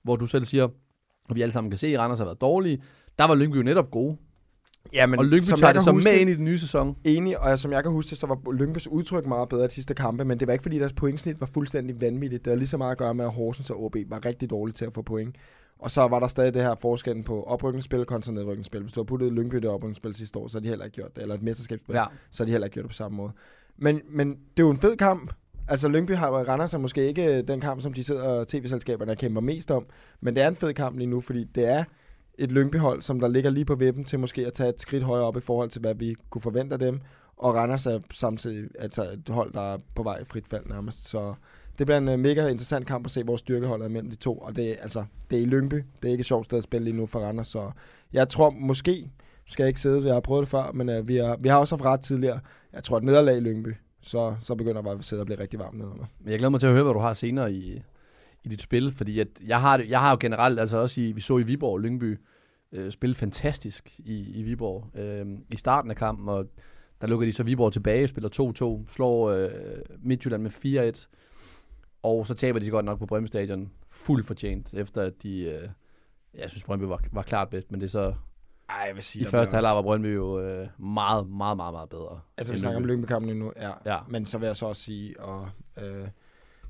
hvor 0.03 0.17
du 0.17 0.27
selv 0.27 0.45
siger, 0.45 0.65
at 1.31 1.37
vi 1.37 1.43
alle 1.43 1.53
sammen 1.53 1.71
kan 1.71 1.79
se, 1.79 1.87
at 1.87 2.01
Randers 2.01 2.19
har 2.19 2.25
været 2.25 2.41
dårlige. 2.41 2.83
Der 3.19 3.25
var 3.25 3.35
Lyngby 3.35 3.57
jo 3.57 3.63
netop 3.63 3.91
gode. 3.91 4.17
Ja, 4.93 5.07
men 5.07 5.19
og 5.19 5.25
Lyngby 5.25 5.45
som 5.45 5.59
tager 5.59 5.73
det 5.73 5.83
så 5.83 5.93
med 5.93 6.21
ind 6.21 6.31
i 6.31 6.35
den 6.35 6.45
nye 6.45 6.59
sæson. 6.59 6.97
Enig, 7.05 7.39
og 7.39 7.59
som 7.59 7.73
jeg 7.73 7.83
kan 7.83 7.93
huske 7.93 8.17
så 8.17 8.27
var 8.27 8.35
Lyngby's 8.35 8.89
udtryk 8.89 9.27
meget 9.27 9.49
bedre 9.49 9.65
de 9.65 9.71
sidste 9.73 9.95
kampe, 9.95 10.25
men 10.25 10.41
det 10.41 10.47
var 10.47 10.53
ikke 10.53 10.63
fordi 10.63 10.79
deres 10.79 10.93
pointsnit 10.93 11.41
var 11.41 11.47
fuldstændig 11.55 12.01
vanvittigt. 12.01 12.45
Det 12.45 12.51
havde 12.51 12.59
lige 12.59 12.69
så 12.69 12.77
meget 12.77 12.93
at 12.93 12.99
gøre 12.99 13.15
med, 13.15 13.25
at 13.25 13.33
Horsens 13.33 13.71
og 13.71 13.85
OB 13.85 13.97
var 14.07 14.25
rigtig 14.25 14.51
dårlige 14.51 14.75
til 14.75 14.85
at 14.85 14.95
få 14.95 15.03
point. 15.03 15.37
Og 15.79 15.91
så 15.91 16.09
var 16.09 16.21
der 16.21 16.27
stadig 16.29 16.55
det 16.55 16.63
her 16.63 16.75
forskellen 16.81 17.25
på 17.25 17.43
oprykningsspil 17.43 18.05
kontra 18.05 18.33
nedrykningsspil. 18.33 18.81
Hvis 18.81 18.93
du 18.93 19.01
har 19.01 19.05
puttet 19.05 19.33
Lyngby 19.33 19.55
i 19.55 19.61
det 19.61 19.71
oprykningsspil 19.71 20.15
sidste 20.15 20.39
år, 20.39 20.49
så 20.49 20.59
har 20.59 20.61
de 20.61 20.69
heller 20.69 20.85
ikke 20.85 20.95
gjort 20.95 21.17
det, 21.17 21.23
eller 21.23 21.35
et 21.35 21.43
mesterskabsspil, 21.43 21.95
Ja. 21.95 22.05
så 22.31 22.43
har 22.43 22.47
de 22.47 22.51
heller 22.51 22.67
ikke 22.67 22.75
gjort 22.75 22.83
det 22.83 22.91
på 22.91 22.95
samme 22.95 23.17
måde. 23.17 23.33
Men, 23.79 24.01
men 24.11 24.29
det 24.29 24.63
er 24.63 24.67
jo 24.67 24.71
en 24.71 24.77
fed 24.77 24.97
kamp. 24.97 25.33
Altså 25.69 25.89
Lyngby 25.89 26.11
har 26.15 26.31
Randers 26.31 26.75
er 26.75 26.79
måske 26.79 27.09
ikke 27.09 27.43
den 27.43 27.61
kamp, 27.61 27.81
som 27.81 27.93
de 27.93 28.05
sidder 28.05 28.23
og 28.23 28.49
tv-selskaberne 28.49 29.17
kæmper 29.17 29.41
mest 29.41 29.71
om, 29.71 29.87
men 30.21 30.37
det 30.37 30.43
er 30.43 30.49
en 30.49 30.57
fed 30.57 30.75
kamp 30.75 30.99
lige 30.99 31.07
nu, 31.07 31.21
fordi 31.21 31.45
det 31.45 31.69
er 31.69 31.85
et 32.41 32.53
Lyngby-hold, 32.53 33.03
som 33.03 33.21
der 33.21 33.29
ligger 33.29 33.51
lige 33.51 33.65
på 33.65 33.75
vippen 33.75 34.05
til 34.05 34.19
måske 34.19 34.47
at 34.47 34.53
tage 34.53 34.69
et 34.69 34.81
skridt 34.81 35.03
højere 35.03 35.25
op 35.25 35.37
i 35.37 35.41
forhold 35.41 35.71
til, 35.71 35.81
hvad 35.81 35.95
vi 35.95 36.15
kunne 36.31 36.43
forvente 36.43 36.73
af 36.73 36.79
dem. 36.79 37.01
Og 37.37 37.55
Randers 37.55 37.87
er 37.87 38.01
samtidig 38.11 38.69
altså 38.79 39.03
et 39.03 39.29
hold, 39.29 39.53
der 39.53 39.75
er 39.75 39.79
på 39.95 40.03
vej 40.03 40.19
i 40.19 40.25
frit 40.25 40.49
fald 40.49 40.67
nærmest. 40.67 41.09
Så 41.09 41.35
det 41.79 41.87
bliver 41.87 41.99
en 41.99 42.09
øh, 42.09 42.19
mega 42.19 42.47
interessant 42.47 42.87
kamp 42.87 43.05
at 43.07 43.11
se, 43.11 43.23
hvor 43.23 43.37
styrkeholdet 43.37 43.85
er 43.85 43.89
mellem 43.89 44.11
de 44.11 44.17
to. 44.17 44.39
Og 44.39 44.57
det 44.57 44.71
er, 44.71 44.75
altså, 44.83 45.05
det 45.31 45.39
er 45.39 45.43
i 45.43 45.47
Lyngby. 45.47 45.85
Det 46.03 46.09
er 46.09 46.13
ikke 46.13 46.21
et 46.23 46.27
sjovt 46.27 46.45
sted 46.45 46.59
at 46.59 46.65
spille 46.65 46.85
lige 46.85 46.97
nu 46.97 47.07
for 47.07 47.21
Randers. 47.21 47.49
Så 47.49 47.71
jeg 48.13 48.29
tror 48.29 48.51
måske, 48.51 49.11
skal 49.49 49.63
jeg 49.63 49.69
ikke 49.69 49.81
sidde, 49.81 50.07
jeg 50.07 50.15
har 50.15 50.21
prøvet 50.21 50.41
det 50.41 50.49
før, 50.49 50.73
men 50.73 50.89
uh, 50.89 51.09
vi, 51.09 51.17
har, 51.17 51.37
vi 51.37 51.49
har 51.49 51.59
også 51.59 51.77
haft 51.77 51.85
ret 51.85 52.01
tidligere. 52.01 52.41
Jeg 52.73 52.85
tror, 52.85 52.97
et 52.97 53.05
nederlag 53.05 53.37
i 53.37 53.41
Lyngby, 53.41 53.75
så, 54.01 54.35
så 54.41 54.55
begynder 54.55 54.83
bare 54.83 54.95
at 54.95 55.05
sidde 55.05 55.23
og 55.23 55.27
blive 55.27 55.41
rigtig 55.41 55.59
varm 55.59 55.75
nedenunder. 55.75 56.05
Men 56.21 56.31
jeg 56.31 56.39
glæder 56.39 56.51
mig 56.51 56.61
til 56.61 56.67
at 56.67 56.73
høre, 56.73 56.83
hvad 56.83 56.95
du 56.95 57.01
har 57.01 57.13
senere 57.13 57.53
i, 57.53 57.83
i 58.45 58.49
dit 58.49 58.63
spil, 58.63 58.93
fordi 58.93 59.21
at 59.21 59.29
jeg, 59.47 59.61
har, 59.61 59.79
jeg 59.89 60.01
har 60.01 60.11
jo 60.11 60.17
generelt, 60.21 60.61
altså 60.61 60.77
også 60.77 61.01
i, 61.01 61.13
vi 61.13 61.21
så 61.21 61.39
i 61.39 61.43
Viborg 61.43 61.73
og 61.73 61.81
Lyngby, 61.81 62.19
øh, 62.73 62.93
spillede 62.93 63.19
fantastisk 63.19 63.99
i, 63.99 64.41
i 64.41 64.43
Viborg 64.43 64.91
øh, 64.95 65.27
i 65.51 65.57
starten 65.57 65.91
af 65.91 65.97
kampen, 65.97 66.29
og 66.29 66.47
der 67.01 67.07
lukker 67.07 67.27
de 67.27 67.33
så 67.33 67.43
Viborg 67.43 67.73
tilbage, 67.73 68.09
spiller 68.09 68.83
2-2, 68.89 68.93
slår 68.93 69.31
øh, 69.31 69.51
Midtjylland 70.03 70.43
med 70.43 70.95
4-1, 70.95 71.07
og 72.03 72.27
så 72.27 72.35
taber 72.35 72.59
de 72.59 72.71
godt 72.71 72.85
nok 72.85 72.99
på 72.99 73.07
Brøndby 73.07 73.27
Stadion 73.27 73.71
fuldt 73.91 74.27
fortjent, 74.27 74.75
efter 74.75 75.03
at 75.03 75.23
de, 75.23 75.41
øh, 75.41 75.69
jeg 76.35 76.51
synes 76.51 76.65
Brøndby 76.65 76.85
var, 76.85 77.03
var 77.13 77.23
klart 77.23 77.49
bedst, 77.49 77.71
men 77.71 77.81
det 77.81 77.87
er 77.87 77.91
så, 77.91 78.15
Ej, 78.69 78.85
jeg 78.87 78.95
vil 78.95 79.03
sige, 79.03 79.23
i 79.23 79.25
første 79.25 79.55
halvleg 79.55 79.77
var 79.77 79.83
Brøndby 79.83 80.15
jo 80.15 80.41
øh, 80.41 80.69
meget, 80.79 81.29
meget, 81.29 81.57
meget, 81.57 81.73
meget 81.73 81.89
bedre. 81.89 82.21
Altså, 82.37 82.53
vi 82.53 82.59
snakker 82.59 82.77
om 82.77 82.83
Lyngby. 82.85 82.91
Lyngby-kampen 82.93 83.37
nu, 83.37 83.53
ja. 83.57 83.73
Ja. 83.87 83.99
Men 84.09 84.27
så 84.27 84.39
vil 84.39 84.47
jeg 84.47 84.57
så 84.57 84.67
også 84.67 84.83
sige, 84.83 85.21
og 85.21 85.49
øh, 85.79 86.09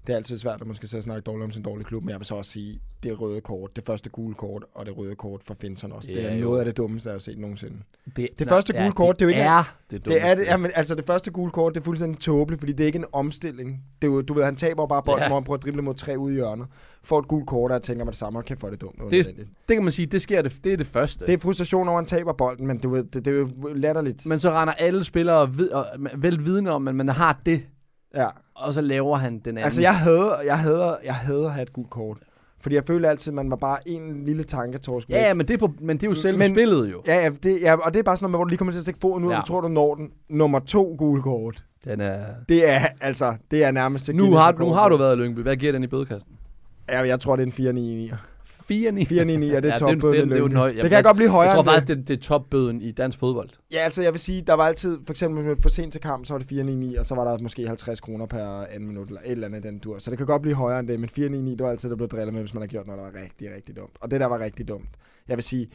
det 0.07 0.13
er 0.13 0.17
altid 0.17 0.39
svært 0.39 0.61
at 0.61 0.67
måske 0.67 0.97
og 0.97 1.03
snakke 1.03 1.21
dårligt 1.23 1.45
om 1.45 1.51
sin 1.51 1.63
dårlige 1.63 1.85
klub, 1.85 2.03
men 2.03 2.11
jeg 2.11 2.19
vil 2.19 2.27
så 2.27 2.35
også 2.35 2.51
sige, 2.51 2.81
det 3.03 3.21
røde 3.21 3.41
kort, 3.41 3.77
det 3.77 3.85
første 3.87 4.11
gule 4.11 4.35
kort, 4.35 4.65
og 4.75 4.87
det 4.87 4.97
røde 4.97 5.15
kort 5.15 5.41
for 5.45 5.57
Finson 5.61 5.93
også, 5.93 6.09
det 6.13 6.17
Ja, 6.17 6.29
er 6.29 6.35
jo. 6.37 6.45
noget 6.45 6.59
af 6.59 6.65
det 6.65 6.77
dummeste, 6.77 7.09
jeg 7.09 7.15
har 7.15 7.19
set 7.19 7.39
nogensinde. 7.39 7.77
Det, 8.17 8.29
Det 8.39 8.49
første 8.49 8.73
gule 8.73 8.93
kort, 8.93 9.19
det 9.21 9.25
er 9.25 9.27
jo 9.27 9.29
ikke- 9.29 9.41
er 9.43 9.75
det, 9.91 10.05
Det 10.05 10.25
er 10.27 10.35
det, 10.35 10.45
ja, 10.45 10.57
men 10.57 10.71
altså 10.75 10.95
det 10.95 11.05
første 11.07 11.31
gule 11.31 11.51
kort, 11.51 11.75
det 11.75 11.81
er 11.81 11.85
fuldstændig 11.85 12.21
tåbeligt, 12.21 12.61
fordi 12.61 12.73
det 12.73 12.85
er 12.85 12.87
ikke 12.87 12.99
en 12.99 13.05
omstilling. 13.13 13.85
Det 14.03 14.09
er 14.09 14.13
jo, 14.13 14.21
du 14.23 14.35
ved, 14.35 14.45
han 14.45 14.57
taber 14.57 14.87
bare 14.87 15.03
bolden, 15.03 15.19
Ja. 15.19 15.25
ja. 15.25 15.29
hvor 15.29 15.37
han 15.37 15.45
prøver 15.45 15.57
at 15.59 15.63
drible 15.65 15.83
mod 15.83 15.95
tre 15.95 16.19
ude 16.19 16.33
i 16.33 16.37
hjørnet. 16.37 16.67
Får 17.03 17.19
et 17.19 17.29
gult 17.29 17.47
kort, 17.47 17.71
og 17.71 17.75
jeg 17.75 17.83
tænker 17.83 18.05
mig 18.05 18.13
det 18.13 18.19
samme, 18.19 18.39
og 18.39 18.45
kan 18.45 18.57
få 18.59 18.71
det 18.71 18.81
dumt. 18.81 18.99
Det, 19.01 19.11
Det- 19.11 19.27
det, 19.37 19.47
det 19.69 19.77
kan 19.77 19.83
man 19.85 19.93
sige, 19.93 20.07
det 20.07 20.23
sker, 20.23 20.43
det, 20.43 20.53
det 20.65 20.73
er 20.73 20.77
det 20.77 20.87
første. 20.87 21.27
det 21.27 21.35
er 21.35 21.39
frustration 21.39 21.89
over, 21.89 21.99
at 21.99 22.11
han 22.11 22.19
taber 22.19 22.33
bolden, 22.33 22.67
men 22.67 22.79
du 22.79 22.89
ved, 22.91 23.05
det, 23.05 23.25
det 23.25 23.27
er 23.35 23.39
jo 23.39 23.49
latterligt. 23.75 24.27
Men 24.27 24.41
så 24.41 24.51
render 24.51 24.75
alle 24.75 25.05
spillere 25.05 25.55
vid, 25.55 25.71
og, 25.71 25.87
vel 26.17 26.45
vidne 26.45 26.71
om, 26.71 26.89
at 26.89 26.95
man 26.95 27.09
har 27.09 27.41
det, 27.47 27.63
ja. 28.15 28.29
Og 28.61 28.75
så 28.75 28.81
laver 28.81 29.17
han 29.17 29.33
den 29.39 29.49
anden. 29.49 29.65
Altså 29.65 29.81
jeg 29.81 29.95
havde, 29.97 30.37
jeg 30.47 30.59
havde, 30.59 30.97
jeg 31.05 31.15
havde 31.15 31.45
at 31.47 31.53
have 31.53 31.63
et 31.63 31.73
gult 31.73 31.91
kort. 31.91 32.17
Fordi 32.63 32.75
jeg 32.75 32.85
følte 32.87 33.09
altid, 33.09 33.31
at 33.33 33.35
man 33.35 33.51
var 33.51 33.57
bare 33.57 33.79
en 33.89 34.25
lille 34.25 34.43
tanketorsk. 34.45 35.09
Ja, 35.11 35.29
ja, 35.29 35.35
men 35.35 35.49
det 35.49 35.55
er, 35.55 35.59
på, 35.59 35.73
men 35.81 35.97
det 35.97 36.03
er 36.07 36.11
jo 36.11 36.15
selve 36.15 36.39
Men- 36.39 36.55
spillet 36.55 36.91
jo. 36.93 37.03
Ja, 37.07 37.23
ja, 37.23 37.31
det, 37.43 37.59
ja, 37.63 37.75
og 37.77 37.93
det 37.95 37.99
er 37.99 38.03
bare 38.03 38.17
sådan 38.17 38.25
noget 38.25 38.39
hvor 38.39 38.45
du 38.45 38.49
lige 38.49 38.59
kommer 38.59 38.73
til 38.73 38.79
at 38.79 38.83
stikke 38.83 39.01
foden 39.01 39.25
ud, 39.25 39.31
Ja. 39.33 39.39
og 39.41 39.47
du 39.47 39.53
tror, 39.53 39.61
du 39.61 39.69
når 39.69 39.95
den. 39.95 40.11
Nummer 40.29 40.59
to 40.59 40.95
gule 40.99 41.23
kort. 41.23 41.65
Den 41.85 42.01
er... 42.01 42.25
Det 42.49 42.69
er, 42.71 42.81
altså, 43.01 43.35
det 43.51 43.65
er 43.65 43.71
nærmest 43.71 44.11
Nu 44.15 44.35
har, 44.35 44.53
nu 44.59 44.73
har 44.73 44.89
du 44.89 44.97
været 44.97 45.17
i 45.17 45.21
Lyngby. 45.21 45.41
Hvad 45.41 45.57
giver 45.57 45.73
den 45.73 45.83
i 45.83 45.87
bødekassen? 45.87 46.31
Ja, 46.91 47.01
jeg 47.01 47.21
tror, 47.21 47.37
det 47.37 47.43
er 47.43 47.47
en 47.47 47.53
499. 47.53 48.11
4 48.11 48.19
499, 48.19 48.40
er 48.40 48.40
det 48.71 49.11
ja, 49.49 49.55
ja, 49.55 49.61
det, 49.61 49.73
er- 49.73 49.77
topbøden 49.79 50.15
det, 50.15 50.29
det, 50.29 50.35
er 50.35 50.39
jo. 50.39 50.49
Det 50.49 50.55
Jamen, 50.77 50.77
kan 50.77 50.93
jeg 50.93 51.05
godt 51.05 51.17
blive 51.17 51.31
højere 51.31 51.51
Jeg 51.51 51.57
tror 51.57 51.63
det. 51.63 51.73
faktisk, 51.73 51.99
det, 51.99 52.09
det 52.09 52.17
er 52.17 52.21
topbøden 52.21 52.81
i 52.81 52.91
dansk 52.93 53.19
fodbold. 53.19 53.49
Ja, 53.73 53.79
altså 53.79 54.03
jeg 54.03 54.13
vil 54.13 54.21
sige, 54.21 54.43
der 54.43 54.55
var 54.55 54.67
altid, 54.67 54.99
for 55.07 55.13
eksempel 55.13 55.45
med 55.45 55.57
for 55.63 55.69
sent 55.69 55.93
til 55.93 56.01
kamp, 56.01 56.27
så 56.27 56.33
var 56.35 56.39
det 56.39 56.49
499, 56.49 56.99
og 57.01 57.07
så 57.07 57.15
var 57.15 57.25
der 57.25 57.39
måske 57.43 57.67
50 57.67 58.01
kroner 58.01 58.27
per 58.27 58.45
anden 58.71 58.89
minut, 58.89 59.09
eller 59.09 59.21
et 59.25 59.31
eller 59.31 59.47
andet 59.47 59.63
den 59.63 59.79
dur. 59.79 59.99
Så 59.99 60.11
det 60.11 60.19
kan 60.19 60.27
godt 60.27 60.43
blive 60.43 60.55
højere 60.55 60.79
end 60.81 60.89
det, 60.89 61.01
men 61.01 61.09
499, 61.09 61.57
det 61.59 61.65
var 61.65 61.71
altid, 61.71 61.91
der 61.91 61.97
blev 61.97 62.09
drillet 62.09 62.33
med, 62.35 62.41
hvis 62.43 62.55
man 62.55 62.61
har 62.63 62.69
gjort 62.69 62.87
noget, 62.87 62.99
der 63.03 63.11
var 63.11 63.23
rigtig, 63.23 63.55
rigtig 63.57 63.77
dumt. 63.77 63.93
Og 64.01 64.11
det 64.11 64.21
der 64.21 64.27
var 64.27 64.39
rigtig 64.39 64.69
dumt. 64.69 64.89
Jeg 65.29 65.37
vil 65.37 65.45
sige, 65.45 65.69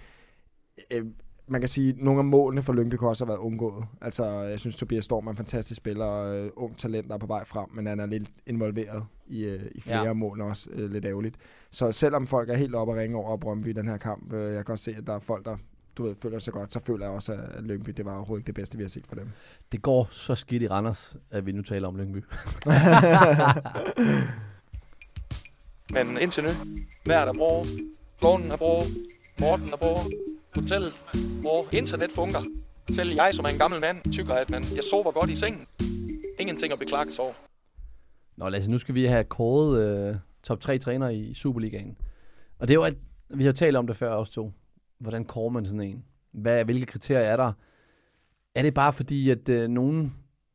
øh, 0.94 1.06
man 1.48 1.62
kan 1.62 1.68
sige, 1.68 1.90
at 1.90 1.96
nogle 1.98 2.20
af 2.20 2.26
målene 2.26 2.64
for 2.64 2.74
Lyngby 2.74 2.96
kunne 2.96 3.10
også 3.10 3.26
have 3.26 3.30
været 3.30 3.40
undgået. 3.40 3.86
Altså, 4.02 4.26
jeg 4.26 4.60
synes, 4.60 4.76
Tobias 4.76 5.06
Storm 5.06 5.28
er 5.28 5.32
en 5.32 5.38
fantastisk 5.38 5.78
spiller, 5.78 6.06
og 6.06 6.36
øh, 6.38 6.52
ung 6.56 6.78
talent, 6.78 7.08
der 7.08 7.14
er 7.14 7.18
på 7.18 7.26
vej 7.26 7.46
frem, 7.46 7.66
men 7.74 7.88
han 7.88 8.00
er 8.00 8.06
lidt 8.06 8.30
involveret 8.48 9.04
i, 9.28 9.44
øh, 9.44 9.62
i 9.76 9.82
flere 9.82 10.04
Ja. 10.06 10.14
mål 10.14 10.42
også, 10.42 10.70
øh, 10.74 10.92
lidt 10.92 11.06
ærgerligt. 11.06 11.36
Så 11.72 11.92
selvom 11.92 12.28
folk 12.28 12.50
er 12.50 12.56
helt 12.56 12.76
oppe 12.76 12.94
at 12.94 13.00
ringe 13.00 13.18
over 13.18 13.38
Brøndby 13.38 13.68
i 13.68 13.74
den 13.74 13.88
her 13.88 13.98
kamp, 13.98 14.34
øh, 14.34 14.54
jeg 14.54 14.66
kan 14.66 14.74
også 14.74 14.84
se, 14.86 14.96
at 14.98 15.08
der 15.08 15.14
er 15.14 15.20
folk, 15.20 15.46
der 15.46 15.58
du 15.98 16.04
ved, 16.04 16.16
føler 16.22 16.40
sig 16.40 16.54
godt, 16.54 16.74
så 16.74 16.80
føler 16.86 17.06
jeg 17.06 17.16
også, 17.16 17.34
at 17.54 17.64
Lyngby, 17.64 17.90
det 17.92 18.06
var 18.06 18.16
overhovedet 18.16 18.42
ikke 18.42 18.48
det 18.48 18.56
bedste, 18.56 18.78
vi 18.78 18.84
har 18.84 18.90
set 18.90 19.08
for 19.08 19.16
dem. 19.16 19.28
Det 19.72 19.82
går 19.82 20.08
så 20.12 20.36
skidt 20.36 20.64
i 20.64 20.68
Randers, 20.68 21.16
at 21.32 21.46
vi 21.46 21.52
nu 21.52 21.62
taler 21.62 21.88
om 21.88 21.96
Lyngby. 21.98 22.24
Men 25.94 26.18
indtil 26.22 26.44
nu, 26.44 26.50
vejret 27.06 27.30
er 27.30 27.34
bra, 27.34 27.64
klonen 28.20 28.52
er 28.52 28.58
bra, 28.58 28.84
Morten 29.40 29.74
er 29.74 29.78
bra, 29.78 30.04
hotellet 30.56 30.94
hvor 31.42 31.68
internet 31.72 32.12
fungerer. 32.12 32.44
Selv 32.90 33.14
jeg, 33.14 33.30
som 33.34 33.46
er 33.46 33.50
en 33.50 33.58
gammel 33.58 33.82
mand, 33.82 34.12
tykker, 34.12 34.34
at 34.34 34.50
man, 34.50 34.64
jeg 34.76 34.84
sover 34.92 35.12
godt 35.12 35.30
i 35.30 35.36
sengen. 35.36 35.68
Ingenting 36.40 36.74
at 36.74 36.80
beklage 36.80 37.12
sig 37.12 37.24
over. 37.24 37.34
Nå, 38.38 38.50
Lasse, 38.50 38.72
nu 38.72 38.78
skal 38.78 38.96
vi 38.96 39.06
have 39.06 39.24
kåret 39.24 39.82
øh, 40.10 40.16
top 40.44 40.60
3 40.60 40.78
træner 40.78 41.10
i 41.10 41.34
Superligaen. 41.34 41.98
Og 42.60 42.68
det 42.68 42.74
er 42.74 42.76
jo, 42.76 42.84
at 42.84 42.98
vi 43.30 43.46
har 43.46 43.52
talt 43.52 43.78
om 43.78 43.88
det 43.88 43.98
før 43.98 44.12
også 44.12 44.34
to. 44.34 44.52
Hvordan 45.00 45.26
kårer 45.26 45.50
man 45.50 45.66
sådan 45.66 45.82
en? 45.82 46.06
Hvad, 46.32 46.66
hvilke 46.66 46.86
kriterier 46.86 47.26
er 47.26 47.38
der? 47.38 47.54
Er 48.56 48.62
det 48.62 48.74
bare 48.74 48.94
fordi, 48.94 49.30
at 49.30 49.50
øh, 49.50 49.68
nogle 49.68 50.12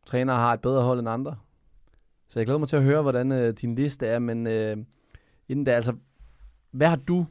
trænere 0.06 0.36
har 0.36 0.52
et 0.52 0.60
bedre 0.60 0.82
hold 0.82 0.98
end 0.98 1.08
andre? 1.08 1.36
Så 2.28 2.38
jeg 2.38 2.46
glæder 2.46 2.58
mig 2.58 2.68
til 2.68 2.76
at 2.76 2.82
høre, 2.82 3.02
hvordan 3.02 3.32
øh, 3.32 3.54
din 3.54 3.74
liste 3.74 4.06
er, 4.06 4.18
men 4.18 4.46
øh, 4.46 4.76
inden 5.48 5.64
da, 5.64 5.70
altså, 5.70 5.96
hvad 6.70 6.88
har 6.88 6.96
du 6.96 7.26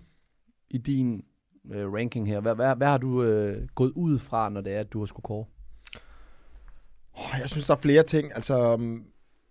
i 0.69 0.77
din 0.77 1.23
øh, 1.73 1.93
ranking 1.93 2.27
her? 2.27 2.39
Hvad, 2.39 2.55
hvad, 2.55 2.75
hvad 2.75 2.87
har 2.87 2.97
du 2.97 3.23
øh, 3.23 3.67
gået 3.75 3.91
ud 3.95 4.19
fra, 4.19 4.49
når 4.49 4.61
det 4.61 4.73
er, 4.73 4.79
at 4.79 4.93
du 4.93 4.99
har 4.99 5.05
skulle 5.05 5.23
kåre? 5.23 5.45
Oh, 7.13 7.39
jeg 7.39 7.49
synes, 7.49 7.67
der 7.67 7.75
er 7.75 7.79
flere 7.79 8.03
ting. 8.03 8.31
Altså, 8.35 8.73
um, 8.73 9.03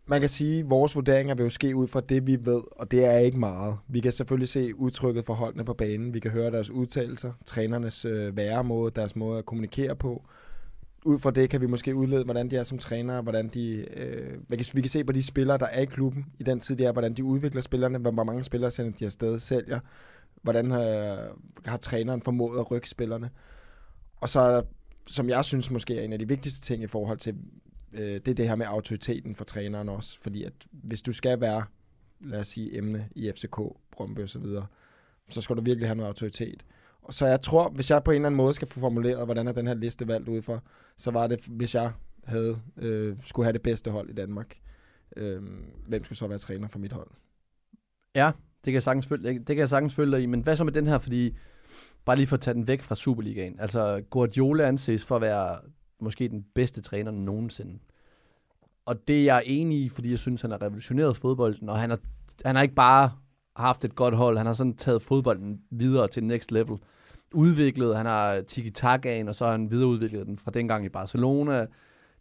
man 0.07 0.21
kan 0.21 0.29
sige, 0.29 0.61
at 0.61 0.71
vores 0.71 0.95
vurderinger 0.95 1.35
vil 1.35 1.43
jo 1.43 1.51
ske 1.51 1.77
ud 1.77 1.87
fra 1.87 2.01
det, 2.01 2.27
vi 2.27 2.37
ved, 2.45 2.63
og 2.73 2.91
det 2.91 3.05
er 3.05 3.19
ikke 3.19 3.39
meget. 3.39 3.77
Vi 3.89 4.01
kan 4.01 4.13
selvfølgelig 4.13 4.49
se 4.49 4.75
udtrykket 4.75 5.25
for 5.25 5.35
holdene 5.35 5.65
på 5.65 5.75
banen. 5.75 6.15
Vi 6.15 6.21
kan 6.21 6.31
høre 6.31 6.51
deres 6.51 6.71
udtalelser, 6.71 7.33
trænernes 7.47 8.05
øh, 8.05 8.37
væremåde, 8.37 8.93
deres 8.97 9.17
måde 9.17 9.39
at 9.39 9.47
kommunikere 9.47 9.97
på. 9.97 10.25
Ud 11.05 11.19
fra 11.19 11.31
det 11.31 11.51
kan 11.51 11.61
vi 11.61 11.67
måske 11.67 11.95
udlede, 11.95 12.25
hvordan 12.25 12.51
de 12.51 12.57
er 12.57 12.63
som 12.63 12.79
trænere, 12.79 13.23
hvordan 13.23 13.49
de, 13.49 13.87
øh, 13.97 14.39
vi, 14.49 14.57
kan, 14.57 14.67
vi 14.75 14.81
kan 14.81 14.91
se 14.91 15.05
på 15.05 15.13
de 15.13 15.23
spillere, 15.23 15.59
der 15.59 15.67
er 15.67 15.81
i 15.81 15.85
klubben 15.85 16.27
i 16.39 16.43
den 16.43 16.61
tid, 16.61 16.77
de 16.77 16.85
er, 16.85 16.93
hvordan 16.93 17.15
de 17.15 17.25
udvikler 17.25 17.61
spillerne, 17.61 17.99
hvor 17.99 18.25
mange 18.25 18.45
spillere 18.45 18.71
sender 18.71 18.93
de 18.93 19.05
afsted, 19.05 19.39
sælger, 19.39 19.81
hvordan 20.43 20.73
øh, 20.73 21.31
har 21.65 21.77
træneren 21.77 22.23
formået 22.23 22.59
at 22.59 22.71
rykke 22.71 22.91
spillerne. 22.91 23.31
Og 24.17 24.29
så 24.29 24.41
er 24.41 24.55
der, 24.55 24.63
som 25.07 25.29
jeg 25.29 25.45
synes 25.45 25.71
måske 25.71 25.99
er 25.99 26.03
en 26.03 26.13
af 26.13 26.19
de 26.19 26.29
vigtigste 26.29 26.61
ting 26.61 26.83
i 26.83 26.87
forhold 26.87 27.19
til 27.19 27.37
øh, 27.95 28.01
det 28.01 28.29
er 28.29 28.35
det 28.35 28.49
her 28.49 28.57
med 28.57 28.67
autoriteten 28.67 29.35
for 29.35 29.45
træneren 29.45 29.89
også. 29.89 30.19
Fordi 30.21 30.45
at 30.45 30.53
hvis 30.71 31.03
du 31.03 31.13
skal 31.13 31.41
være, 31.41 31.65
lad 32.21 32.41
os 32.41 32.49
sige, 32.49 32.77
emne 32.77 33.09
i 33.15 33.33
FCK, 33.37 33.61
Brøndby 33.91 34.21
og 34.21 34.29
så 34.29 34.39
videre, 34.39 34.67
så 35.29 35.41
skal 35.41 35.57
du 35.57 35.61
virkelig 35.61 35.89
have 35.89 35.97
noget 35.97 36.09
autoritet. 36.09 36.65
Og 37.03 37.15
så 37.15 37.27
jeg 37.27 37.41
tror, 37.41 37.69
hvis 37.69 37.91
jeg 37.91 38.05
på 38.05 38.11
en 38.11 38.15
eller 38.15 38.27
anden 38.27 38.37
måde 38.37 38.55
skal 38.55 38.69
få 38.69 38.81
formuleret, 38.81 39.25
hvordan 39.25 39.49
er 39.49 39.53
den 39.53 39.67
her 39.67 39.75
liste 39.75 40.09
valgt 40.09 40.29
ud 40.29 40.43
for, 40.43 40.63
så 40.97 41.11
var 41.11 41.27
det, 41.27 41.41
hvis 41.41 41.75
jeg 41.75 41.93
havde, 42.25 42.61
øh, 42.77 43.17
skulle 43.23 43.47
have 43.47 43.53
det 43.53 43.63
bedste 43.63 43.91
hold 43.91 44.11
i 44.11 44.13
Danmark. 44.13 44.59
Øh, 45.17 45.43
hvem 45.87 46.05
skulle 46.05 46.19
så 46.19 46.27
være 46.27 46.39
træner 46.39 46.69
for 46.69 46.79
mit 46.79 46.93
hold? 46.93 47.11
Ja, 48.15 48.33
det 48.65 48.65
kan 48.65 48.75
jeg 48.75 48.83
sagtens 48.83 49.07
følge, 49.07 49.39
det 49.39 49.47
kan 49.47 49.59
jeg 49.59 49.69
sagtens 49.69 49.95
følge 49.95 50.13
dig 50.13 50.23
i, 50.23 50.27
men 50.27 50.41
hvad 50.41 50.57
så 50.57 50.65
med 50.65 50.73
den 50.73 50.87
her, 50.87 50.99
fordi 50.99 51.37
bare 52.05 52.17
lige 52.17 52.27
for 52.27 52.37
at 52.37 52.41
tage 52.41 52.55
den 52.55 52.69
væk 52.69 52.83
fra 52.83 52.95
Superligaen. 52.95 53.61
Altså, 53.61 54.03
Guardiola 54.11 54.69
anses 54.69 55.05
for 55.05 55.17
at 55.17 55.23
være 55.23 55.59
måske 56.01 56.29
den 56.29 56.45
bedste 56.55 56.81
træner 56.81 57.11
nogensinde. 57.11 57.79
Og 58.87 59.09
det 59.09 59.21
er 59.21 59.25
jeg 59.25 59.43
enig 59.47 59.79
i, 59.79 59.89
fordi 59.89 60.11
jeg 60.11 60.19
synes, 60.19 60.43
han 60.43 60.51
har 60.51 60.63
revolutioneret 60.63 61.17
fodbolden, 61.17 61.69
og 61.69 61.79
han 61.79 61.91
har, 61.91 61.99
han 62.45 62.55
har 62.55 62.63
ikke 62.63 62.75
bare 62.75 63.11
haft 63.57 63.85
et 63.85 63.95
godt 63.95 64.17
hold, 64.17 64.37
han 64.37 64.47
har 64.47 64.55
sådan 64.55 64.77
taget 64.77 65.03
fodbolden 65.03 65.61
videre 65.71 66.09
til 66.09 66.25
next 66.25 66.53
level. 66.53 66.77
Udviklet, 67.35 67.97
han 67.97 68.07
har 68.07 68.41
tiki-takaen, 68.41 69.29
og 69.29 69.35
så 69.35 69.45
har 69.45 69.53
han 69.53 69.71
videreudviklet 69.71 70.27
den 70.27 70.39
fra 70.39 70.51
dengang 70.51 70.85
i 70.85 70.89
Barcelona 70.89 71.67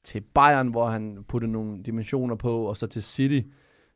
til 0.04 0.21
Bayern, 0.21 0.67
hvor 0.67 0.88
han 0.88 1.23
puttede 1.28 1.52
nogle 1.52 1.84
dimensioner 1.84 2.36
på, 2.36 2.65
og 2.65 2.78
så 2.78 2.88
til 2.88 3.04
City, 3.04 3.47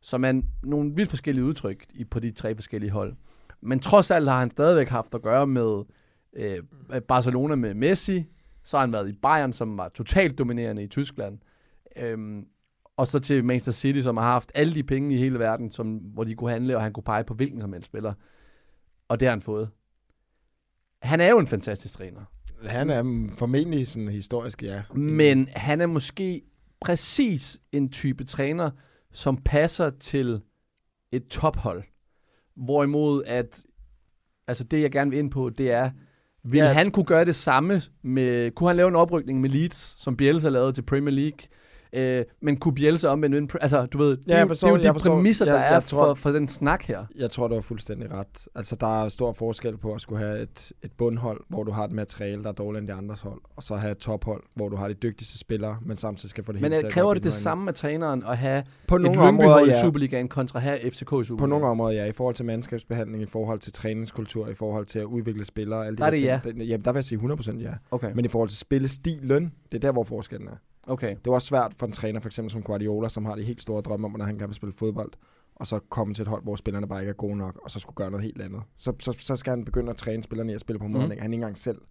som 0.01 0.25
er 0.25 0.41
nogle 0.63 0.95
vildt 0.95 1.09
forskellige 1.09 1.45
udtryk 1.45 1.85
i, 1.93 2.03
på 2.03 2.19
de 2.19 2.31
tre 2.31 2.55
forskellige 2.55 2.91
hold. 2.91 3.15
Men 3.61 3.79
trods 3.79 4.11
alt 4.11 4.29
har 4.29 4.39
han 4.39 4.51
stadigvæk 4.51 4.89
haft 4.89 5.15
at 5.15 5.21
gøre 5.21 5.47
med 5.47 5.83
øh, 6.33 6.59
Barcelona 7.07 7.55
med 7.55 7.73
Messi, 7.73 8.25
så 8.63 8.77
har 8.77 8.81
han 8.81 8.93
været 8.93 9.09
i 9.09 9.13
Bayern, 9.13 9.53
som 9.53 9.77
var 9.77 9.89
totalt 9.89 10.37
dominerende 10.37 10.83
i 10.83 10.87
Tyskland, 10.87 11.39
øhm, 11.95 12.45
og 12.97 13.07
så 13.07 13.19
til 13.19 13.45
Manchester 13.45 13.71
City, 13.71 14.01
som 14.01 14.17
har 14.17 14.23
haft 14.23 14.51
alle 14.55 14.73
de 14.73 14.83
penge 14.83 15.15
i 15.15 15.17
hele 15.17 15.39
verden, 15.39 15.71
som, 15.71 15.95
hvor 15.95 16.23
de 16.23 16.35
kunne 16.35 16.51
handle, 16.51 16.75
og 16.75 16.83
han 16.83 16.93
kunne 16.93 17.03
pege 17.03 17.23
på 17.23 17.33
hvilken 17.33 17.61
som 17.61 17.73
helst 17.73 17.85
spiller. 17.85 18.13
Og 19.07 19.19
det 19.19 19.27
har 19.27 19.31
han 19.31 19.41
fået. 19.41 19.69
Han 21.01 21.21
er 21.21 21.29
jo 21.29 21.39
en 21.39 21.47
fantastisk 21.47 21.93
træner. 21.93 22.21
Han 22.65 22.89
er 22.89 23.29
formentlig 23.37 23.87
sådan 23.87 24.07
historisk, 24.07 24.63
ja. 24.63 24.83
Men 24.93 25.47
han 25.55 25.81
er 25.81 25.87
måske 25.87 26.41
præcis 26.81 27.59
en 27.71 27.89
type 27.89 28.23
træner, 28.23 28.71
som 29.11 29.37
passer 29.37 29.89
til 29.89 30.41
et 31.11 31.27
tophold. 31.27 31.83
Hvorimod 32.55 33.23
at, 33.23 33.63
altså 34.47 34.63
det 34.63 34.81
jeg 34.81 34.91
gerne 34.91 35.11
vil 35.11 35.19
ind 35.19 35.31
på, 35.31 35.49
det 35.49 35.71
er, 35.71 35.91
vil 36.43 36.57
Ja. 36.57 36.73
han 36.73 36.91
kunne 36.91 37.05
gøre 37.05 37.25
det 37.25 37.35
samme 37.35 37.81
med, 38.01 38.51
kunne 38.51 38.69
han 38.69 38.77
lave 38.77 38.89
en 38.89 38.95
oprykning 38.95 39.41
med 39.41 39.49
Leeds, 39.49 40.01
som 40.01 40.17
Bielsa 40.17 40.49
lavede 40.49 40.73
til 40.73 40.81
Premier 40.81 41.15
League? 41.15 41.39
Øh, 41.93 42.23
men 42.41 42.57
kunne 42.57 42.73
Bielsa 42.73 43.15
vinde? 43.15 43.47
Pre- 43.53 43.57
Altså, 43.61 43.85
du 43.85 43.97
ved, 43.97 44.09
det, 44.17 44.27
Ja, 44.27 44.39
er 44.41 44.47
forstår- 44.47 44.67
det 44.67 44.85
er 44.85 44.87
jo 44.89 44.93
de 44.93 44.99
forstår. 44.99 45.15
præmisser, 45.15 45.45
der 45.45 45.53
Jeg- 45.53 45.67
er 45.69 45.73
jeg 45.73 45.83
tror- 45.83 46.05
for, 46.05 46.13
for 46.13 46.29
den 46.31 46.47
snak 46.47 46.83
her. 46.83 47.05
Jeg 47.15 47.29
tror, 47.31 47.47
du 47.47 47.53
har 47.53 47.61
fuldstændig 47.61 48.11
ret. 48.11 48.47
Altså, 48.55 48.75
der 48.75 49.03
er 49.03 49.09
stor 49.09 49.33
forskel 49.33 49.77
på 49.77 49.93
at 49.93 50.01
skulle 50.01 50.19
have 50.25 50.41
et, 50.41 50.71
et 50.83 50.91
bundhold, 50.91 51.41
hvor 51.49 51.63
du 51.63 51.71
har 51.71 51.83
et 51.85 51.91
materiale, 51.91 52.43
der 52.43 52.49
er 52.49 52.53
dårligere 52.53 52.79
end 52.81 52.87
de 52.87 52.93
andres 52.93 53.21
hold, 53.21 53.41
og 53.55 53.63
så 53.63 53.75
have 53.75 53.91
et 53.91 53.97
tophold, 53.97 54.43
hvor 54.55 54.69
du 54.69 54.75
har 54.75 54.87
de 54.87 54.93
dygtigste 54.93 55.37
spillere, 55.37 55.77
men 55.85 55.97
samtidig 55.97 56.29
skal 56.29 56.43
få 56.43 56.51
det 56.51 56.61
Men 56.61 56.71
hele 56.71 56.81
til 56.81 56.85
øh, 56.87 56.91
kræver 56.91 57.13
det 57.13 57.23
det 57.23 57.33
samme 57.33 57.67
af 57.69 57.73
træneren 57.75 58.23
at 58.27 58.37
have 58.37 58.63
På 58.87 58.95
et 58.95 59.01
nogle 59.01 59.21
områder, 59.21 59.59
i 59.65 59.69
ja. 59.69 59.81
Superligaen 59.81 60.27
kontra 60.27 60.59
have 60.59 60.79
FCK 60.79 60.91
i 61.01 61.03
Superligaen? 61.05 61.37
På 61.37 61.45
nogle 61.45 61.65
områder, 61.65 61.95
ja. 61.95 62.05
I 62.05 62.11
forhold 62.11 62.35
til 62.35 62.45
mandskabsbehandling, 62.45 63.23
i 63.23 63.25
forhold 63.25 63.59
til 63.59 63.73
træningskultur, 63.73 64.47
i 64.47 64.53
forhold 64.53 64.85
til 64.85 64.99
at 64.99 65.05
udvikle 65.05 65.45
spillere. 65.45 65.85
Alle 65.85 65.97
de 65.97 66.01
Der 66.01 66.05
er 66.07 66.11
det 66.11 66.19
ting. 66.43 66.43
Den- 66.57 66.61
Jamen, 66.67 66.85
der 66.85 66.91
vil 66.91 66.97
jeg 66.97 67.05
sige 67.05 67.19
100% 67.19 67.61
ja. 67.61 67.73
Okay, 67.91 68.11
Men 68.15 68.25
i 68.25 68.27
forhold 68.27 68.49
til 68.49 68.57
spillestil, 68.57 69.19
løn, 69.21 69.51
det 69.71 69.77
er 69.77 69.81
der, 69.81 69.91
hvor 69.91 70.03
forskellen 70.03 70.47
er. 70.47 70.55
Okay. 70.87 71.09
Det 71.09 71.25
var 71.25 71.33
også 71.33 71.47
svært 71.47 71.73
for 71.77 71.85
en 71.85 71.91
træner, 71.91 72.19
for 72.19 72.29
eksempel 72.29 72.51
som 72.51 72.63
Guardiola, 72.63 73.09
som 73.09 73.25
har 73.25 73.35
de 73.35 73.43
helt 73.43 73.61
store 73.61 73.81
drømme 73.81 74.05
om, 74.07 74.11
hvordan 74.11 74.27
han 74.27 74.35
gerne 74.37 74.47
vil 74.47 74.55
spille 74.55 74.73
fodbold, 74.73 75.11
og 75.55 75.67
så 75.67 75.79
komme 75.89 76.13
til 76.13 76.21
et 76.21 76.27
hold, 76.27 76.43
hvor 76.43 76.55
spillerne 76.55 76.87
bare 76.87 76.99
ikke 77.01 77.09
er 77.09 77.13
gode 77.13 77.37
nok, 77.37 77.59
og 77.63 77.71
så 77.71 77.79
skulle 77.79 77.95
gøre 77.95 78.11
noget 78.11 78.23
helt 78.23 78.41
andet. 78.41 78.61
Så, 78.77 78.93
så, 78.99 79.11
så 79.17 79.35
skal 79.35 79.49
han 79.51 79.65
begynde 79.65 79.89
at 79.89 79.97
træne 79.97 80.23
spillerne 80.23 80.51
i 80.51 80.55
at 80.55 80.61
spille 80.61 80.79
på 80.79 80.87
måder, 80.87 81.05
Mhm. 81.05 81.13
mm. 81.15 81.21
han 81.21 81.33
ikke 81.33 81.41
engang 81.41 81.57
selv 81.57 81.81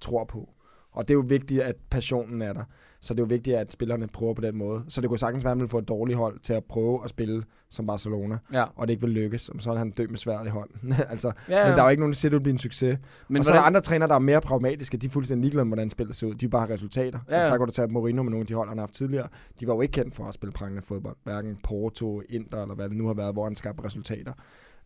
tror 0.00 0.24
på. 0.24 0.48
Og 0.98 1.08
det 1.08 1.14
er 1.14 1.18
jo 1.18 1.24
vigtigt, 1.28 1.62
at 1.62 1.76
passionen 1.90 2.42
er 2.42 2.52
der. 2.52 2.62
Så 3.00 3.14
det 3.14 3.20
er 3.20 3.22
jo 3.22 3.26
vigtigt, 3.28 3.56
at 3.56 3.72
spillerne 3.72 4.06
prøver 4.08 4.34
på 4.34 4.40
den 4.40 4.56
måde. 4.56 4.84
Så 4.88 5.00
det 5.00 5.08
kunne 5.08 5.18
sagtens 5.18 5.44
være, 5.44 5.50
at 5.50 5.56
han 5.56 5.60
ville 5.60 5.68
få 5.70 5.78
et 5.78 5.88
dårligt 5.88 6.18
hold 6.18 6.38
til 6.38 6.52
at 6.52 6.64
prøve 6.64 7.00
at 7.04 7.10
spille 7.10 7.42
som 7.70 7.86
Barcelona, 7.86 8.38
Ja. 8.52 8.64
og 8.76 8.86
det 8.88 8.92
ikke 8.92 9.00
vil 9.06 9.10
lykkes. 9.14 9.50
Så 9.58 9.72
er 9.72 9.76
han 9.76 9.90
død 9.90 10.08
med 10.08 10.16
sværet 10.18 10.46
i 10.46 10.48
hånden. 10.48 10.94
altså, 11.12 11.32
Ja, 11.48 11.68
Men 11.68 11.72
der 11.76 11.82
er 11.82 11.86
jo 11.86 11.90
ikke 11.90 12.00
nogen, 12.00 12.12
der 12.12 12.16
siger, 12.16 12.28
at 12.28 12.32
det 12.32 12.38
vil 12.38 12.42
blive 12.42 12.52
en 12.52 12.58
succes. 12.58 12.98
men 13.28 13.38
og 13.40 13.44
så 13.44 13.50
er 13.50 13.54
der 13.54 13.60
hvordan- 13.60 13.66
andre 13.70 13.80
trænere, 13.80 14.08
der 14.08 14.14
er 14.14 14.18
mere 14.18 14.40
pragmatiske. 14.40 14.96
De 14.96 15.06
er 15.06 15.10
fuldstændig 15.10 15.42
ligeglade 15.42 15.64
med, 15.64 15.70
hvordan 15.76 15.90
spillet 15.90 16.16
ser 16.16 16.26
ud. 16.26 16.34
De 16.34 16.40
vil 16.40 16.48
bare 16.50 16.72
resultater. 16.74 17.18
Ja, 17.28 17.34
Ja. 17.34 17.36
Altså, 17.36 17.50
der 17.50 17.56
kunne 17.56 17.66
du 17.66 17.72
tage 17.72 17.88
Mourinho 17.88 18.22
med 18.22 18.30
nogle 18.30 18.42
af 18.42 18.46
de 18.46 18.54
hold, 18.54 18.68
han 18.68 18.78
har 18.78 18.82
haft 18.82 18.94
tidligere. 18.94 19.28
De 19.60 19.66
var 19.66 19.74
jo 19.74 19.80
ikke 19.80 19.92
kendt 19.92 20.14
for 20.14 20.24
at 20.24 20.34
spille 20.34 20.52
prangende 20.52 20.82
fodbold. 20.82 21.16
Hverken 21.24 21.58
Porto, 21.64 22.22
Inter 22.28 22.62
eller 22.62 22.74
hvad 22.74 22.88
det 22.88 22.96
nu 22.96 23.06
har 23.06 23.14
været, 23.14 23.32
hvor 23.34 23.44
han 23.44 23.56
skabte 23.56 23.84
resultater. 23.84 24.32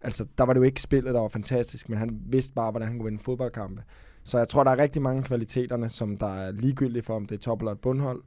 Altså, 0.00 0.26
der 0.38 0.44
var 0.44 0.52
det 0.52 0.60
jo 0.60 0.64
ikke 0.64 0.82
spillet, 0.82 1.14
der 1.14 1.20
var 1.20 1.28
fantastisk, 1.28 1.88
men 1.88 1.98
han 1.98 2.18
vidste 2.26 2.52
bare, 2.54 2.70
hvordan 2.70 2.88
han 2.88 2.98
kunne 2.98 3.04
vinde 3.10 3.22
fodboldkampe. 3.24 3.82
Så 4.24 4.38
jeg 4.38 4.48
tror, 4.48 4.64
der 4.64 4.70
er 4.70 4.78
rigtig 4.78 5.02
mange 5.02 5.22
kvaliteterne, 5.22 5.88
som 5.88 6.16
der 6.16 6.26
er 6.26 6.52
ligegyldige 6.52 7.02
for, 7.02 7.16
om 7.16 7.26
det 7.26 7.34
er 7.34 7.38
top 7.38 7.60
eller 7.60 7.72
et 7.72 7.80
bundhold. 7.80 8.22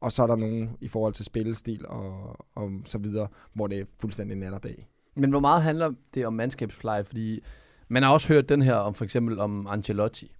Og 0.00 0.12
så 0.12 0.22
er 0.22 0.26
der 0.26 0.36
nogen 0.36 0.76
i 0.80 0.88
forhold 0.88 1.14
til 1.14 1.24
spillestil 1.24 1.86
og, 1.86 2.36
og 2.54 2.70
så 2.84 2.98
videre, 2.98 3.28
hvor 3.52 3.66
det 3.66 3.78
er 3.78 3.84
fuldstændig 4.00 4.36
nat 4.36 4.52
og 4.52 4.62
dag. 4.62 4.88
Men 5.14 5.30
hvor 5.30 5.40
meget 5.40 5.62
handler 5.62 5.92
det 6.14 6.26
om 6.26 6.32
mandskabspleje? 6.32 7.04
Fordi 7.04 7.40
man 7.88 8.02
har 8.02 8.10
også 8.10 8.28
hørt 8.28 8.48
den 8.48 8.62
her 8.62 8.74
om 8.74 8.94
for 8.94 9.04
eksempel 9.04 9.38
om 9.38 9.66
Ancelotti, 9.66 10.32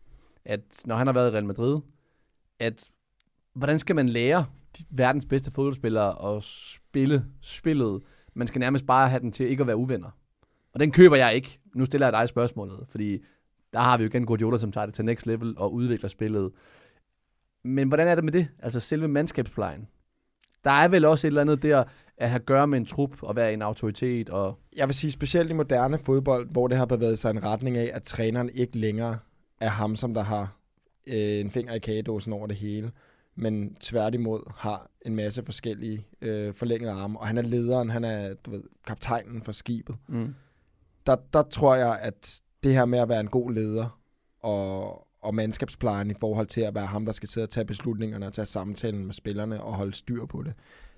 at 0.45 0.61
når 0.85 0.97
han 0.97 1.07
har 1.07 1.14
været 1.14 1.31
i 1.31 1.33
Real 1.33 1.45
Madrid, 1.45 1.81
at 2.59 2.90
hvordan 3.55 3.79
skal 3.79 3.97
man 3.97 4.09
lære 4.09 4.47
de 4.79 4.85
verdens 4.90 5.25
bedste 5.25 5.51
fodboldspillere 5.51 6.37
at 6.37 6.42
spille 6.42 7.25
spillet? 7.40 8.03
Man 8.35 8.47
skal 8.47 8.59
nærmest 8.59 8.87
bare 8.87 9.09
have 9.09 9.21
den 9.21 9.33
til 9.33 9.47
ikke 9.47 9.61
at 9.61 9.66
være 9.66 9.77
uvenner. 9.77 10.11
Og 10.73 10.81
den 10.81 10.92
køber 10.92 11.16
jeg 11.16 11.35
ikke. 11.35 11.59
Nu 11.75 11.85
stiller 11.85 12.07
jeg 12.07 12.12
dig 12.12 12.29
spørgsmålet, 12.29 12.87
fordi 12.88 13.19
der 13.77 13.83
har 13.83 13.97
vi 13.97 14.05
jo 14.05 14.09
igen 14.09 14.27
Guardiola, 14.27 14.59
som 14.59 14.73
tager 14.73 14.87
det 14.87 14.95
til 14.95 15.05
next 15.05 15.27
level 15.27 15.55
og 15.59 15.73
udvikler 15.73 16.09
spillet. 16.09 16.53
Men 17.65 17.89
hvordan 17.89 18.09
er 18.09 18.15
det 18.15 18.25
med 18.25 18.33
det? 18.33 18.49
Altså 18.59 18.81
selve 18.81 19.09
mandskabsplejen. 19.09 19.89
Der 20.65 20.71
er 20.71 20.89
vel 20.89 21.05
også 21.05 21.27
et 21.27 21.29
eller 21.29 21.41
andet 21.41 21.62
der 21.62 21.85
at 22.17 22.31
have 22.31 22.41
at 22.41 22.47
gøre 22.47 22.67
med 22.67 22.79
en 22.79 22.87
trup 22.87 23.23
og 23.23 23.37
være 23.37 23.53
en 23.53 23.62
autoritet 23.62 24.31
og 24.31 24.59
jeg 24.77 24.89
vil 24.89 24.95
sige 24.95 25.11
specielt 25.11 25.51
i 25.51 25.53
moderne 25.53 25.99
fodbold, 25.99 26.51
hvor 26.51 26.69
det 26.69 26.77
har 26.77 26.87
bevæget 26.87 27.19
sig 27.19 27.31
en 27.31 27.45
retning 27.45 27.77
af, 27.77 27.91
at 27.95 28.03
træneren 28.03 28.51
ikke 28.55 28.79
længere 28.79 29.19
er 29.61 29.69
ham, 29.69 29.97
som 29.97 30.15
der 30.15 30.23
har 30.23 30.57
øh, 31.07 31.41
en 31.41 31.51
finger 31.51 31.75
i 31.75 31.79
kagedåsen 31.79 32.33
over 32.33 32.47
det 32.47 32.57
hele, 32.57 32.93
men 33.35 33.75
tværtimod 33.75 34.53
har 34.57 34.91
en 35.07 35.17
masse 35.17 35.43
forskellige 35.45 36.07
øh, 36.21 36.55
forlængede 36.55 36.93
arme, 36.93 37.19
og 37.19 37.27
han 37.27 37.39
er 37.39 37.43
lederen, 37.43 37.91
han 37.91 38.05
er 38.05 38.35
du 38.35 38.51
ved, 38.51 38.62
kaptajnen 38.87 39.43
for 39.43 39.53
skibet. 39.53 39.97
mm. 40.09 40.35
Der, 41.07 41.17
der 41.33 41.43
tror 41.43 41.75
jeg, 41.75 41.99
at 42.01 42.41
det 42.66 42.74
her 42.74 42.85
med 42.85 42.98
at 42.98 43.09
være 43.09 43.20
en 43.20 43.29
god 43.29 43.52
leder 43.52 44.00
og, 44.40 45.07
og 45.20 45.35
mandskabsplejen 45.35 46.11
i 46.11 46.14
forhold 46.20 46.46
til 46.46 46.61
at 46.61 46.74
være 46.74 46.87
ham, 46.87 47.05
der 47.05 47.12
skal 47.12 47.29
sidde 47.29 47.44
og 47.44 47.50
tage 47.50 47.64
beslutningerne 47.64 48.26
og 48.26 48.33
tage 48.33 48.46
samtalen 48.46 49.05
med 49.05 49.14
spillerne 49.14 49.62
og 49.62 49.74
holde 49.74 49.92
styr 49.92 50.26
på 50.26 50.42
det, 50.42 50.55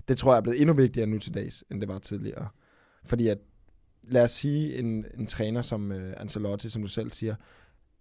det 0.07 0.17
tror 0.17 0.31
jeg 0.31 0.37
er 0.37 0.41
blevet 0.41 0.61
endnu 0.61 0.73
vigtigere 0.73 1.07
nu 1.07 1.19
til 1.19 1.33
dags, 1.33 1.63
end 1.71 1.81
det 1.81 1.89
var 1.89 1.99
tidligere. 1.99 2.47
Fordi 3.05 3.27
at, 3.27 3.37
lad 4.03 4.23
os 4.23 4.31
sige, 4.31 4.75
en, 4.75 5.05
en 5.17 5.25
træner 5.25 5.61
som 5.61 5.91
øh, 5.91 6.13
Ancelotti, 6.17 6.69
som 6.69 6.81
du 6.81 6.87
selv 6.87 7.11
siger, 7.11 7.35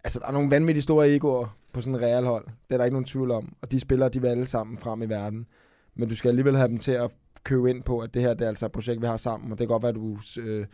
altså 0.05 0.19
der 0.19 0.27
er 0.27 0.33
nogle 0.33 0.51
vanvittigt 0.51 0.85
store 0.85 1.15
egoer 1.15 1.57
på 1.73 1.81
sådan 1.81 1.95
en 1.95 2.01
realhold. 2.01 2.45
Det 2.45 2.75
er 2.75 2.77
der 2.77 2.85
ikke 2.85 2.95
nogen 2.95 3.07
tvivl 3.07 3.31
om. 3.31 3.57
Og 3.61 3.73
de 3.73 3.81
spillere, 3.81 4.09
de 4.09 4.21
vil 4.21 4.29
alle 4.29 4.47
sammen 4.47 4.79
frem 4.79 5.03
i 5.03 5.07
verden. 5.07 5.47
Men 5.95 6.09
du 6.09 6.15
skal 6.15 6.29
alligevel 6.29 6.57
have 6.57 6.69
dem 6.69 6.79
til 6.79 6.93
at 6.93 7.11
købe 7.45 7.71
ind 7.71 7.83
på, 7.83 8.01
at 8.01 8.15
det 8.15 8.23
her 8.23 8.35
det 8.35 8.45
er 8.45 8.49
altså 8.49 8.67
et 8.67 8.73
projekt, 8.73 9.01
vi 9.01 9.07
har 9.07 9.17
sammen. 9.17 9.53
Og 9.53 9.59
det 9.59 9.65
kan 9.67 9.73
godt 9.73 9.83
være, 9.83 9.91
at 9.91 9.95
du 9.95 10.19
øh, 10.41 10.67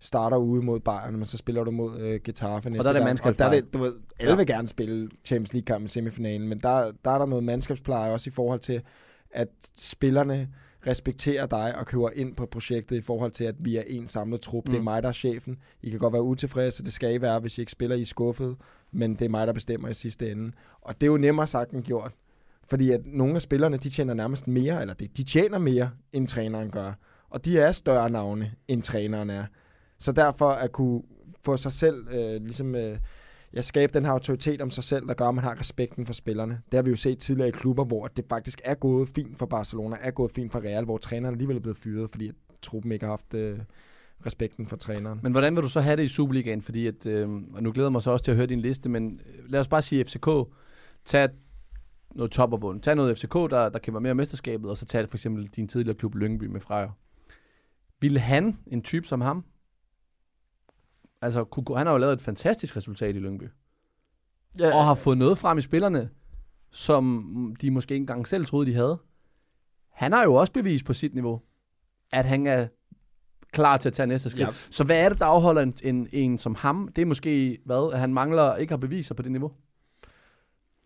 starter 0.00 0.36
ude 0.36 0.62
mod 0.62 0.80
Bayern, 0.80 1.16
men 1.16 1.26
så 1.26 1.36
spiller 1.36 1.64
du 1.64 1.70
mod 1.70 1.98
øh, 2.00 2.20
Getafe 2.24 2.70
næste 2.70 2.82
der 2.82 2.88
er 2.88 2.92
det 2.92 3.02
gang. 3.02 3.20
Og 3.24 3.38
der 3.38 3.44
er 3.44 3.50
mandskabspleje. 3.50 3.60
det, 3.60 3.74
du 3.74 3.78
ved, 3.78 3.94
alle 4.20 4.36
vil 4.36 4.46
gerne 4.46 4.68
spille 4.68 5.08
Champions 5.24 5.52
League-kamp 5.52 5.84
i 5.84 5.88
semifinalen, 5.88 6.48
men 6.48 6.58
der, 6.58 6.92
der 7.04 7.10
er 7.10 7.18
der 7.18 7.26
noget 7.26 7.44
mandskabspleje 7.44 8.12
også 8.12 8.30
i 8.30 8.32
forhold 8.32 8.60
til, 8.60 8.82
at 9.30 9.48
spillerne 9.76 10.48
respekterer 10.86 11.46
dig 11.46 11.74
og 11.78 11.86
køber 11.86 12.10
ind 12.14 12.36
på 12.36 12.46
projektet 12.46 12.96
i 12.96 13.00
forhold 13.00 13.30
til, 13.30 13.44
at 13.44 13.54
vi 13.58 13.76
er 13.76 13.82
en 13.86 14.06
samlet 14.06 14.40
trup. 14.40 14.64
Mm. 14.66 14.70
Det 14.70 14.76
er 14.76 14.80
Mm. 14.80 14.84
mig, 14.84 15.02
der 15.02 15.08
er 15.08 15.12
chefen. 15.12 15.56
I 15.82 15.90
kan 15.90 15.98
godt 15.98 16.12
være 16.12 16.22
utilfredse, 16.22 16.84
det 16.84 16.92
skal 16.92 17.14
I 17.14 17.20
være, 17.20 17.40
hvis 17.40 17.58
I 17.58 17.60
ikke 17.60 17.72
spiller, 17.72 17.96
I 17.96 18.00
er 18.00 18.06
skuffet, 18.06 18.56
men 18.92 19.14
det 19.14 19.24
er 19.24 19.28
mig, 19.28 19.46
der 19.46 19.52
bestemmer 19.52 19.88
i 19.88 19.94
sidste 19.94 20.30
ende. 20.30 20.52
Og 20.80 20.94
det 20.94 21.02
er 21.02 21.10
jo 21.10 21.16
nemmere 21.16 21.46
sagt 21.46 21.70
end 21.70 21.82
gjort. 21.82 22.12
Fordi 22.68 22.90
at 22.90 23.00
nogle 23.06 23.34
af 23.34 23.42
spillerne, 23.42 23.76
de 23.76 23.90
tjener 23.90 24.14
nærmest 24.14 24.48
mere, 24.48 24.80
eller 24.80 24.94
de, 24.94 25.08
de 25.16 25.24
tjener 25.24 25.58
mere, 25.58 25.90
end 26.12 26.28
træneren 26.28 26.70
gør. 26.70 26.92
Og 27.30 27.44
de 27.44 27.58
er 27.58 27.72
større 27.72 28.10
navne, 28.10 28.52
end 28.68 28.82
træneren 28.82 29.30
er. 29.30 29.44
Så 30.00 30.12
derfor 30.12 30.50
at 30.50 30.72
kunne 30.72 31.02
få 31.44 31.56
sig 31.56 31.72
selv, 31.72 32.08
øh, 32.08 32.42
ligesom 32.42 32.74
øh, 32.74 32.98
jeg 33.52 33.64
skabe 33.64 33.92
den 33.92 34.04
her 34.04 34.12
autoritet 34.12 34.60
om 34.60 34.70
sig 34.70 34.84
selv, 34.84 35.08
der 35.08 35.14
gør, 35.14 35.28
at 35.28 35.34
man 35.34 35.44
har 35.44 35.60
respekten 35.60 36.06
for 36.06 36.12
spillerne. 36.12 36.60
Det 36.70 36.74
har 36.74 36.82
vi 36.82 36.90
jo 36.90 36.96
set 36.96 37.18
tidligere 37.18 37.48
i 37.48 37.52
klubber, 37.52 37.84
hvor 37.84 38.06
det 38.06 38.24
faktisk 38.28 38.60
er 38.64 38.74
gået 38.74 39.08
fint 39.08 39.38
for 39.38 39.46
Barcelona, 39.46 39.96
er 40.00 40.10
gået 40.10 40.32
fint 40.32 40.52
for 40.52 40.60
Real, 40.60 40.84
hvor 40.84 40.98
træneren 40.98 41.34
alligevel 41.34 41.56
er 41.56 41.60
blevet 41.60 41.78
fyret, 41.78 42.10
fordi 42.10 42.28
at 42.28 42.34
truppen 42.62 42.92
ikke 42.92 43.04
har 43.04 43.12
haft 43.12 43.34
øh, 43.34 43.58
respekten 44.26 44.66
for 44.66 44.76
træneren. 44.76 45.20
Men 45.22 45.32
hvordan 45.32 45.56
vil 45.56 45.62
du 45.62 45.68
så 45.68 45.80
have 45.80 45.96
det 45.96 46.02
i 46.02 46.08
Superligaen? 46.08 46.62
Fordi 46.62 46.86
at, 46.86 47.06
øh, 47.06 47.28
og 47.54 47.62
nu 47.62 47.72
glæder 47.72 47.88
jeg 47.88 47.92
mig 47.92 48.02
så 48.02 48.10
også 48.10 48.24
til 48.24 48.30
at 48.30 48.36
høre 48.36 48.46
din 48.46 48.60
liste, 48.60 48.88
men 48.88 49.20
øh, 49.26 49.50
lad 49.50 49.60
os 49.60 49.68
bare 49.68 49.82
sige 49.82 50.04
FCK. 50.04 50.28
Tag 51.04 51.28
noget 52.14 52.32
top 52.32 52.52
og 52.52 52.60
bund. 52.60 52.82
Tag 52.82 52.96
noget 52.96 53.18
FCK, 53.18 53.34
der, 53.34 53.68
der 53.68 53.78
kæmper 53.78 54.00
mere 54.00 54.14
mesterskabet, 54.14 54.70
og 54.70 54.76
så 54.76 54.86
tag 54.86 55.08
for 55.08 55.16
eksempel 55.16 55.46
din 55.46 55.68
tidligere 55.68 55.98
klub 55.98 56.14
Lyngby 56.14 56.44
med 56.44 56.60
Frejer. 56.60 56.90
Vil 58.00 58.18
han, 58.18 58.58
en 58.66 58.82
type 58.82 59.06
som 59.06 59.20
ham, 59.20 59.44
altså 61.22 61.44
gå- 61.44 61.74
han 61.74 61.86
har 61.86 61.92
jo 61.94 61.98
lavet 61.98 62.12
et 62.12 62.22
fantastisk 62.22 62.76
resultat 62.76 63.16
i 63.16 63.18
Lyngby, 63.18 63.44
Ja, 64.58 64.76
og 64.76 64.84
har 64.84 64.94
fået 64.94 65.18
noget 65.18 65.38
frem 65.38 65.58
i 65.58 65.60
spillerne, 65.60 66.10
som 66.70 67.56
de 67.60 67.70
måske 67.70 67.94
ikke 67.94 68.02
engang 68.02 68.28
selv 68.28 68.46
troede, 68.46 68.66
de 68.70 68.74
havde. 68.74 68.98
Han 69.92 70.12
har 70.12 70.24
jo 70.24 70.34
også 70.34 70.52
bevist 70.52 70.84
på 70.84 70.92
sit 70.92 71.14
niveau, 71.14 71.40
at 72.12 72.24
han 72.24 72.46
er 72.46 72.66
klar 73.52 73.76
til 73.76 73.88
at 73.88 73.92
tage 73.92 74.06
næste 74.06 74.30
skridt. 74.30 74.48
Ja. 74.48 74.52
Så 74.70 74.84
hvad 74.84 75.04
er 75.04 75.08
det, 75.08 75.18
der 75.18 75.26
afholder 75.26 75.62
en, 75.62 75.74
en, 75.82 76.08
en 76.12 76.38
som 76.38 76.54
ham? 76.54 76.88
Det 76.96 77.02
er 77.02 77.06
måske, 77.06 77.58
hvad, 77.64 77.90
at 77.92 78.00
han 78.00 78.14
mangler, 78.14 78.56
ikke 78.56 78.72
har 78.72 78.76
beviser 78.78 79.14
på 79.14 79.22
det 79.22 79.32
niveau? 79.32 79.52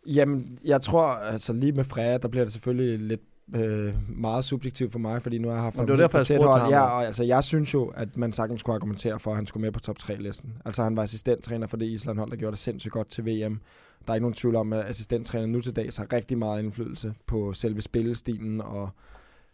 Jamen, 0.06 0.58
jeg 0.64 0.80
tror, 0.80 1.02
altså 1.06 1.52
lige 1.52 1.72
med 1.72 1.84
Freja, 1.84 2.18
der 2.18 2.28
bliver 2.28 2.44
det 2.44 2.52
selvfølgelig 2.52 2.98
lidt 2.98 3.20
øh, 3.54 3.94
meget 4.08 4.44
subjektivt 4.44 4.92
for 4.92 4.98
mig, 4.98 5.22
fordi 5.22 5.38
nu 5.38 5.48
har 5.48 5.54
jeg 5.54 5.62
haft 5.62 5.76
Og 5.76 5.86
det 5.86 5.92
var 5.92 5.98
derfor, 5.98 6.18
jeg 6.18 6.26
spurgte 6.26 6.46
hold. 6.46 6.72
Ja, 6.72 6.80
og 6.80 7.06
altså, 7.06 7.24
jeg 7.24 7.44
synes 7.44 7.74
jo, 7.74 7.86
at 7.86 8.16
man 8.16 8.32
sagtens 8.32 8.62
kunne 8.62 8.74
argumentere 8.74 9.20
for, 9.20 9.30
at 9.30 9.36
han 9.36 9.46
skulle 9.46 9.62
med 9.62 9.72
på 9.72 9.80
top 9.80 9.96
3-listen. 10.02 10.52
Altså, 10.64 10.82
han 10.82 10.96
var 10.96 11.02
assistenttræner 11.02 11.66
for 11.66 11.76
det 11.76 11.86
Island-hold, 11.86 12.30
der 12.30 12.36
gjorde 12.36 12.50
det 12.50 12.58
sindssygt 12.58 12.92
godt 12.92 13.08
til 13.08 13.24
VM. 13.24 13.60
Der 14.06 14.12
er 14.12 14.14
ikke 14.14 14.22
nogen 14.22 14.34
tvivl 14.34 14.56
om, 14.56 14.72
at 14.72 14.86
assistenttræner 14.86 15.46
nu 15.46 15.60
til 15.60 15.76
dags 15.76 15.96
har 15.96 16.12
rigtig 16.12 16.38
meget 16.38 16.62
indflydelse 16.62 17.14
på 17.26 17.52
selve 17.52 17.82
spillestilen 17.82 18.60
og, 18.60 18.90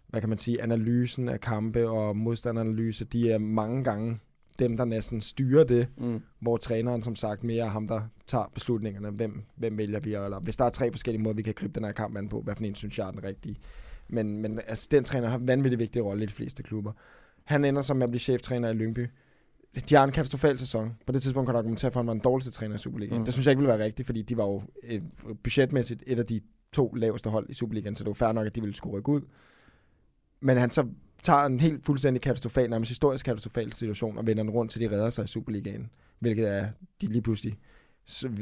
hvad 0.08 0.20
kan 0.20 0.28
man 0.28 0.38
sige, 0.38 0.62
analysen 0.62 1.28
af 1.28 1.40
kampe 1.40 1.88
og 1.88 2.16
modstanderanalyse. 2.16 3.04
De 3.04 3.32
er 3.32 3.38
mange 3.38 3.84
gange 3.84 4.18
dem, 4.60 4.76
der 4.76 4.84
næsten 4.84 5.20
styrer 5.20 5.64
det, 5.64 5.88
Mm. 5.96 6.22
hvor 6.40 6.56
træneren 6.56 7.02
som 7.02 7.16
sagt 7.16 7.44
mere 7.44 7.64
er 7.64 7.68
ham, 7.68 7.88
der 7.88 8.00
tager 8.26 8.50
beslutningerne. 8.54 9.10
Hvem, 9.10 9.42
hvem 9.56 9.78
vælger 9.78 10.00
vi? 10.00 10.14
Eller 10.14 10.40
hvis 10.40 10.56
der 10.56 10.64
er 10.64 10.70
tre 10.70 10.90
forskellige 10.92 11.22
måder, 11.22 11.36
vi 11.36 11.42
kan 11.42 11.54
gribe 11.54 11.72
den 11.74 11.84
her 11.84 11.92
kamp 11.92 12.16
an 12.16 12.28
på, 12.28 12.40
hvad 12.40 12.54
for 12.56 12.64
en 12.64 12.74
synes 12.74 12.98
jeg 12.98 13.06
er 13.06 13.10
den 13.10 13.24
rigtige. 13.24 13.56
Men, 14.08 14.38
men 14.42 14.60
assistenttræner 14.66 15.28
har 15.28 15.38
en 15.38 15.46
vanvittig 15.46 15.78
vigtig 15.78 16.04
rolle 16.04 16.22
i 16.22 16.26
de 16.26 16.32
fleste 16.32 16.62
klubber. 16.62 16.92
Han 17.44 17.64
ender 17.64 17.82
som 17.82 17.96
med 17.96 18.04
at 18.04 18.10
blive 18.10 18.20
cheftræner 18.20 18.68
i 18.70 18.72
Lyngby. 18.72 19.06
De 19.88 19.94
har 19.94 20.04
en 20.04 20.12
katastrofal 20.12 20.58
sæson. 20.58 20.92
På 21.06 21.12
det 21.12 21.22
tidspunkt 21.22 21.46
kan 21.46 21.52
du 21.54 21.58
argumentere 21.58 21.90
for, 21.90 22.00
at 22.00 22.04
han 22.04 22.06
var 22.06 22.12
den 22.12 22.22
dårligste 22.22 22.52
træner 22.52 22.74
i 22.74 22.78
Superligaen. 22.78 23.18
Mm. 23.18 23.24
Det 23.24 23.34
synes 23.34 23.46
jeg 23.46 23.52
ikke 23.52 23.60
ville 23.60 23.72
være 23.78 23.84
rigtigt, 23.84 24.06
fordi 24.06 24.22
de 24.22 24.36
var 24.36 24.44
jo 24.44 24.62
øh, 24.82 25.02
budgetmæssigt 25.42 26.02
et 26.06 26.18
af 26.18 26.26
de 26.26 26.40
to 26.72 26.92
laveste 26.92 27.30
hold 27.30 27.50
i 27.50 27.54
Superligaen, 27.54 27.96
så 27.96 28.04
det 28.04 28.08
var 28.08 28.14
fair 28.14 28.32
nok, 28.32 28.46
at 28.46 28.54
de 28.54 28.60
ville 28.60 28.74
skulle 28.76 28.96
rykke 28.96 29.08
ud. 29.08 29.20
Men 30.40 30.56
han 30.56 30.70
så 30.70 30.86
tager 31.22 31.40
en 31.40 31.60
helt 31.60 31.84
fuldstændig 31.84 32.22
katastrofal, 32.22 32.70
nærmest 32.70 32.88
historisk 32.88 33.24
katastrofal 33.24 33.72
situation, 33.72 34.18
og 34.18 34.26
vender 34.26 34.42
den 34.42 34.50
rundt 34.52 34.72
til 34.72 34.80
de 34.80 34.90
redder 34.90 35.10
sig 35.10 35.24
i 35.24 35.28
Superligaen. 35.28 35.90
Hvilket 36.18 36.48
er, 36.48 36.68
de 37.00 37.06
lige 37.06 37.22
pludselig 37.22 37.58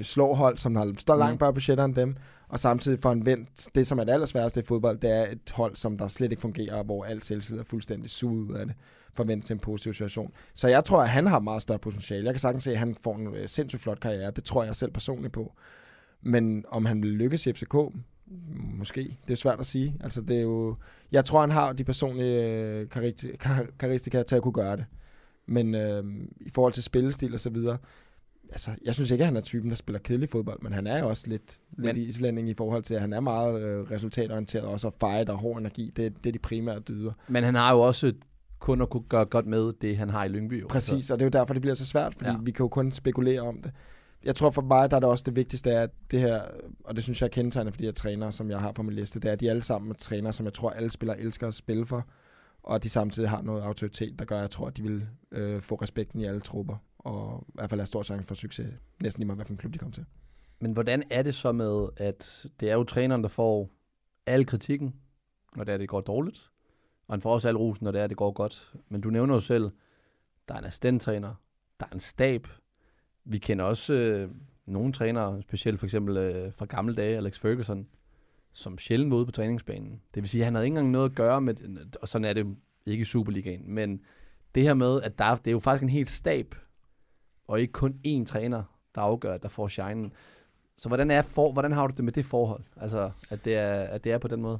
slår 0.02 0.34
hold, 0.34 0.58
som 0.58 0.76
har, 0.76 0.94
står 0.96 1.16
langt 1.16 1.32
Mm. 1.34 1.38
bag 1.38 1.54
budgetter 1.54 1.84
end 1.84 1.94
dem, 1.94 2.16
og 2.48 2.60
samtidig 2.60 2.98
får 2.98 3.12
en 3.12 3.26
vendt 3.26 3.68
det, 3.74 3.86
som 3.86 3.98
er 3.98 4.04
det 4.04 4.12
allersværeste 4.12 4.60
i 4.60 4.62
fodbold, 4.62 4.98
det 4.98 5.10
er 5.10 5.30
et 5.30 5.50
hold, 5.50 5.76
som 5.76 5.98
der 5.98 6.08
slet 6.08 6.30
ikke 6.30 6.40
fungerer, 6.40 6.82
hvor 6.82 7.04
alt 7.04 7.24
selvtid 7.24 7.58
er 7.58 7.64
fuldstændig 7.64 8.10
suget 8.10 8.50
ud 8.50 8.54
af 8.54 8.66
det, 8.66 8.74
forventet 9.14 9.46
til 9.46 9.54
en 9.54 9.60
positiv 9.60 9.92
situation. 9.94 10.32
Så 10.54 10.68
jeg 10.68 10.84
tror, 10.84 11.02
at 11.02 11.08
han 11.08 11.26
har 11.26 11.38
meget 11.38 11.62
større 11.62 11.78
potentiale. 11.78 12.24
Jeg 12.24 12.34
kan 12.34 12.40
sagtens 12.40 12.64
se, 12.64 12.70
at 12.72 12.78
han 12.78 12.96
får 13.02 13.16
en 13.16 13.34
øh, 13.34 13.48
sindssygt 13.48 13.82
flot 13.82 14.00
karriere. 14.00 14.30
Det 14.30 14.44
tror 14.44 14.64
jeg 14.64 14.76
selv 14.76 14.90
personligt 14.92 15.32
på. 15.32 15.52
Men 16.22 16.64
om 16.68 16.84
han 16.86 17.02
vil 17.02 17.10
lykkes 17.10 17.46
i 17.46 17.52
FCK, 17.52 17.74
måske. 18.78 19.18
Det 19.26 19.32
er 19.32 19.36
svært 19.36 19.60
at 19.60 19.66
sige. 19.66 19.96
Altså, 20.00 20.20
det 20.22 20.36
er 20.38 20.42
jo, 20.42 20.76
jeg 21.12 21.24
tror, 21.24 21.40
han 21.40 21.50
har 21.50 21.72
de 21.72 21.84
personlige 21.84 22.44
øh, 22.44 22.86
karakter- 22.90 23.36
kar- 23.36 23.54
karakteristika 23.78 24.22
til 24.22 24.36
at 24.36 24.42
kunne 24.42 24.52
gøre 24.52 24.76
det. 24.76 24.84
Men 25.46 25.74
øh, 25.74 26.04
i 26.40 26.50
forhold 26.50 26.72
til 26.72 26.82
spillestil 26.82 27.34
og 27.34 27.40
så 27.40 27.50
videre, 27.50 27.78
altså, 28.50 28.70
jeg 28.84 28.94
synes 28.94 29.10
ikke, 29.10 29.22
at 29.22 29.26
han 29.26 29.36
er 29.36 29.40
typen, 29.40 29.70
der 29.70 29.76
spiller 29.76 29.98
kedelig 30.00 30.28
fodbold, 30.28 30.62
men 30.62 30.72
han 30.72 30.86
er 30.86 30.98
jo 30.98 31.08
også 31.08 31.24
lidt, 31.28 31.58
lidt 31.78 31.96
Men- 31.96 32.06
islænding 32.06 32.48
i 32.48 32.54
forhold 32.54 32.82
til, 32.82 32.94
at 32.94 33.00
han 33.00 33.12
er 33.12 33.20
meget 33.20 33.62
øh, 33.62 33.90
resultatorienteret, 33.90 34.64
også 34.64 34.86
og 34.86 34.94
fight 35.00 35.28
og 35.30 35.38
hård 35.38 35.58
energi. 35.60 35.92
Det, 35.96 36.24
det 36.24 36.30
er 36.30 36.32
de 36.32 36.38
primære 36.38 36.78
dyder. 36.80 37.12
Men 37.28 37.44
han 37.44 37.54
har 37.54 37.72
jo 37.72 37.80
også 37.80 38.12
kun 38.58 38.82
at 38.82 38.90
kunne 38.90 39.02
gøre 39.08 39.24
godt 39.24 39.46
med 39.46 39.72
det, 39.80 39.96
han 39.96 40.10
har 40.10 40.24
i 40.24 40.28
Lyngby. 40.28 40.64
Præcis, 40.68 41.10
og 41.10 41.18
det 41.18 41.22
er 41.22 41.26
jo 41.26 41.30
derfor, 41.40 41.52
det 41.54 41.62
bliver 41.62 41.74
så 41.74 41.86
svært, 41.86 42.14
fordi 42.14 42.30
ja. 42.30 42.36
vi 42.42 42.50
kan 42.50 42.64
jo 42.64 42.68
kun 42.68 42.92
spekulere 42.92 43.40
om 43.40 43.62
det. 43.62 43.72
Jeg 44.28 44.36
tror 44.36 44.50
for 44.50 44.62
mig, 44.62 44.90
der 44.90 44.96
er 44.96 45.00
det 45.00 45.08
også 45.08 45.24
det 45.26 45.36
vigtigste 45.36 45.70
er, 45.70 45.82
at 45.82 45.90
det 46.10 46.20
her, 46.20 46.42
og 46.84 46.96
det 46.96 47.02
synes 47.02 47.20
jeg 47.20 47.26
er 47.26 47.30
kendetegnet 47.30 47.74
for 47.74 47.78
de 47.78 47.84
her 47.84 47.92
trænere, 47.92 48.32
som 48.32 48.50
jeg 48.50 48.60
har 48.60 48.72
på 48.72 48.82
min 48.82 48.94
liste, 48.94 49.20
det 49.20 49.28
er, 49.28 49.32
at 49.32 49.40
de 49.40 49.50
alle 49.50 49.62
sammen 49.62 49.90
er 49.90 49.94
trænere, 49.94 50.32
som 50.32 50.46
jeg 50.46 50.52
tror, 50.52 50.70
alle 50.70 50.90
spillere 50.90 51.20
elsker 51.20 51.48
at 51.48 51.54
spille 51.54 51.86
for, 51.86 52.06
og 52.62 52.74
at 52.74 52.82
de 52.82 52.88
samtidig 52.90 53.30
har 53.30 53.42
noget 53.42 53.62
autoritet, 53.62 54.18
der 54.18 54.24
gør, 54.24 54.36
at 54.36 54.42
jeg 54.42 54.50
tror, 54.50 54.66
at 54.66 54.76
de 54.76 54.82
vil 54.82 55.06
øh, 55.30 55.62
få 55.62 55.74
respekten 55.74 56.20
i 56.20 56.24
alle 56.24 56.40
trupper, 56.40 56.76
og 56.98 57.44
i 57.48 57.50
hvert 57.54 57.70
fald 57.70 57.80
have 57.80 57.86
stor 57.86 58.02
chance 58.02 58.26
for 58.26 58.34
succes, 58.34 58.66
næsten 59.02 59.20
lige 59.20 59.26
meget, 59.26 59.36
hvilken 59.36 59.56
klub 59.56 59.72
de 59.72 59.78
kommer 59.78 59.94
til. 59.94 60.04
Men 60.60 60.72
hvordan 60.72 61.02
er 61.10 61.22
det 61.22 61.34
så 61.34 61.52
med, 61.52 61.88
at 61.96 62.46
det 62.60 62.70
er 62.70 62.74
jo 62.74 62.84
træneren, 62.84 63.22
der 63.22 63.28
får 63.28 63.70
al 64.26 64.46
kritikken, 64.46 64.94
når 65.56 65.64
det 65.64 65.74
er, 65.74 65.78
det 65.78 65.88
går 65.88 66.00
dårligt, 66.00 66.50
og 67.06 67.14
han 67.14 67.20
får 67.20 67.32
også 67.32 67.48
al 67.48 67.56
rosen, 67.56 67.84
når 67.84 67.90
det 67.90 68.00
er, 68.00 68.06
det 68.06 68.16
går 68.16 68.32
godt. 68.32 68.72
Men 68.88 69.00
du 69.00 69.10
nævner 69.10 69.34
jo 69.34 69.40
selv, 69.40 69.70
der 70.48 70.54
er 70.54 70.58
en 70.58 70.64
assistenttræner, 70.64 71.34
der 71.80 71.86
er 71.86 71.94
en 71.94 72.00
stab. 72.00 72.48
Vi 73.30 73.38
kender 73.38 73.64
også 73.64 73.94
øh, 73.94 74.30
nogle 74.66 74.92
trænere, 74.92 75.42
specielt 75.42 75.78
for 75.78 75.86
eksempel 75.86 76.16
øh, 76.16 76.52
fra 76.52 76.64
gamle 76.64 76.94
dage, 76.94 77.16
Alex 77.16 77.38
Ferguson, 77.38 77.86
som 78.52 78.78
sjældent 78.78 79.10
var 79.10 79.16
ude 79.16 79.26
på 79.26 79.32
træningsbanen. 79.32 80.00
Det 80.14 80.22
vil 80.22 80.28
sige, 80.28 80.40
at 80.40 80.44
han 80.44 80.54
havde 80.54 80.66
ikke 80.66 80.72
engang 80.72 80.90
noget 80.90 81.10
at 81.10 81.16
gøre 81.16 81.40
med, 81.40 81.54
og 82.02 82.08
sådan 82.08 82.24
er 82.24 82.32
det 82.32 82.56
ikke 82.86 83.02
i 83.02 83.04
Superligaen, 83.04 83.62
men 83.66 84.00
det 84.54 84.62
her 84.62 84.74
med, 84.74 85.02
at 85.02 85.18
der, 85.18 85.36
det 85.36 85.46
er 85.46 85.52
jo 85.52 85.58
faktisk 85.58 85.82
en 85.82 85.88
helt 85.88 86.10
stab, 86.10 86.54
og 87.46 87.60
ikke 87.60 87.72
kun 87.72 88.00
én 88.06 88.24
træner, 88.24 88.62
der 88.94 89.00
afgør, 89.00 89.34
at 89.34 89.42
der 89.42 89.48
får 89.48 89.68
shinen. 89.68 90.12
Så 90.76 90.88
hvordan, 90.88 91.10
er 91.10 91.22
for, 91.22 91.52
hvordan 91.52 91.72
har 91.72 91.86
du 91.86 91.94
det 91.96 92.04
med 92.04 92.12
det 92.12 92.24
forhold? 92.24 92.62
Altså, 92.76 93.10
at 93.30 93.44
det 93.44 93.56
er, 93.56 93.72
at 93.72 94.04
det 94.04 94.12
er 94.12 94.18
på 94.18 94.28
den 94.28 94.42
måde? 94.42 94.58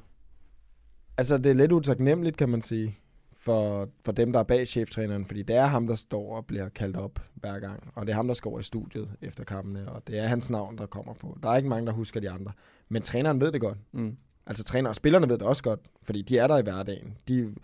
Altså, 1.17 1.39
det 1.39 1.47
er 1.51 1.55
lidt 1.55 1.73
utaknemmeligt, 1.73 2.37
kan 2.37 2.49
man 2.49 2.63
sige, 2.63 2.99
for, 3.39 3.89
for 4.05 4.13
dem, 4.13 4.33
der 4.33 4.39
er 4.39 4.45
bag 4.45 4.69
cheftræneren, 4.69 5.27
fordi 5.27 5.43
det 5.43 5.57
er 5.57 5.67
ham, 5.67 5.87
der 5.87 5.95
står 5.95 6.37
og 6.37 6.47
bliver 6.47 6.69
kaldt 6.69 6.97
op 6.97 7.21
hver 7.35 7.59
gang, 7.59 7.93
og 7.95 8.07
det 8.07 8.13
er 8.13 8.17
ham, 8.17 8.27
der 8.27 8.35
skal 8.35 8.53
i 8.61 8.63
studiet 8.63 9.11
efter 9.23 9.45
kampene, 9.45 9.93
og 9.93 10.03
det 10.07 10.19
er 10.19 10.27
hans 10.27 10.51
navn, 10.51 10.79
der 10.79 10.87
kommer 10.87 11.15
på. 11.15 11.39
Der 11.43 11.49
er 11.51 11.57
ikke 11.57 11.69
mange, 11.69 11.87
der 11.87 11.93
husker 11.93 12.21
de 12.21 12.31
andre, 12.31 12.53
men 12.89 13.03
træneren 13.03 13.41
ved 13.41 13.53
det 13.53 13.61
godt. 13.61 13.79
Mm. 13.93 14.17
Altså, 14.47 14.65
træner 14.65 14.89
og 14.89 14.97
spillerne 14.97 15.29
ved 15.29 15.39
det 15.39 15.47
også 15.47 15.63
godt, 15.63 15.81
fordi 16.03 16.23
de 16.23 16.39
er 16.39 16.47
der 16.47 16.59
i 16.59 16.63
hverdagen. 16.63 17.17
De, 17.29 17.55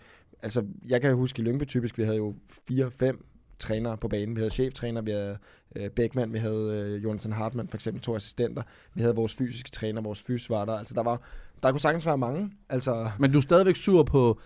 altså, 0.41 0.65
jeg 0.85 1.01
kan 1.01 1.15
huske 1.15 1.41
i 1.41 1.45
Lyngby 1.45 1.67
typisk, 1.67 1.97
vi 1.97 2.03
havde 2.03 2.17
jo 2.17 2.35
fire-fem 2.67 3.25
trænere 3.59 3.97
på 3.97 4.07
banen. 4.07 4.35
Vi 4.35 4.41
havde 4.41 4.53
cheftræner, 4.53 5.01
vi 5.01 5.11
havde 5.11 5.37
øh, 5.75 5.89
Beckmann, 5.89 6.33
vi 6.33 6.37
havde 6.37 6.93
øh, 6.95 7.03
Jonathan 7.03 7.31
Hartmann, 7.31 7.69
for 7.69 7.77
eksempel 7.77 8.01
to 8.01 8.15
assistenter. 8.15 8.63
Vi 8.93 9.01
havde 9.01 9.15
vores 9.15 9.33
fysiske 9.33 9.69
træner, 9.69 10.01
vores 10.01 10.21
fys 10.21 10.49
var 10.49 10.65
der. 10.65 10.73
Altså, 10.73 10.93
der 10.93 11.03
var, 11.03 11.21
der 11.63 11.71
kunne 11.71 11.79
sagtens 11.79 12.05
være 12.05 12.17
mange. 12.17 12.51
Altså, 12.69 13.11
Men 13.19 13.31
du 13.31 13.37
er 13.37 13.41
stadigvæk 13.41 13.75
sur 13.75 14.03
på 14.03 14.39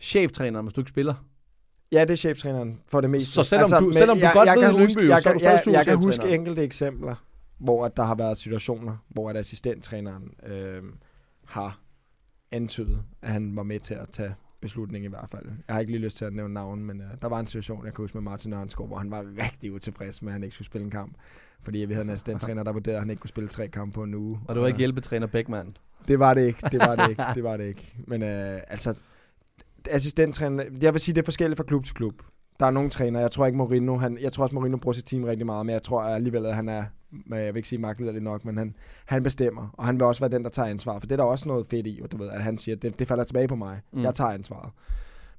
cheftræneren, 0.00 0.64
hvis 0.66 0.72
du 0.72 0.80
ikke 0.80 0.88
spiller? 0.90 1.14
Ja, 1.92 2.00
det 2.00 2.10
er 2.10 2.16
cheftræneren 2.16 2.80
for 2.88 3.00
det 3.00 3.10
meste. 3.10 3.32
Så 3.32 3.42
selvom 3.42 3.70
du- 3.80 3.84
men 3.84 3.92
selvom 3.94 4.18
du 4.18 4.26
godt 4.32 4.48
ved 4.48 4.62
kan 4.62 4.70
Lyngby, 4.70 4.82
huske, 4.82 5.08
jeg, 5.08 5.22
så 5.22 5.28
er 5.28 5.32
kan, 5.32 5.32
du 5.32 5.38
stadig 5.38 5.66
jeg, 5.66 5.72
jeg 5.74 5.84
kan 5.84 5.96
huske 5.96 6.28
enkelte 6.34 6.62
eksempler, 6.62 7.14
hvor 7.58 7.84
at 7.84 7.96
der 7.96 8.02
har 8.02 8.14
været 8.14 8.38
situationer, 8.38 8.96
hvor 9.08 9.30
at 9.30 9.36
assistenttræneren 9.36 10.30
øh, 10.46 10.82
har 11.44 11.80
antydet, 12.52 13.02
at 13.22 13.30
han 13.32 13.56
var 13.56 13.62
med 13.62 13.80
til 13.80 13.94
at 13.94 14.08
tage 14.12 14.34
beslutning 14.60 15.04
i 15.04 15.08
hvert 15.08 15.28
fald. 15.30 15.44
Jeg 15.68 15.74
har 15.74 15.80
ikke 15.80 15.92
lige 15.92 16.02
lyst 16.02 16.16
til 16.16 16.24
at 16.24 16.32
nævne 16.32 16.54
navn, 16.54 16.84
men 16.84 17.00
øh, 17.00 17.06
der 17.22 17.28
var 17.28 17.40
en 17.40 17.46
situation, 17.46 17.84
jeg 17.84 17.94
kan 17.94 18.02
huske 18.02 18.16
med 18.16 18.22
Martin 18.22 18.52
Ørnskov, 18.52 18.86
hvor 18.86 18.96
han 18.96 19.10
var 19.10 19.24
rigtig 19.44 19.72
utilfreds 19.72 20.22
med, 20.22 20.28
at 20.30 20.32
han 20.32 20.42
ikke 20.42 20.54
skulle 20.54 20.66
spille 20.66 20.84
en 20.84 20.90
kamp. 20.90 21.14
Fordi 21.62 21.78
vi 21.78 21.94
havde 21.94 22.04
en 22.04 22.10
assistenttræner, 22.10 22.62
der 22.62 22.72
vurderede, 22.72 22.96
at 22.96 23.02
han 23.02 23.10
ikke 23.10 23.20
kunne 23.20 23.28
spille 23.28 23.48
tre 23.48 23.68
kampe 23.68 23.94
på 23.94 24.02
en 24.02 24.14
uge. 24.14 24.40
Og 24.48 24.54
du 24.54 24.60
var 24.60 24.66
ikke 24.66 24.78
hjælpetræner 24.78 25.26
Beckmann? 25.26 25.76
Det 26.08 26.18
var 26.18 26.34
det 26.34 26.46
ikke, 26.46 26.58
det 26.72 26.80
var 26.80 26.96
det 26.96 27.10
ikke, 27.10 27.22
det 27.34 27.44
var 27.44 27.56
det 27.56 27.64
ikke. 27.66 27.94
Men 28.06 28.22
øh, 28.22 28.60
altså, 28.68 28.94
assistenttræner, 29.90 30.64
jeg 30.80 30.92
vil 30.92 31.00
sige, 31.00 31.14
det 31.14 31.20
er 31.20 31.24
forskelligt 31.24 31.56
fra 31.56 31.64
klub 31.64 31.84
til 31.84 31.94
klub. 31.94 32.22
Der 32.60 32.66
er 32.66 32.70
nogle 32.70 32.90
træner, 32.90 33.20
jeg 33.20 33.30
tror 33.30 33.46
ikke 33.46 33.58
Mourinho, 33.58 33.96
han, 33.96 34.18
jeg 34.20 34.32
tror 34.32 34.42
også 34.42 34.54
Mourinho 34.54 34.78
bruger 34.78 34.94
sit 34.94 35.04
team 35.04 35.24
rigtig 35.24 35.46
meget, 35.46 35.66
men 35.66 35.72
jeg 35.72 35.82
tror 35.82 36.02
alligevel, 36.02 36.46
at 36.46 36.54
han 36.54 36.68
er, 36.68 36.84
men 37.10 37.38
jeg 37.38 37.54
vil 37.54 37.56
ikke 37.56 37.68
sige 37.68 37.78
magtlederlig 37.78 38.22
nok, 38.22 38.44
men 38.44 38.58
han, 38.58 38.74
han 39.06 39.22
bestemmer, 39.22 39.68
og 39.72 39.86
han 39.86 39.94
vil 39.94 40.02
også 40.02 40.20
være 40.20 40.30
den, 40.30 40.44
der 40.44 40.50
tager 40.50 40.68
ansvar, 40.68 40.98
for 40.98 41.06
det 41.06 41.12
er 41.12 41.16
der 41.16 41.24
også 41.24 41.48
noget 41.48 41.66
fedt 41.66 41.86
i, 41.86 42.02
du 42.12 42.16
ved, 42.16 42.28
at 42.28 42.42
han 42.42 42.58
siger, 42.58 42.76
det, 42.76 42.98
det 42.98 43.08
falder 43.08 43.24
tilbage 43.24 43.48
på 43.48 43.56
mig, 43.56 43.80
mm. 43.92 44.02
jeg 44.02 44.14
tager 44.14 44.30
ansvaret. 44.30 44.70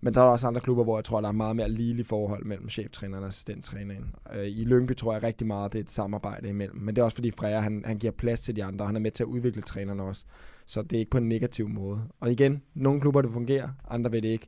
Men 0.02 0.14
der 0.14 0.22
er 0.22 0.26
også 0.26 0.48
andre 0.48 0.62
klubber, 0.62 0.84
hvor 0.84 0.98
jeg 0.98 1.06
tror, 1.06 1.22
der 1.22 1.28
er 1.28 1.32
meget 1.32 1.56
mere 1.56 1.70
ligelig 1.70 2.06
forhold 2.06 2.46
mellem 2.46 2.70
cheftræneren 2.70 3.24
og 3.24 3.28
assistenttræneren. 3.28 4.16
Øh, 4.34 4.48
I 4.48 4.64
Lyngby 4.64 4.96
tror 4.96 5.14
jeg 5.14 5.24
rigtig 5.24 5.48
meget, 5.48 5.74
det 5.74 5.80
er 5.80 5.84
et 5.84 5.90
samarbejde 5.90 6.50
imellem. 6.50 6.78
Men 6.80 6.96
det 6.96 7.02
er 7.02 7.06
også 7.06 7.16
fordi 7.16 7.32
Freja, 7.32 7.60
han, 7.60 7.84
han 7.86 7.98
giver 7.98 8.12
plads 8.12 8.42
til 8.42 8.56
de 8.56 8.64
andre, 8.64 8.84
og 8.84 8.88
han 8.88 8.96
er 8.96 9.00
med 9.00 9.12
til 9.12 9.24
at 9.24 9.28
udvikle 9.28 9.62
trænerne 9.62 10.04
også. 10.04 10.26
Så 10.68 10.82
det 10.82 10.96
er 10.96 11.00
ikke 11.00 11.12
på 11.12 11.18
en 11.18 11.30
negativ 11.30 11.70
måde. 11.70 12.02
Og 12.20 12.32
igen, 12.32 12.62
nogle 12.74 13.02
klubber 13.02 13.22
det 13.22 13.32
fungerer, 13.32 13.70
andre 13.90 14.12
ved 14.12 14.22
det 14.22 14.28
ikke. 14.28 14.48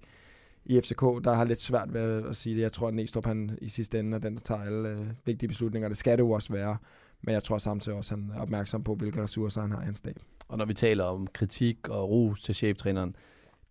I 0.66 0.82
FCK, 0.82 1.02
der 1.02 1.34
har 1.34 1.44
lidt 1.44 1.62
svært 1.62 1.94
ved 1.94 2.30
at 2.30 2.36
sige 2.36 2.56
det. 2.56 2.62
Jeg 2.62 2.72
tror, 2.72 2.88
at 2.88 2.94
Næstrup 2.94 3.26
han 3.26 3.58
i 3.62 3.70
sidste 3.70 4.00
ende 4.00 4.16
er 4.16 4.20
den, 4.22 4.36
der 4.36 4.42
tager 4.42 4.62
alle 4.62 4.90
øh, 4.90 5.08
vigtige 5.26 5.48
beslutninger. 5.48 5.90
Det 5.90 5.98
skal 5.98 6.18
det 6.18 6.24
jo 6.24 6.32
også 6.32 6.54
være. 6.54 6.78
Men 7.22 7.34
jeg 7.34 7.44
tror 7.44 7.58
samtidig 7.58 7.98
også, 7.98 8.16
at 8.16 8.22
han 8.22 8.32
er 8.36 8.42
opmærksom 8.42 8.84
på, 8.84 8.96
hvilke 8.96 9.24
ressourcer 9.24 9.62
han 9.62 9.72
har 9.72 9.82
i 9.82 9.86
hans 9.86 9.98
stab. 9.98 10.20
Og 10.48 10.58
når 10.58 10.66
vi 10.66 10.74
taler 10.74 11.04
om 11.04 11.28
kritik 11.28 11.90
og 11.90 12.10
ros 12.10 12.42
til 12.42 12.56
cheftræneren, 12.56 13.16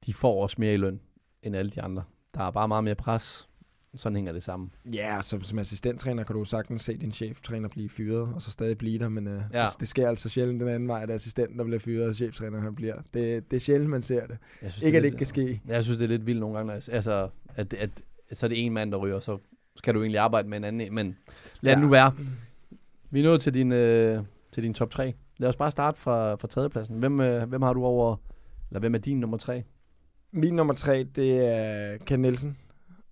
de 0.07 0.15
får 0.15 0.43
også 0.43 0.57
mere 0.59 0.75
i 0.75 0.77
løn 0.77 1.01
end 1.43 1.57
alle 1.57 1.71
de 1.71 1.83
andre. 1.83 2.03
Der 2.35 2.41
er 2.41 2.51
bare 2.51 2.69
meget 2.69 2.85
mere 2.85 2.95
pres. 2.95 3.48
Sådan 3.97 4.17
hænger 4.17 4.33
det 4.33 4.43
sammen. 4.43 4.71
Ja, 4.93 5.19
så 5.23 5.39
som 5.43 5.59
assistenttræner 5.59 6.25
kan 6.25 6.37
du 6.37 6.45
sagtens 6.45 6.83
se 6.83 6.97
din 6.97 7.13
cheftræner 7.13 7.69
blive 7.69 7.89
fyret, 7.89 8.35
og 8.35 8.43
så 8.43 8.51
stadig 8.51 8.79
blive 8.79 8.99
der, 8.99 9.09
men 9.09 9.27
øh, 9.27 9.43
Ja. 9.53 9.61
ja. 9.61 9.67
det, 9.67 9.81
det 9.81 9.89
sker 9.89 10.09
altså 10.09 10.29
sjældent 10.29 10.61
den 10.61 10.69
anden 10.69 10.89
vej, 10.89 11.03
at 11.03 11.11
assistenten, 11.11 11.59
der 11.59 11.65
bliver 11.65 11.79
fyret, 11.81 12.09
og 12.09 12.15
cheftræneren 12.15 12.65
han 12.65 12.75
bliver. 12.75 12.95
Det, 13.15 13.51
det 13.51 13.57
er 13.57 13.61
sjældent, 13.61 13.91
man 13.91 14.03
ser 14.03 14.27
det. 14.27 14.39
Jeg 14.63 14.73
synes, 14.73 14.83
Ikke, 14.83 14.97
er 14.97 15.01
at 15.01 15.03
det 15.03 15.07
ikke 15.09 15.19
kan 15.19 15.27
ske. 15.27 15.61
Jeg 15.67 15.85
synes, 15.85 15.99
det 15.99 16.05
er 16.05 16.09
lidt 16.09 16.27
vildt 16.27 16.41
nogle 16.41 16.57
gange. 16.57 16.73
Altså, 16.73 16.93
altså 16.93 17.29
at, 17.55 17.75
at, 17.75 18.03
at 18.29 18.39
så 18.39 18.47
er 18.47 18.49
det 18.49 18.67
en 18.67 18.73
mand, 18.73 18.93
der 18.93 18.99
ryger, 18.99 19.21
så 19.21 19.39
skal 19.77 19.95
du 19.95 20.01
egentlig 20.03 20.19
arbejde 20.19 20.49
med 20.49 20.57
en 20.59 20.65
anden. 20.65 20.81
en. 20.81 20.95
Men 20.95 21.17
lad 21.61 21.73
ja. 21.73 21.77
det 21.77 21.85
nu 21.85 21.91
være. 21.91 22.13
Vi 23.11 23.19
er 23.21 23.25
nået 23.25 23.41
til 23.41 23.55
din, 23.55 23.73
øh, 23.73 24.23
til 24.53 24.63
din 24.63 24.75
top 24.75 24.91
3. 24.91 25.15
Lad 25.39 25.49
os 25.49 25.57
bare 25.57 25.71
starte 25.71 25.99
fra, 25.99 26.35
fra 26.35 26.49
tredjepladsen. 26.49 26.99
Hvem, 26.99 27.21
øh, 27.21 27.49
hvem 27.49 27.63
har 27.63 27.73
du 27.73 27.85
over, 27.85 28.17
eller 28.71 28.81
hvem 28.81 28.95
er 28.95 28.99
din 28.99 29.21
nummer 29.21 29.37
3? 29.37 29.63
Min 30.33 30.55
nummer 30.55 30.75
tre, 30.75 31.05
det 31.17 31.55
er 31.55 31.97
Ken 32.07 32.21
Nielsen. 32.23 32.57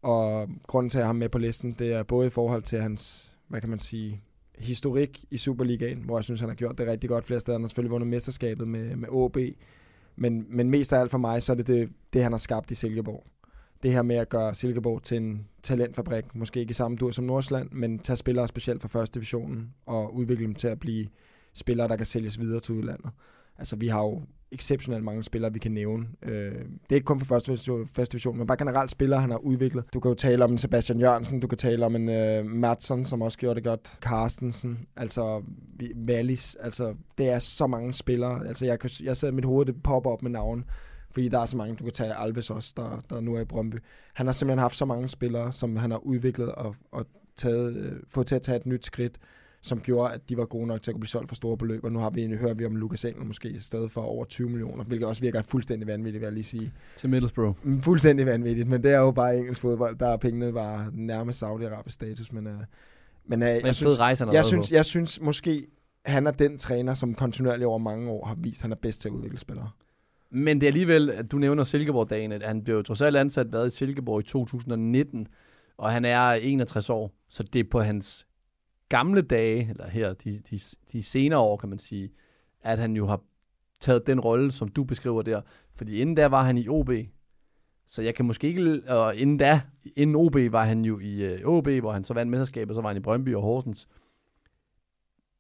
Og 0.03 0.49
grunden 0.67 0.91
til, 0.91 0.99
at 0.99 1.01
jeg 1.01 1.07
har 1.07 1.09
ham 1.09 1.17
med 1.17 1.29
på 1.29 1.39
listen, 1.39 1.73
det 1.73 1.93
er 1.93 2.03
både 2.03 2.27
i 2.27 2.31
forhold 2.31 2.63
til 2.63 2.81
hans, 2.81 3.35
hvad 3.49 3.61
kan 3.61 3.71
man 3.71 3.79
sige, 3.79 4.23
historik 4.59 5.25
i 5.31 5.37
Superligaen, 5.37 5.99
hvor 5.99 6.19
jeg 6.19 6.25
synes, 6.25 6.41
han 6.41 6.49
har 6.49 6.57
gjort 6.57 6.79
det 6.79 6.87
rigtig 6.87 7.11
godt 7.11 7.25
flere 7.25 7.41
steder. 7.41 7.59
Han 7.59 7.63
har 7.63 7.69
selvfølgelig 7.69 7.91
vundet 7.91 8.09
mesterskabet 8.09 8.69
med, 8.69 8.97
med 8.97 9.09
OB. 9.11 9.37
Men, 10.17 10.47
men 10.49 10.71
mest 10.71 10.93
af 10.93 11.01
alt 11.01 11.11
for 11.11 11.19
mig, 11.19 11.43
så 11.43 11.53
er 11.53 11.57
det, 11.57 11.67
det 11.67 11.91
det, 12.13 12.23
han 12.23 12.33
har 12.33 12.39
skabt 12.39 12.71
i 12.71 12.75
Silkeborg. 12.75 13.25
Det 13.83 13.93
her 13.93 14.03
med 14.03 14.17
at 14.17 14.29
gøre 14.29 14.55
Silkeborg 14.55 15.03
til 15.03 15.17
en 15.17 15.49
talentfabrik, 15.63 16.35
måske 16.35 16.61
ikke 16.61 16.71
i 16.71 16.75
samme 16.75 16.97
dur 16.97 17.11
som 17.11 17.25
Nordsjælland, 17.25 17.71
men 17.73 17.99
tage 17.99 18.17
spillere 18.17 18.49
specielt 18.49 18.83
fra 18.83 18.89
første 18.89 19.15
divisionen 19.15 19.75
og 19.87 20.15
udvikle 20.15 20.45
dem 20.45 20.55
til 20.55 20.69
at 20.69 20.81
blive 20.81 21.09
spillere, 21.55 21.89
der 21.89 21.97
kan 21.97 22.07
sælges 22.07 22.41
videre 22.41 22.61
til 22.61 22.75
udlandet. 22.75 23.11
Altså, 23.59 23.77
vi 23.77 23.89
har 23.89 24.03
jo 24.03 24.23
exceptionelt 24.53 25.05
mange 25.05 25.25
spillere, 25.25 25.53
vi 25.53 25.59
kan 25.59 25.73
nævne. 25.73 26.07
Øh, 26.23 26.53
det 26.53 26.91
er 26.91 26.95
ikke 26.95 27.05
kun 27.05 27.19
for 27.21 27.27
første, 27.27 27.53
division- 27.53 27.89
første 27.93 28.13
division, 28.13 28.39
men 28.39 28.47
bare 28.47 28.59
generelt 28.59 28.91
spillere, 28.91 29.21
han 29.21 29.31
har 29.31 29.39
udviklet. 29.39 29.85
Du 29.95 30.01
kan 30.01 30.09
jo 30.09 30.15
tale 30.15 30.45
om 30.45 30.53
en 30.53 30.59
Sebastian 30.59 31.01
Jørgensen, 31.01 31.41
du 31.41 31.47
kan 31.47 31.59
tale 31.59 31.87
om 31.87 31.97
en 31.97 32.09
øh, 32.09 32.47
Madsen, 32.47 33.05
som 33.05 33.23
også 33.23 33.39
gjorde 33.39 33.55
det 33.55 33.65
godt. 33.65 33.99
Carstensen, 34.01 34.79
altså 34.97 35.43
Wallis. 36.09 36.57
Altså, 36.61 36.95
det 37.19 37.29
er 37.29 37.39
så 37.39 37.67
mange 37.67 37.95
spillere. 37.95 38.47
Altså, 38.49 38.65
jeg, 38.67 38.79
kan, 38.79 38.91
jeg 39.03 39.17
sidder 39.17 39.33
i 39.33 39.35
mit 39.35 39.45
hoved, 39.45 39.67
det 39.67 39.83
popper 39.83 40.11
op 40.11 40.23
med 40.23 40.31
navn. 40.31 40.65
Fordi 41.11 41.29
der 41.29 41.39
er 41.41 41.47
så 41.47 41.57
mange, 41.57 41.77
du 41.77 41.85
kan 41.85 41.93
tage 41.93 42.15
Alves 42.15 42.51
også, 42.51 42.73
der, 42.77 43.01
der 43.11 43.21
nu 43.21 43.35
er 43.35 43.41
i 43.41 43.45
Brøndby. 43.45 43.77
Han 44.15 44.27
har 44.27 44.33
simpelthen 44.33 44.59
haft 44.59 44.77
så 44.77 44.85
mange 44.85 45.09
spillere, 45.09 45.53
som 45.53 45.77
han 45.77 45.91
har 45.91 45.99
udviklet 45.99 46.53
og, 46.53 46.75
og 46.93 47.07
taget, 47.37 47.77
øh, 47.77 47.93
fået 48.09 48.27
til 48.27 48.35
at 48.35 48.43
tage 48.43 48.57
et 48.57 48.67
nyt 48.67 48.85
skridt 48.85 49.19
som 49.63 49.81
gjorde, 49.81 50.15
at 50.15 50.29
de 50.29 50.37
var 50.37 50.45
gode 50.45 50.67
nok 50.67 50.83
til 50.83 50.91
at 50.91 50.95
kunne 50.95 51.01
blive 51.01 51.09
solgt 51.09 51.29
for 51.29 51.35
store 51.35 51.57
beløb. 51.57 51.85
Og 51.85 51.93
nu 51.93 51.99
har 51.99 52.11
vi, 52.11 52.37
hører 52.37 52.55
vi 52.55 52.67
om 52.67 52.77
Lukas 52.77 53.05
Engel 53.05 53.27
måske 53.27 53.49
i 53.51 53.61
stedet 53.61 53.93
for 53.93 54.01
over 54.01 54.25
20 54.25 54.49
millioner, 54.49 54.85
hvilket 54.85 55.09
også 55.09 55.23
virker 55.23 55.43
fuldstændig 55.43 55.87
vanvittigt, 55.87 56.21
vil 56.21 56.27
jeg 56.27 56.33
lige 56.33 56.45
sige. 56.45 56.73
Til 56.97 57.11
Middlesbrough. 57.11 57.55
Mm, 57.63 57.83
Fuldstændig 57.83 58.27
vanvittigt, 58.27 58.69
men 58.69 58.83
det 58.83 58.93
er 58.93 58.99
jo 58.99 59.11
bare 59.11 59.39
engelsk 59.39 59.61
fodbold. 59.61 59.99
Der 59.99 60.07
er 60.07 60.17
pengene 60.17 60.53
bare 60.53 60.91
nærmest 60.93 61.43
Saudi-Arabisk 61.43 61.93
status, 61.93 62.33
men, 62.33 62.47
uh, 62.47 62.53
Men 63.27 63.43
øh, 63.43 63.49
Men 63.49 63.67
jeg, 63.67 63.75
synes, 63.75 63.99
rejse, 63.99 64.27
jeg, 64.31 64.45
synes, 64.45 64.69
på. 64.69 64.75
jeg 64.75 64.85
synes 64.85 65.21
måske, 65.21 65.67
han 66.05 66.27
er 66.27 66.31
den 66.31 66.59
træner, 66.59 66.95
som 66.95 67.15
kontinuerligt 67.15 67.67
over 67.67 67.79
mange 67.79 68.11
år 68.11 68.27
har 68.27 68.35
vist, 68.35 68.59
at 68.59 68.63
han 68.63 68.73
er 68.73 68.77
bedst 68.77 69.01
til 69.01 69.09
at 69.09 69.13
udvikle 69.13 69.39
spillere. 69.39 69.71
Men 70.31 70.61
det 70.61 70.67
er 70.67 70.71
alligevel, 70.71 71.11
at 71.11 71.33
du 71.33 71.39
nævner 71.39 71.65
Silkeborg-dagen, 71.65 72.33
at 72.33 72.43
han 72.43 72.63
blev 72.65 72.85
trods 72.85 73.01
alt 73.01 73.17
ansat 73.17 73.53
været 73.53 73.67
i 73.67 73.77
Silkeborg 73.77 74.21
i 74.21 74.25
2019, 74.25 75.29
og 75.79 75.93
han 75.93 76.05
er 76.05 76.31
61 76.31 76.91
år, 76.91 77.13
så 77.29 77.43
det 77.43 77.59
er 77.61 77.65
på 77.71 77.81
hans 77.81 78.27
gamle 78.89 79.23
dage, 79.23 79.71
eller 79.71 79.89
her, 79.89 80.13
de, 80.13 80.41
de, 80.51 80.61
de 80.93 81.03
senere 81.03 81.39
år, 81.39 81.57
kan 81.57 81.69
man 81.69 81.79
sige, 81.79 82.11
at 82.63 82.79
han 82.79 82.97
jo 82.97 83.07
har 83.07 83.21
taget 83.81 84.07
den 84.07 84.21
rolle, 84.21 84.53
som 84.53 84.69
du 84.69 84.85
beskriver 84.85 85.23
der. 85.23 85.41
Fordi 85.75 86.01
inden 86.01 86.15
da 86.15 86.29
var 86.29 86.43
han 86.43 86.59
i 86.59 86.69
OB, 86.69 86.91
så 87.87 88.03
jeg 88.03 88.15
kan 88.15 88.25
måske 88.25 88.49
ikke, 88.49 88.83
og 88.89 89.17
inden 89.17 89.37
da, 89.37 89.61
inden 89.97 90.17
OB 90.17 90.37
var 90.51 90.65
han 90.65 90.85
jo 90.85 90.99
i 90.99 91.25
øh, 91.25 91.45
OB, 91.45 91.69
hvor 91.69 91.93
han 91.93 92.05
så 92.05 92.15
vandt 92.15 92.31
mesterskabet, 92.31 92.75
så 92.75 92.81
var 92.81 92.89
han 92.89 92.97
i 92.97 93.01
Brøndby 93.01 93.35
og 93.35 93.43
Horsens. 93.43 93.89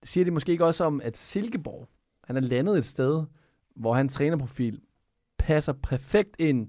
Siger 0.03 0.24
det 0.24 0.32
måske 0.32 0.53
ikke 0.53 0.64
også 0.64 0.84
om, 0.84 1.01
at 1.05 1.16
Silkeborg, 1.16 1.88
han 2.24 2.36
er 2.36 2.40
landet 2.40 2.78
et 2.78 2.84
sted, 2.84 3.24
hvor 3.76 3.94
hans 3.94 4.14
trænerprofil 4.14 4.80
passer 5.38 5.72
perfekt 5.72 6.40
ind 6.40 6.68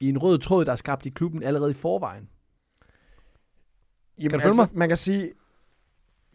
i 0.00 0.08
en 0.08 0.18
rød 0.18 0.38
tråd, 0.38 0.64
der 0.64 0.72
er 0.72 0.76
skabt 0.76 1.06
i 1.06 1.08
klubben 1.08 1.42
allerede 1.42 1.70
i 1.70 1.74
forvejen. 1.74 2.28
Jamen, 4.18 4.30
Kan 4.30 4.38
du 4.38 4.42
følge 4.42 4.56
mig? 4.56 4.68
Man 4.72 4.88
kan 4.88 4.96
sige, 4.96 5.32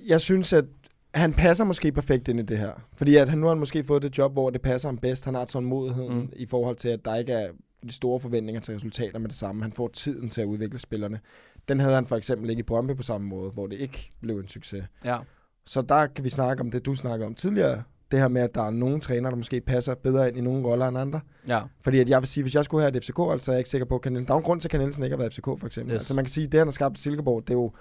jeg 0.07 0.21
synes, 0.21 0.53
at 0.53 0.65
han 1.13 1.33
passer 1.33 1.65
måske 1.65 1.91
perfekt 1.91 2.27
ind 2.27 2.39
i 2.39 2.43
det 2.43 2.57
her. 2.57 2.71
Fordi 2.95 3.15
at 3.15 3.29
han 3.29 3.37
nu 3.37 3.45
har 3.45 3.53
han 3.53 3.59
måske 3.59 3.83
fået 3.83 4.01
det 4.01 4.17
job, 4.17 4.33
hvor 4.33 4.49
det 4.49 4.61
passer 4.61 4.89
ham 4.89 4.97
bedst. 4.97 5.25
Han 5.25 5.35
har 5.35 5.45
tålmodigheden 5.45 6.17
Mm. 6.17 6.29
i 6.35 6.45
forhold 6.45 6.75
til, 6.75 6.89
at 6.89 7.05
der 7.05 7.15
ikke 7.15 7.33
er 7.33 7.47
de 7.83 7.93
store 7.93 8.19
forventninger 8.19 8.61
til 8.61 8.73
resultater 8.73 9.19
med 9.19 9.29
det 9.29 9.37
samme. 9.37 9.61
Han 9.63 9.71
får 9.73 9.87
tiden 9.87 10.29
til 10.29 10.41
at 10.41 10.45
udvikle 10.45 10.79
spillerne. 10.79 11.19
Den 11.67 11.79
havde 11.79 11.95
han 11.95 12.07
for 12.07 12.15
eksempel 12.15 12.49
ikke 12.49 12.59
i 12.59 12.63
Brøndby 12.63 12.95
på 12.95 13.03
samme 13.03 13.27
måde, 13.27 13.51
hvor 13.51 13.67
det 13.67 13.79
ikke 13.79 14.11
blev 14.21 14.37
en 14.37 14.47
succes. 14.47 14.83
Ja. 15.05 15.17
Så 15.65 15.81
der 15.81 16.07
kan 16.07 16.23
vi 16.23 16.29
snakke 16.29 16.61
om 16.61 16.71
det, 16.71 16.85
du 16.85 16.95
snakkede 16.95 17.27
om 17.27 17.35
tidligere. 17.35 17.83
Det 18.11 18.19
her 18.19 18.27
med, 18.27 18.41
at 18.41 18.55
der 18.55 18.61
er 18.61 18.69
nogle 18.71 18.99
trænere, 18.99 19.31
der 19.31 19.37
måske 19.37 19.61
passer 19.61 19.95
bedre 19.95 20.27
ind 20.27 20.37
i 20.37 20.41
nogle 20.41 20.65
roller 20.67 20.87
end 20.87 20.97
andre. 20.97 21.19
Ja. 21.47 21.61
Fordi 21.81 21.99
at 21.99 22.09
jeg 22.09 22.21
vil 22.21 22.27
sige, 22.27 22.41
hvis 22.43 22.55
jeg 22.55 22.63
skulle 22.65 22.81
have 22.83 22.97
et 22.97 23.03
FCK, 23.03 23.19
altså 23.31 23.51
er 23.51 23.55
jeg 23.55 23.59
ikke 23.59 23.69
sikker 23.69 23.85
på, 23.85 23.95
at 23.95 24.01
Kanel... 24.01 24.27
Der 24.27 24.33
er 24.33 24.37
en 24.37 24.43
grund 24.43 24.61
til, 24.61 24.67
at 24.67 24.71
Kanelsen 24.71 25.03
ikke 25.03 25.13
har 25.13 25.17
været 25.17 25.33
FCK, 25.33 25.45
for 25.45 25.65
eksempel. 25.65 25.93
Yes. 25.93 25.99
Altså 25.99 26.13
man 26.13 26.25
kan 26.25 26.29
sige, 26.29 26.45
at 26.45 26.51
det, 26.51 26.57
han 26.59 26.67
har 26.67 26.71
skabt 26.71 26.97
i 26.97 27.01
Silkeborg, 27.01 27.43
det 27.47 27.49
er 27.53 27.57
jo 27.57 27.71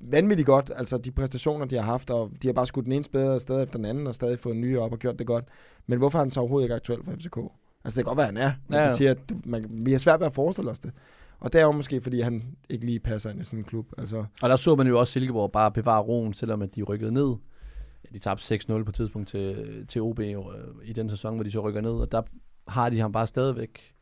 vanvittigt 0.00 0.46
godt. 0.46 0.70
Altså 0.76 0.98
de 0.98 1.10
præstationer, 1.10 1.66
de 1.66 1.74
har 1.76 1.82
haft, 1.82 2.10
og 2.10 2.30
de 2.42 2.48
har 2.48 2.52
bare 2.52 2.66
skudt 2.66 2.84
den 2.84 2.92
ene 2.92 3.04
spæder 3.04 3.38
sted 3.38 3.62
efter 3.62 3.76
den 3.78 3.84
anden, 3.84 4.06
og 4.06 4.14
stadig 4.14 4.38
fået 4.38 4.56
nye 4.56 4.80
op 4.80 4.92
og 4.92 4.98
gjort 4.98 5.18
det 5.18 5.26
godt. 5.26 5.44
Men 5.86 5.98
hvorfor 5.98 6.18
er 6.18 6.22
han 6.22 6.30
så 6.30 6.40
overhovedet 6.40 6.64
ikke 6.64 6.74
aktuel 6.74 7.04
for 7.04 7.12
FCK? 7.12 7.36
Altså 7.84 8.00
det 8.00 8.04
kan 8.04 8.04
godt 8.04 8.16
være, 8.16 8.26
han 8.26 8.36
er. 8.36 8.52
Man 8.68 8.76
Ja, 8.76 8.76
ja, 8.76 8.82
ja. 8.82 8.88
kan 8.88 8.96
sige, 8.96 9.10
at 9.10 9.18
man, 9.44 9.66
vi 9.70 9.92
har 9.92 9.98
svært 9.98 10.20
ved 10.20 10.26
at 10.26 10.34
forestille 10.34 10.70
os 10.70 10.78
det. 10.78 10.90
Og 11.40 11.52
det 11.52 11.60
er 11.60 11.64
jo 11.64 11.72
måske, 11.72 12.00
fordi 12.00 12.20
han 12.20 12.42
ikke 12.70 12.86
lige 12.86 13.00
passer 13.00 13.30
ind 13.30 13.40
i 13.40 13.44
sådan 13.44 13.58
en 13.58 13.64
klub. 13.64 13.86
Altså, 13.98 14.24
Og 14.42 14.48
der 14.48 14.56
så 14.56 14.74
man 14.76 14.86
jo 14.86 15.00
også 15.00 15.12
Silkeborg 15.12 15.52
bare 15.52 15.72
bevare 15.72 16.02
roen, 16.02 16.34
selvom 16.34 16.62
at 16.62 16.76
de 16.76 16.82
rykkede 16.82 17.12
ned. 17.12 17.34
Ja, 18.04 18.08
De 18.14 18.18
tabte 18.18 18.54
6-0 18.54 18.66
på 18.84 18.88
et 18.90 18.94
tidspunkt 18.94 19.28
til, 19.28 19.84
til 19.88 20.02
OB 20.02 20.18
øh, 20.20 20.34
i 20.84 20.92
den 20.92 21.10
sæson, 21.10 21.34
hvor 21.34 21.44
de 21.44 21.50
så 21.50 21.60
rykker 21.60 21.80
ned, 21.80 21.90
og 21.90 22.12
der 22.12 22.22
har 22.68 22.90
de 22.90 23.00
ham 23.00 23.12
bare 23.12 23.26
stadigvæk. 23.26 23.94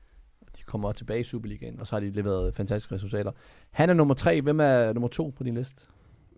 Kommer 0.69 0.93
tilbage 0.93 1.21
i 1.21 1.25
Superligaen, 1.25 1.81
og 1.81 1.87
så 1.87 1.97
har 1.97 2.01
de 2.01 2.11
leveret 2.11 2.55
fantastiske 2.55 2.95
resultater. 2.95 3.33
Han 3.71 3.91
er 3.91 3.95
nummer 3.95 4.15
tre. 4.15 4.41
Hvem 4.41 4.61
er 4.61 4.93
nummer 4.93 5.09
to 5.09 5.33
på 5.37 5.45
din 5.45 5.55
liste? 5.55 5.85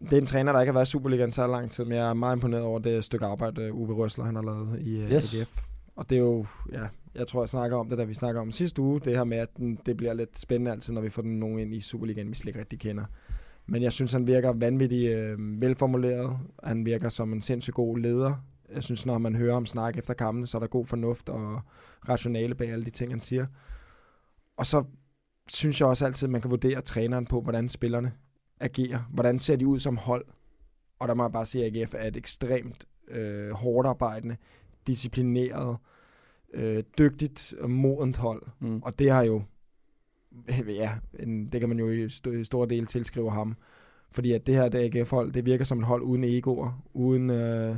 det 0.01 0.13
er 0.13 0.17
en 0.19 0.27
træner, 0.27 0.53
der 0.53 0.61
ikke 0.61 0.69
har 0.73 0.75
været 0.79 0.87
i 0.89 0.91
Superligaen 0.91 1.31
så 1.31 1.47
lang 1.47 1.71
tid, 1.71 1.85
men 1.85 1.93
jeg 1.97 2.09
er 2.11 2.15
meget 2.15 2.37
imponeret 2.37 2.63
over 2.65 2.79
det 2.79 3.05
stykke 3.05 3.27
arbejde, 3.27 3.63
øh, 3.63 3.75
Uwe 3.75 3.95
Røsler 3.95 4.25
han 4.25 4.35
har 4.35 4.43
lavet 4.43 4.79
i 4.81 5.01
Yes. 5.01 5.13
yes. 5.13 5.41
AGF. 5.41 5.59
Og 5.97 6.11
det 6.11 6.17
er 6.17 6.23
jo, 6.23 6.47
ja, 6.73 6.87
jeg 7.15 7.27
tror, 7.27 7.43
jeg 7.43 7.49
snakker 7.49 7.77
om 7.77 7.89
det, 7.89 7.99
da 7.99 8.05
vi 8.05 8.15
snakker 8.15 8.41
om 8.41 8.51
sidste 8.51 8.83
uge, 8.83 9.01
det 9.01 9.17
her 9.17 9.25
med, 9.25 9.39
at 9.39 9.57
den, 9.57 9.79
det 9.87 9.97
bliver 9.97 10.15
lidt 10.15 10.39
spændende 10.39 10.71
altid, 10.71 10.93
når 10.93 11.01
vi 11.01 11.11
får 11.11 11.23
den 11.23 11.41
nogen 11.41 11.59
ind 11.59 11.75
i 11.75 11.81
Superligaen, 11.81 12.31
vi 12.31 12.35
slet 12.35 12.49
ikke 12.49 12.61
rigtig 12.61 12.79
kender. 12.81 13.05
Men 13.67 13.83
jeg 13.83 13.93
synes, 13.93 14.13
han 14.13 14.27
virker 14.27 14.53
vanvittigt 14.53 15.17
øh, 15.17 15.61
velformuleret. 15.61 16.39
Han 16.65 16.87
virker 16.87 17.09
som 17.09 17.33
en 17.33 17.41
sindssygt 17.41 17.75
god 17.75 17.99
leder. 17.99 18.45
Jeg 18.75 18.83
synes, 18.83 19.07
når 19.07 19.19
man 19.19 19.37
hører 19.37 19.55
ham 19.55 19.67
snakke 19.67 19.99
efter 19.99 20.15
kampene, 20.15 20.47
så 20.47 20.59
er 20.59 20.61
der 20.61 20.67
god 20.67 20.87
fornuft 20.87 21.29
og 21.29 21.61
rationale 22.09 22.55
bag 22.55 22.71
alle 22.73 22.85
de 22.85 22.91
ting, 22.91 23.13
han 23.13 23.21
siger. 23.21 23.47
Og 24.61 24.67
så 24.67 24.85
synes 25.49 25.81
jeg 25.81 25.89
også 25.89 26.07
altid, 26.07 26.27
at 26.27 26.31
man 26.31 26.41
kan 26.41 26.51
vurdere 26.51 26.81
træneren 26.81 27.27
på, 27.27 27.41
hvordan 27.41 27.69
spillerne 27.69 28.13
agerer. 28.61 29.01
Hvordan 29.11 29.39
ser 29.39 29.57
de 29.57 29.67
ud 29.67 29.81
som 29.81 29.97
hold? 29.97 30.25
Og 30.99 31.09
der 31.09 31.15
må 31.15 31.23
jeg 31.23 31.33
bare 31.33 31.47
sige, 31.47 31.65
at 31.65 31.77
AGF 31.77 31.95
er 31.95 32.07
et 32.07 32.17
ekstremt 32.17 32.85
øh, 33.09 33.51
hårdt 33.51 33.89
arbejdende, 33.89 34.37
disciplineret, 34.87 35.77
øh, 36.55 36.85
dygtigt 36.99 37.55
og 37.61 37.71
modent 37.71 38.17
hold. 38.17 38.43
Mm. 38.59 38.83
Og 38.83 38.99
det 38.99 39.11
har 39.11 39.23
jo, 39.23 39.43
ja, 40.69 40.93
en, 41.21 41.47
det 41.47 41.61
kan 41.61 41.69
man 41.69 41.79
jo 41.79 41.91
i, 41.91 42.07
st- 42.07 42.31
i 42.31 42.45
stor 42.45 42.65
del 42.65 42.87
tilskrive 42.87 43.31
ham. 43.31 43.57
Fordi 44.11 44.33
at 44.33 44.47
det 44.47 44.55
her 44.55 44.69
det 44.69 44.97
AGF-hold, 44.97 45.33
det 45.33 45.47
virker 45.47 45.65
som 45.65 45.79
et 45.79 45.87
hold 45.87 46.03
uden 46.03 46.25
egoer, 46.25 46.83
uden 46.95 47.31
øh, 47.31 47.77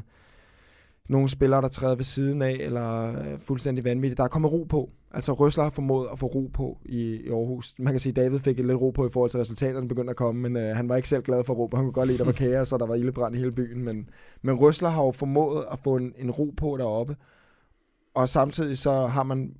nogle 1.08 1.28
spillere, 1.28 1.62
der 1.62 1.68
træder 1.68 1.96
ved 1.96 2.04
siden 2.04 2.42
af, 2.42 2.56
eller 2.60 3.18
øh, 3.18 3.40
fuldstændig 3.40 3.84
vanvittigt. 3.84 4.18
Der 4.18 4.24
er 4.24 4.28
kommet 4.28 4.52
ro 4.52 4.64
på. 4.64 4.90
Altså 5.10 5.32
Røsler 5.32 5.64
har 5.64 5.70
formået 5.70 6.08
at 6.12 6.18
få 6.18 6.26
ro 6.26 6.50
på 6.54 6.78
i, 6.84 7.00
i 7.00 7.28
Aarhus. 7.28 7.74
Man 7.78 7.92
kan 7.92 8.00
sige, 8.00 8.10
at 8.10 8.16
David 8.16 8.38
fik 8.38 8.56
lidt 8.56 8.80
ro 8.80 8.90
på 8.90 9.06
i 9.06 9.10
forhold 9.10 9.30
til 9.30 9.40
resultaterne 9.40 9.88
begyndte 9.88 10.10
at 10.10 10.16
komme, 10.16 10.42
men 10.42 10.56
øh, 10.56 10.76
han 10.76 10.88
var 10.88 10.96
ikke 10.96 11.08
selv 11.08 11.22
glad 11.22 11.44
for 11.44 11.54
ro 11.54 11.66
på. 11.66 11.76
Han 11.76 11.86
kunne 11.86 11.92
godt 11.92 12.06
lide, 12.06 12.14
at 12.14 12.18
der 12.18 12.24
var 12.24 12.32
kaos, 12.32 12.72
og 12.72 12.80
der 12.80 12.86
var 12.86 12.94
ildebrand 12.94 13.34
i 13.34 13.38
hele 13.38 13.52
byen. 13.52 13.84
Men, 13.84 14.08
men 14.42 14.54
Røsler 14.54 14.88
har 14.88 15.04
jo 15.04 15.10
formået 15.10 15.64
at 15.72 15.78
få 15.78 15.96
en, 15.96 16.12
en 16.18 16.30
ro 16.30 16.54
på 16.56 16.76
deroppe. 16.78 17.16
Og 18.14 18.28
samtidig 18.28 18.78
så 18.78 19.06
har 19.06 19.22
man 19.22 19.54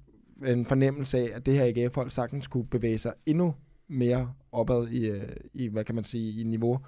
en 0.47 0.67
fornemmelse 0.67 1.19
af, 1.19 1.31
at 1.35 1.47
det 1.47 1.55
her 1.55 1.65
AGF-hold 1.65 2.11
sagtens 2.11 2.47
kunne 2.47 2.67
bevæge 2.67 2.99
sig 2.99 3.13
endnu 3.27 3.55
mere 3.89 4.33
opad 4.53 4.89
i, 4.89 5.09
øh, 5.09 5.37
i 5.55 5.69
hvad 5.69 5.85
kan 5.85 5.95
man 5.95 6.05
sige, 6.05 6.41
i 6.41 6.45
niveau, 6.45 6.79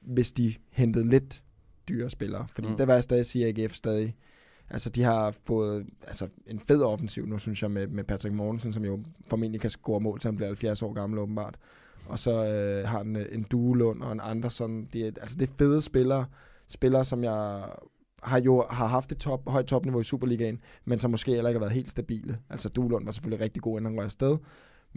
hvis 0.00 0.32
de 0.32 0.54
hentede 0.70 1.10
lidt 1.10 1.42
dyre 1.88 2.10
spillere. 2.10 2.46
Fordi 2.54 2.68
Mm. 2.68 2.76
der 2.76 2.86
vil 2.86 2.92
jeg 2.92 3.04
stadig 3.04 3.26
sige, 3.26 3.46
at 3.46 3.58
AGF 3.58 3.74
stadig, 3.74 4.16
altså 4.70 4.90
de 4.90 5.02
har 5.02 5.30
fået 5.30 5.86
altså, 6.06 6.28
en 6.46 6.60
fed 6.60 6.82
offensiv 6.82 7.26
nu, 7.26 7.38
synes 7.38 7.62
jeg, 7.62 7.70
med, 7.70 7.86
med 7.86 8.04
Patrick 8.04 8.34
Mortensen, 8.34 8.72
som 8.72 8.84
jo 8.84 9.00
formentlig 9.26 9.60
kan 9.60 9.70
score 9.70 10.00
mål, 10.00 10.20
til 10.20 10.28
han 10.28 10.36
bliver 10.36 10.48
70 10.48 10.82
år 10.82 10.92
gammel 10.92 11.18
åbenbart. 11.18 11.56
Og 12.06 12.18
så 12.18 12.30
øh, 12.52 12.88
har 12.88 12.98
han 12.98 13.16
øh, 13.16 13.26
en 13.32 13.42
Duelund 13.42 14.02
og 14.02 14.12
en 14.12 14.20
Andersson. 14.22 14.84
De 14.92 15.06
er, 15.06 15.10
altså 15.20 15.36
det 15.38 15.48
er 15.48 15.52
fede 15.58 15.82
spillere, 15.82 16.26
spillere, 16.68 17.04
som 17.04 17.24
jeg 17.24 17.64
har 18.22 18.40
jo 18.40 18.64
har 18.70 18.86
haft 18.86 19.12
et 19.12 19.18
top, 19.18 19.48
højt 19.50 19.66
topniveau 19.66 20.00
i 20.00 20.04
Superligaen, 20.04 20.60
men 20.84 20.98
som 20.98 21.10
måske 21.10 21.34
heller 21.34 21.48
ikke 21.48 21.58
har 21.58 21.64
været 21.64 21.72
helt 21.74 21.90
stabile. 21.90 22.38
Altså 22.50 22.68
Duelund 22.68 23.04
var 23.04 23.12
selvfølgelig 23.12 23.44
rigtig 23.44 23.62
god, 23.62 23.78
inden 23.78 23.92
han 23.92 23.98
røg 23.98 24.04
afsted. 24.04 24.36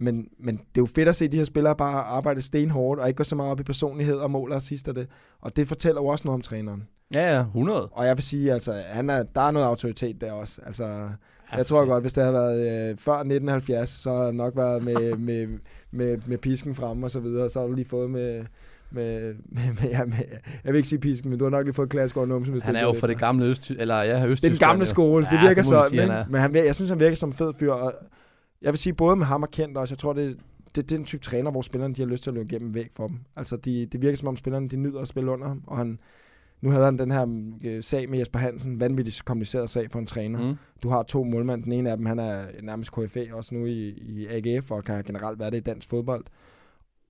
Men, 0.01 0.27
men 0.39 0.57
det 0.57 0.63
er 0.63 0.81
jo 0.81 0.85
fedt 0.85 1.09
at 1.09 1.15
se 1.15 1.27
de 1.27 1.37
her 1.37 1.43
spillere 1.43 1.75
bare 1.75 2.03
arbejde 2.03 2.41
stenhårdt, 2.41 2.99
og 2.99 3.07
ikke 3.07 3.17
gå 3.17 3.23
så 3.23 3.35
meget 3.35 3.51
op 3.51 3.59
i 3.59 3.63
personlighed 3.63 4.17
og 4.17 4.31
mål 4.31 4.51
og 4.51 4.57
assist 4.57 4.89
og 4.89 4.95
det. 4.95 5.07
Og 5.41 5.55
det 5.55 5.67
fortæller 5.67 6.01
jo 6.01 6.07
også 6.07 6.25
noget 6.25 6.33
om 6.33 6.41
træneren. 6.41 6.87
Ja, 7.13 7.35
ja, 7.35 7.39
100. 7.39 7.89
Og 7.91 8.05
jeg 8.05 8.17
vil 8.17 8.23
sige, 8.23 8.53
altså, 8.53 8.73
han 8.87 9.09
er, 9.09 9.23
der 9.23 9.41
er 9.41 9.51
noget 9.51 9.65
autoritet 9.65 10.21
der 10.21 10.31
også. 10.31 10.61
Altså, 10.65 11.09
Ja, 11.51 11.57
jeg 11.57 11.65
tror 11.65 11.85
godt, 11.85 12.03
hvis 12.03 12.13
det 12.13 12.23
havde 12.23 12.33
været 12.33 12.89
øh, 12.89 12.97
før 12.97 13.13
1970, 13.13 13.89
så 13.89 14.11
havde 14.17 14.33
nok 14.33 14.55
været 14.55 14.83
med, 14.83 15.15
med, 15.29 15.47
med, 15.91 16.17
med 16.25 16.37
pisken 16.37 16.75
frem 16.75 17.03
og 17.03 17.11
så 17.11 17.19
videre. 17.19 17.49
Så 17.49 17.59
har 17.59 17.67
du 17.67 17.73
lige 17.73 17.87
fået 17.89 18.09
med, 18.09 18.43
med, 18.91 19.33
med, 19.49 19.61
med, 19.81 19.89
ja, 19.89 20.05
med, 20.05 20.17
jeg 20.63 20.73
vil 20.73 20.75
ikke 20.75 20.89
sige 20.89 20.99
pisken, 20.99 21.29
men 21.29 21.39
du 21.39 21.45
har 21.45 21.49
nok 21.49 21.65
lige 21.65 21.73
fået 21.73 21.89
klask 21.89 22.17
over 22.17 22.25
numsen, 22.25 22.51
hvis 22.53 22.63
Han 22.63 22.75
er 22.75 22.81
jo 22.83 22.93
fra 22.93 23.07
det 23.07 23.17
gamle 23.17 23.45
øst, 23.45 23.71
eller 23.71 23.95
ja, 23.95 24.27
øst 24.27 24.43
Det 24.43 24.47
er 24.47 24.51
den 24.51 24.59
gamle 24.59 24.85
skole, 24.85 25.27
det 25.31 25.39
virker 25.41 25.63
det 25.63 25.71
må 25.71 25.89
vi 25.89 25.97
sådan, 25.97 26.11
er. 26.11 26.25
Men 26.29 26.41
han, 26.41 26.55
jeg 26.55 26.75
synes, 26.75 26.89
han 26.89 26.99
virker 26.99 27.15
som 27.15 27.29
en 27.29 27.33
fed 27.33 27.53
fyr, 27.59 27.71
og 27.71 27.93
jeg 28.61 28.71
vil 28.71 28.77
sige, 28.77 28.93
både 28.93 29.15
med 29.15 29.25
ham 29.25 29.43
og 29.43 29.51
Kent 29.51 29.77
også, 29.77 29.93
jeg 29.93 29.97
tror, 29.99 30.13
det, 30.13 30.37
det, 30.75 30.75
det 30.75 30.91
er 30.91 30.97
den 30.97 31.05
type 31.05 31.23
træner, 31.23 31.51
hvor 31.51 31.61
spillerne 31.61 31.93
de 31.93 32.01
har 32.01 32.07
lyst 32.07 32.23
til 32.23 32.29
at 32.29 32.33
løbe 32.33 32.49
igennem 32.49 32.73
væk 32.73 32.89
for 32.93 33.07
dem. 33.07 33.19
Altså, 33.35 33.57
de, 33.57 33.85
det 33.85 34.01
virker 34.01 34.17
som 34.17 34.27
om 34.27 34.37
spillerne, 34.37 34.69
de 34.69 34.77
nyder 34.77 35.01
at 35.01 35.07
spille 35.07 35.31
under 35.31 35.47
ham, 35.47 35.63
og 35.67 35.77
han, 35.77 35.99
nu 36.61 36.69
havde 36.69 36.85
han 36.85 36.97
den 36.97 37.11
her 37.11 37.49
øh, 37.63 37.83
sag 37.83 38.09
med 38.09 38.19
Jesper 38.19 38.39
Hansen, 38.39 38.79
vanvittigt 38.79 39.25
kompliceret 39.25 39.69
sag 39.69 39.91
for 39.91 39.99
en 39.99 40.05
træner. 40.05 40.41
Mm. 40.51 40.55
Du 40.83 40.89
har 40.89 41.03
to 41.03 41.23
målmænd. 41.23 41.63
Den 41.63 41.71
ene 41.71 41.91
af 41.91 41.97
dem, 41.97 42.05
han 42.05 42.19
er 42.19 42.45
nærmest 42.63 42.91
KFA 42.91 43.25
også 43.33 43.55
nu 43.55 43.65
i, 43.65 43.89
i 43.89 44.27
AGF, 44.27 44.71
og 44.71 44.83
kan 44.83 45.03
generelt 45.03 45.39
være 45.39 45.49
det 45.49 45.57
i 45.57 45.59
dansk 45.59 45.89
fodbold. 45.89 46.25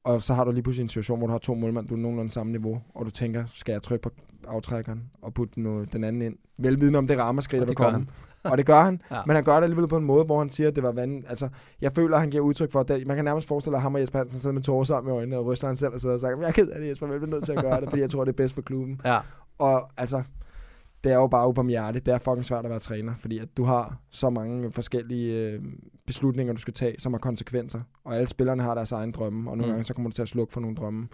Og 0.03 0.21
så 0.21 0.33
har 0.33 0.43
du 0.43 0.51
lige 0.51 0.63
pludselig 0.63 0.83
en 0.83 0.89
situation, 0.89 1.17
hvor 1.17 1.27
du 1.27 1.31
har 1.31 1.39
to 1.39 1.55
målmænd, 1.55 1.87
du 1.87 1.93
er 1.93 1.97
nogenlunde 1.99 2.31
samme 2.31 2.51
niveau, 2.51 2.81
og 2.95 3.05
du 3.05 3.11
tænker, 3.11 3.43
skal 3.47 3.71
jeg 3.71 3.81
trykke 3.81 4.03
på 4.03 4.09
aftrækkeren 4.47 5.03
og 5.21 5.33
putte 5.33 5.55
den, 5.55 5.85
den 5.93 6.03
anden 6.03 6.21
ind? 6.21 6.35
Velvidende 6.57 6.99
om 6.99 7.07
det 7.07 7.17
ramaskrig, 7.19 7.57
Og 7.61 7.67
der 7.67 7.73
det 7.73 7.79
vil 7.79 7.85
gør 7.85 7.91
komme. 7.91 8.07
Og 8.43 8.57
det 8.57 8.65
gør 8.65 8.81
han, 8.81 9.01
Ja. 9.11 9.21
men 9.27 9.35
han 9.35 9.43
gør 9.43 9.55
det 9.55 9.63
alligevel 9.63 9.87
på 9.87 9.97
en 9.97 10.03
måde, 10.03 10.25
hvor 10.25 10.39
han 10.39 10.49
siger, 10.49 10.67
at 10.69 10.75
det 10.75 10.83
var 10.83 10.91
vand. 10.91 11.23
Altså, 11.29 11.49
jeg 11.81 11.93
føler, 11.95 12.15
at 12.15 12.21
han 12.21 12.29
giver 12.29 12.43
udtryk 12.43 12.71
for, 12.71 12.79
at 12.79 13.07
man 13.07 13.15
kan 13.15 13.25
nærmest 13.25 13.47
forestille 13.47 13.71
sig, 13.73 13.77
at 13.77 13.81
ham 13.81 13.95
og 13.95 14.01
Jesper 14.01 14.19
Hansen 14.19 14.39
sidder 14.39 14.53
med 14.53 14.61
tårer 14.61 14.83
sammen 14.83 15.13
i 15.13 15.17
øjnene, 15.17 15.37
og 15.37 15.45
ryster 15.45 15.67
han 15.67 15.75
selv 15.75 15.93
og 15.93 15.99
sidder 15.99 16.15
og 16.15 16.19
siger, 16.21 16.37
jeg 16.39 16.47
er 16.47 16.51
ked 16.51 16.67
af 16.69 16.81
det, 16.81 16.89
Jesper, 16.89 17.07
jeg 17.07 17.19
bliver 17.19 17.35
nødt 17.35 17.45
til 17.45 17.51
at 17.51 17.61
gøre 17.61 17.81
det, 17.81 17.89
fordi 17.89 18.01
jeg 18.01 18.09
tror, 18.09 18.23
det 18.25 18.31
er 18.31 18.35
bedst 18.35 18.55
for 18.55 18.61
klubben. 18.61 19.01
Ja. 19.05 19.19
Og 19.57 19.89
altså, 19.97 20.23
det 21.03 21.11
er 21.11 21.15
jo 21.15 21.27
bare 21.27 21.49
ubarmhjertigt. 21.49 22.05
Det 22.05 22.13
er 22.13 22.17
fucking 22.17 22.45
svært 22.45 22.65
at 22.65 22.71
være 22.71 22.79
træner, 22.79 23.13
fordi 23.19 23.39
at 23.39 23.57
du 23.57 23.63
har 23.63 23.97
så 24.09 24.29
mange 24.29 24.71
forskellige 24.71 25.33
øh, 25.51 25.61
beslutninger, 26.05 26.53
du 26.53 26.59
skal 26.61 26.73
tage, 26.73 26.95
som 26.99 27.13
har 27.13 27.19
konsekvenser. 27.19 27.81
Og 28.03 28.15
alle 28.15 28.27
spillerne 28.27 28.63
har 28.63 28.75
deres 28.75 28.91
egen 28.91 29.11
drømme, 29.11 29.51
og 29.51 29.57
nogle 29.57 29.69
Mm. 29.71 29.73
gange 29.73 29.83
så 29.83 29.93
kommer 29.93 30.09
du 30.09 30.13
til 30.15 30.21
at 30.21 30.27
slukke 30.29 30.53
for 30.53 30.61
nogle 30.61 30.75
drømme. 30.75 31.07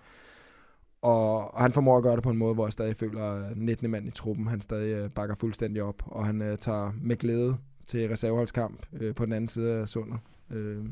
Og, 1.02 1.54
og 1.54 1.62
han 1.62 1.72
formår 1.74 1.98
at 1.98 2.04
gøre 2.04 2.16
det 2.16 2.24
på 2.24 2.30
en 2.30 2.38
måde, 2.38 2.54
hvor 2.54 2.66
jeg 2.66 2.74
stadig 2.74 2.96
føler, 2.96 3.24
at 3.24 3.58
19. 3.58 3.90
mand 3.92 4.08
i 4.08 4.12
truppen, 4.12 4.48
han 4.48 4.62
stadig 4.62 4.94
øh, 4.94 5.10
bakker 5.10 5.36
fuldstændig 5.36 5.84
op, 5.84 6.04
og 6.06 6.26
han 6.26 6.42
øh, 6.42 6.58
tager 6.58 6.92
med 7.02 7.16
glæde 7.16 7.58
til 7.88 8.10
reserveholdskamp 8.10 8.86
øh, 8.94 9.16
på 9.16 9.26
den 9.26 9.34
anden 9.34 9.48
side 9.48 9.72
af 9.74 9.88
sundet. 9.90 10.18
Øh, 10.52 10.86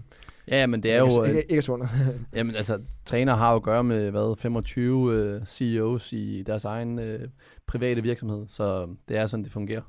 Ja, 0.48 0.68
men 0.68 0.84
det 0.84 0.92
er 0.92 1.00
jo... 1.00 1.06
ikke, 1.06 1.22
øh, 1.22 1.28
ikke, 1.30 1.52
ikke 1.52 1.62
sundt. 1.62 1.90
Jamen 2.36 2.56
altså, 2.56 2.80
træner 3.06 3.36
har 3.36 3.52
jo 3.52 3.56
at 3.56 3.64
gøre 3.64 3.84
med, 3.84 4.12
hvad, 4.12 4.36
25 4.38 5.14
øh, 5.14 5.46
CEOs 5.46 6.14
i 6.14 6.44
deres 6.44 6.66
egen 6.66 7.00
øh, 7.00 7.28
private 7.68 8.02
virksomhed, 8.02 8.46
så 8.48 8.88
det 9.08 9.18
er 9.18 9.28
sådan, 9.28 9.44
det 9.44 9.52
fungerer. 9.52 9.82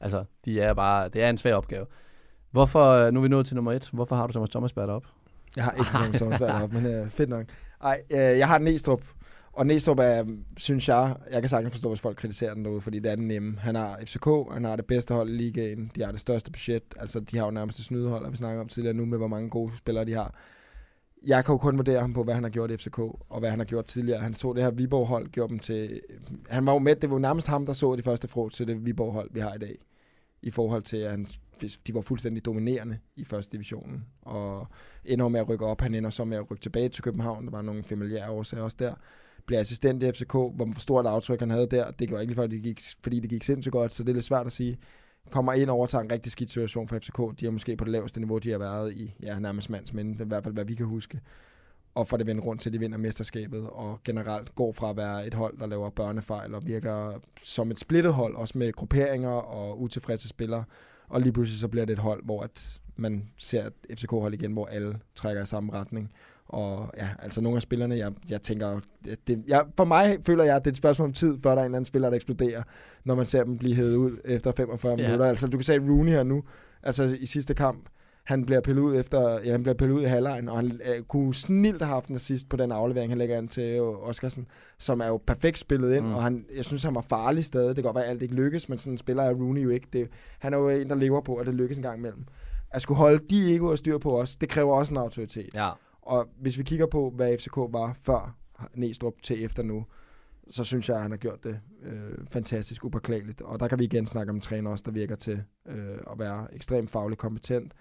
Altså, 0.00 0.24
de 0.44 0.60
er 0.60 0.74
bare, 0.74 1.08
det 1.08 1.22
er 1.22 1.30
en 1.30 1.38
svær 1.38 1.54
opgave. 1.54 1.86
Hvorfor, 2.50 2.84
øh, 2.84 3.12
nu 3.12 3.20
er 3.20 3.22
vi 3.22 3.28
nået 3.28 3.46
til 3.46 3.56
nummer 3.56 3.72
et, 3.72 3.88
hvorfor 3.92 4.16
har 4.16 4.26
du 4.26 4.32
Thomas 4.32 4.50
Thomasberg 4.50 4.88
op? 4.88 5.06
Jeg 5.56 5.64
har 5.64 5.72
ikke 5.72 5.92
nogen 5.94 6.18
sommersvær 6.18 6.62
op, 6.62 6.72
men 6.72 6.86
øh, 6.86 7.10
fedt 7.10 7.28
nok. 7.28 7.46
Ej, 7.82 8.02
øh, 8.10 8.18
jeg 8.18 8.48
har 8.48 8.58
Næstrup. 8.58 9.02
Og 9.52 9.66
Næstrup 9.66 9.98
er, 9.98 10.24
synes 10.56 10.88
jeg, 10.88 11.16
jeg 11.30 11.42
kan 11.42 11.48
sagtens 11.48 11.74
forstå, 11.74 11.88
hvis 11.88 12.00
folk 12.00 12.16
kritiserer 12.16 12.54
den 12.54 12.64
derude, 12.64 12.80
fordi 12.80 12.98
det 12.98 13.10
er 13.10 13.16
den 13.16 13.28
nemme. 13.28 13.58
Han 13.58 13.74
har 13.74 14.00
FCK, 14.04 14.26
han 14.52 14.64
har 14.64 14.76
det 14.76 14.86
bedste 14.86 15.14
hold 15.14 15.30
i 15.30 15.32
ligaen, 15.32 15.90
de 15.94 16.04
har 16.04 16.12
det 16.12 16.20
største 16.20 16.50
budget, 16.50 16.82
altså 16.96 17.20
de 17.20 17.38
har 17.38 17.44
jo 17.44 17.50
nærmest 17.50 17.76
det 17.78 17.84
snydehold, 17.84 18.24
og 18.24 18.32
vi 18.32 18.36
snakker 18.36 18.60
om 18.60 18.68
tidligere 18.68 18.94
nu 18.94 19.04
med, 19.04 19.18
hvor 19.18 19.28
mange 19.28 19.50
gode 19.50 19.76
spillere 19.76 20.04
de 20.04 20.12
har. 20.12 20.34
Jeg 21.26 21.44
kan 21.44 21.52
jo 21.52 21.58
kun 21.58 21.76
vurdere 21.76 22.00
ham 22.00 22.14
på, 22.14 22.24
hvad 22.24 22.34
han 22.34 22.42
har 22.42 22.50
gjort 22.50 22.70
i 22.70 22.76
FCK, 22.76 22.98
og 22.98 23.38
hvad 23.38 23.50
han 23.50 23.58
har 23.58 23.66
gjort 23.66 23.84
tidligere. 23.84 24.20
Han 24.20 24.34
så 24.34 24.52
det 24.52 24.62
her 24.62 24.70
Viborg-hold, 24.70 25.28
gjorde 25.28 25.50
dem 25.50 25.58
til... 25.58 26.00
Han 26.48 26.66
var 26.66 26.72
jo 26.72 26.78
med, 26.78 26.96
det 26.96 27.10
var 27.10 27.16
jo 27.16 27.20
nærmest 27.20 27.48
ham, 27.48 27.66
der 27.66 27.72
så 27.72 27.96
de 27.96 28.02
første 28.02 28.28
frå 28.28 28.48
til 28.48 28.66
det 28.66 28.86
Viborg-hold, 28.86 29.30
vi 29.32 29.40
har 29.40 29.54
i 29.54 29.58
dag. 29.58 29.78
I 30.42 30.50
forhold 30.50 30.82
til, 30.82 30.96
at 30.96 31.10
han, 31.10 31.26
de 31.86 31.94
var 31.94 32.00
fuldstændig 32.00 32.44
dominerende 32.44 32.98
i 33.16 33.24
første 33.24 33.52
divisionen, 33.52 34.04
og 34.22 34.66
ender 35.04 35.28
med 35.28 35.40
at 35.40 35.48
rykke 35.48 35.66
op. 35.66 35.80
Han 35.80 35.94
ender 35.94 36.10
så 36.10 36.24
med 36.24 36.36
at 36.36 36.50
rykke 36.50 36.62
tilbage 36.62 36.88
til 36.88 37.02
København. 37.02 37.44
Der 37.44 37.50
var 37.50 37.62
nogle 37.62 37.84
familiære 37.84 38.30
årsager 38.30 38.62
også 38.62 38.76
der. 38.80 38.94
Blev 39.46 39.58
assistent 39.58 40.02
i 40.02 40.12
FCK. 40.12 40.32
Hvor 40.32 40.78
stort 40.78 41.06
aftryk 41.06 41.40
han 41.40 41.50
havde 41.50 41.66
der. 41.66 41.90
Det 41.90 42.08
gjorde 42.08 42.22
ikke 42.22 42.34
fordi 42.34 42.54
det 42.54 42.62
gik, 42.62 42.80
fordi 43.02 43.20
det 43.20 43.30
gik 43.30 43.44
sindssygt 43.44 43.72
godt, 43.72 43.94
så 43.94 44.02
det 44.02 44.10
er 44.10 44.14
lidt 44.14 44.24
svært 44.24 44.46
at 44.46 44.52
sige. 44.52 44.78
Kommer 45.30 45.52
ind 45.52 45.70
og 45.70 45.76
overtager 45.76 46.04
en 46.04 46.12
rigtig 46.12 46.32
skidt 46.32 46.50
situation 46.50 46.88
for 46.88 46.98
FCK. 46.98 47.40
De 47.40 47.46
er 47.46 47.50
måske 47.50 47.76
på 47.76 47.84
det 47.84 47.92
laveste 47.92 48.20
niveau, 48.20 48.38
de 48.38 48.50
har 48.50 48.58
været 48.58 48.92
i, 48.92 49.14
ja, 49.22 49.38
nærmest 49.38 49.70
mands, 49.70 49.92
men 49.92 50.20
i 50.20 50.24
hvert 50.24 50.44
fald, 50.44 50.54
hvad 50.54 50.64
vi 50.64 50.74
kan 50.74 50.86
huske. 50.86 51.20
Og 51.94 52.08
får 52.08 52.16
det 52.16 52.26
vendt 52.26 52.44
rundt 52.44 52.62
til, 52.62 52.72
de 52.72 52.78
vinder 52.78 52.98
mesterskabet, 52.98 53.70
og 53.70 53.98
generelt 54.04 54.54
går 54.54 54.72
fra 54.72 54.90
at 54.90 54.96
være 54.96 55.26
et 55.26 55.34
hold, 55.34 55.58
der 55.58 55.66
laver 55.66 55.90
børnefejl, 55.90 56.54
og 56.54 56.66
virker 56.66 57.20
som 57.42 57.70
et 57.70 57.78
splittet 57.78 58.14
hold, 58.14 58.36
også 58.36 58.58
med 58.58 58.72
grupperinger 58.72 59.30
og 59.30 59.80
utilfredse 59.80 60.28
spillere. 60.28 60.64
Og 61.08 61.20
lige 61.20 61.32
pludselig 61.32 61.60
så 61.60 61.68
bliver 61.68 61.84
det 61.86 61.92
et 61.92 61.98
hold, 61.98 62.24
hvor 62.24 62.42
at 62.42 62.80
man 62.96 63.28
ser 63.38 63.66
et 63.66 63.98
FCK-hold 63.98 64.34
igen, 64.34 64.52
hvor 64.52 64.66
alle 64.66 64.98
trækker 65.14 65.42
i 65.42 65.46
samme 65.46 65.72
retning. 65.72 66.12
Og 66.48 66.90
ja, 66.96 67.08
altså 67.18 67.40
nogle 67.40 67.56
af 67.56 67.62
spillerne, 67.62 67.96
jeg, 67.96 68.12
jeg 68.30 68.42
tænker, 68.42 68.80
det, 69.26 69.42
jeg, 69.48 69.64
for 69.76 69.84
mig 69.84 70.18
føler 70.26 70.44
jeg, 70.44 70.56
at 70.56 70.64
det 70.64 70.70
er 70.70 70.72
et 70.72 70.76
spørgsmål 70.76 71.08
om 71.08 71.12
tid, 71.12 71.38
før 71.42 71.50
der 71.50 71.56
er 71.56 71.60
en 71.60 71.64
eller 71.64 71.76
anden 71.76 71.84
spiller, 71.86 72.08
der 72.10 72.16
eksploderer, 72.16 72.62
når 73.04 73.14
man 73.14 73.26
ser 73.26 73.44
dem 73.44 73.58
blive 73.58 73.74
hævet 73.76 73.96
ud 73.96 74.16
efter 74.24 74.52
45 74.52 74.94
Ja. 74.98 75.06
minutter. 75.06 75.26
Altså 75.26 75.46
du 75.46 75.56
kan 75.56 75.64
se 75.64 75.78
Rooney 75.78 76.12
her 76.12 76.22
nu, 76.22 76.42
altså 76.82 77.16
i 77.20 77.26
sidste 77.26 77.54
kamp, 77.54 77.84
han 78.24 78.44
bliver 78.46 78.60
pillet 78.60 78.82
ud 78.82 78.96
efter, 78.96 79.38
ja, 79.44 79.50
han 79.50 79.62
bliver 79.62 79.74
pillet 79.74 79.94
ud 79.94 80.02
i 80.02 80.04
halvlejen, 80.04 80.48
og 80.48 80.56
han 80.56 80.80
øh, 80.96 81.02
kunne 81.02 81.34
snilt 81.34 81.82
have 81.82 81.94
haft 81.94 82.08
en 82.08 82.14
assist 82.14 82.48
på 82.48 82.56
den 82.56 82.72
aflevering, 82.72 83.10
han 83.10 83.18
lægger 83.18 83.38
an 83.38 83.48
til 83.48 83.62
øh, 83.64 84.08
Oscarsen, 84.08 84.46
som 84.78 85.00
er 85.00 85.06
jo 85.06 85.20
perfekt 85.26 85.58
spillet 85.58 85.94
ind, 85.96 86.06
Mm. 86.06 86.14
og 86.14 86.22
han, 86.22 86.44
jeg 86.56 86.64
synes, 86.64 86.82
han 86.82 86.94
var 86.94 87.00
farlig 87.00 87.44
stadig. 87.44 87.68
Det 87.68 87.76
kan 87.76 87.84
godt 87.84 87.94
være, 87.94 88.04
at 88.04 88.10
alt 88.10 88.22
ikke 88.22 88.34
lykkes, 88.34 88.68
men 88.68 88.78
sådan 88.78 88.98
spiller 88.98 89.22
er 89.22 89.32
Rooney 89.34 89.64
jo 89.64 89.68
ikke. 89.70 89.86
Det, 89.92 90.08
han 90.38 90.54
er 90.54 90.58
jo 90.58 90.68
en, 90.68 90.88
der 90.88 90.94
lever 90.96 91.20
på, 91.20 91.36
at 91.36 91.46
det 91.46 91.54
lykkes 91.54 91.76
en 91.76 91.82
gang 91.82 91.98
imellem. 91.98 92.24
At 92.70 92.82
skulle 92.82 92.98
holde 92.98 93.18
de 93.30 93.54
egoer 93.54 93.76
styr 93.76 93.98
på 93.98 94.20
os, 94.20 94.36
det 94.36 94.48
kræver 94.48 94.74
også 94.74 94.94
en 94.94 94.98
autoritet. 94.98 95.50
Ja. 95.54 95.70
Og 96.02 96.28
hvis 96.40 96.58
vi 96.58 96.62
kigger 96.62 96.86
på, 96.86 97.10
hvad 97.10 97.38
FCK 97.38 97.56
var 97.56 97.96
før 98.02 98.36
Næstrup 98.74 99.22
til 99.22 99.44
efter 99.44 99.62
nu, 99.62 99.84
så 100.50 100.64
synes 100.64 100.88
jeg, 100.88 100.96
at 100.96 101.02
han 101.02 101.10
har 101.10 101.18
gjort 101.18 101.44
det 101.44 101.60
øh, 101.82 102.12
fantastisk 102.30 102.84
upåklageligt. 102.84 103.40
Og 103.40 103.60
der 103.60 103.68
kan 103.68 103.78
vi 103.78 103.84
igen 103.84 104.06
snakke 104.06 104.30
om 104.30 104.36
en 104.36 104.40
træner 104.42 104.70
også, 104.70 104.82
der 104.86 104.90
virker 104.90 105.16
til 105.16 105.42
øh, 105.68 105.98
at 106.12 106.18
være 106.18 106.54
ekstremt 106.54 106.90
fagligt 106.90 107.20
kompetent, 107.20 107.72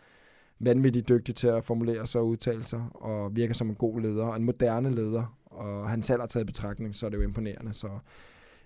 vanvittigt 0.60 1.10
dygtig 1.10 1.36
til 1.36 1.48
at 1.48 1.64
formulere 1.64 2.08
sig 2.08 2.22
og 2.22 2.28
udtale 2.28 2.66
sig, 2.66 2.84
og 2.94 3.36
virker 3.36 3.54
som 3.54 3.70
en 3.70 3.76
god 3.76 4.02
leder, 4.02 4.26
og 4.26 4.36
en 4.36 4.44
moderne 4.44 4.96
leder. 4.96 5.38
Og 5.46 5.90
han 5.90 6.02
selv 6.04 6.20
har 6.20 6.28
taget 6.28 6.48
betragtning, 6.48 6.96
så 6.96 7.06
er 7.06 7.10
det 7.10 7.18
jo 7.18 7.22
imponerende. 7.24 7.74
Så 7.74 7.90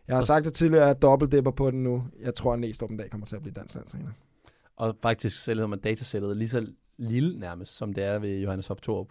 jeg 0.08 0.16
har 0.16 0.22
Så- 0.22 0.28
sagt 0.28 0.46
det 0.46 0.54
tidligere, 0.54 0.84
at 0.84 0.88
jeg 0.88 1.02
dobbeltdipper 1.02 1.52
på 1.52 1.72
den 1.72 1.84
nu. 1.84 2.04
Jeg 2.22 2.36
tror, 2.36 2.54
at 2.54 2.60
Næstrup 2.60 2.90
en 2.92 2.98
dag 2.98 3.10
kommer 3.10 3.28
til 3.28 3.36
at 3.36 3.42
blive 3.42 3.54
dansk 3.54 3.76
landstræner. 3.76 4.10
Og 4.76 4.96
faktisk 5.02 5.44
selv 5.44 5.58
hedder 5.58 5.68
man 5.68 5.80
datasættet 5.80 6.38
lige 6.38 6.50
så 6.50 6.68
lille 6.98 7.40
nærmest, 7.40 7.76
som 7.76 7.94
det 7.94 8.04
er 8.04 8.20
ved 8.20 8.40
Johannes 8.40 8.68
Hoff 8.68 8.82
Thorup. 8.82 9.08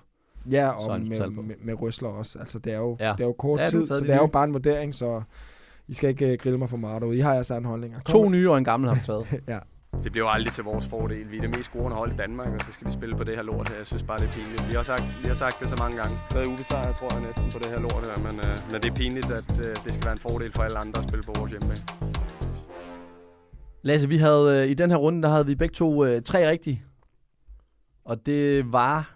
Ja, 0.50 0.70
Så 0.80 0.86
og 0.86 0.92
han 0.92 1.08
med, 1.08 1.28
med, 1.30 1.54
med 1.64 1.74
Røsler 1.74 2.08
også. 2.08 2.38
Altså, 2.38 2.58
det 2.58 2.72
er 2.72 2.78
jo, 2.78 2.96
Ja. 3.00 3.12
det 3.12 3.20
er 3.20 3.24
jo 3.24 3.32
kort 3.32 3.60
Ja, 3.60 3.66
tid, 3.66 3.86
så 3.86 3.94
de 3.94 4.00
det 4.00 4.10
er 4.10 4.16
jo 4.16 4.26
bare 4.26 4.44
en 4.44 4.52
vurdering, 4.52 4.94
så 4.94 5.22
I 5.88 5.94
skal 5.94 6.08
ikke 6.10 6.32
uh, 6.32 6.38
grille 6.38 6.58
mig 6.58 6.70
for 6.70 6.76
meget 6.76 7.02
derude. 7.02 7.16
I 7.16 7.20
har 7.20 7.32
jeres 7.34 7.50
egen 7.50 7.64
holdninger. 7.64 7.98
Kom 8.04 8.12
To 8.12 8.28
nye 8.28 8.50
og 8.50 8.58
en 8.58 8.64
gammel 8.64 8.88
har 8.90 8.96
du 8.96 9.04
taget. 9.06 9.42
Ja. 9.48 9.58
Det 10.02 10.12
bliver 10.12 10.26
jo 10.26 10.30
aldrig 10.30 10.52
til 10.52 10.64
vores 10.64 10.88
fordel. 10.88 11.30
Vi 11.30 11.36
er 11.36 11.40
det 11.40 11.50
mest 11.50 11.64
scorende 11.64 11.96
hold 11.96 12.12
i 12.12 12.16
Danmark, 12.16 12.48
og 12.54 12.60
så 12.60 12.72
skal 12.72 12.86
vi 12.86 12.92
spille 12.92 13.16
på 13.16 13.24
det 13.24 13.36
her 13.36 13.42
lort 13.42 13.68
her. 13.68 13.76
Jeg 13.76 13.86
synes 13.86 14.02
bare, 14.02 14.18
det 14.18 14.28
er 14.28 14.32
pinligt. 14.32 14.68
Vi 14.68 14.74
har 14.74 14.82
sagt, 14.82 15.04
vi 15.22 15.26
har 15.28 15.34
sagt 15.34 15.60
det 15.60 15.68
så 15.68 15.76
mange 15.76 15.96
gange. 15.96 16.16
Der 16.32 16.40
er 16.40 16.46
ubesejret, 16.46 16.96
tror 16.96 17.14
jeg 17.16 17.22
næsten, 17.26 17.50
på 17.52 17.58
det 17.58 17.66
her 17.66 17.80
lort 17.80 18.02
her. 18.04 18.16
Men, 18.32 18.40
øh, 18.40 18.58
men 18.72 18.80
det 18.82 18.90
er 18.90 18.94
pinligt, 18.94 19.30
at 19.30 19.60
øh, 19.60 19.76
det 19.84 19.94
skal 19.94 20.04
være 20.04 20.12
en 20.12 20.18
fordel 20.18 20.52
for 20.52 20.62
alle 20.62 20.78
andre 20.78 20.98
at 20.98 21.04
spille 21.08 21.22
på 21.26 21.32
vores 21.38 21.50
hjemmebane. 21.50 21.80
Lasse, 23.82 24.08
vi 24.08 24.16
havde 24.16 24.62
øh, 24.64 24.70
i 24.70 24.74
den 24.74 24.90
her 24.90 24.96
runde, 24.96 25.22
der 25.22 25.28
havde 25.28 25.46
vi 25.46 25.54
begge 25.54 25.72
to 25.72 26.04
øh, 26.04 26.22
tre 26.22 26.50
rigtige. 26.50 26.82
Og 28.04 28.26
det 28.26 28.72
var 28.72 29.13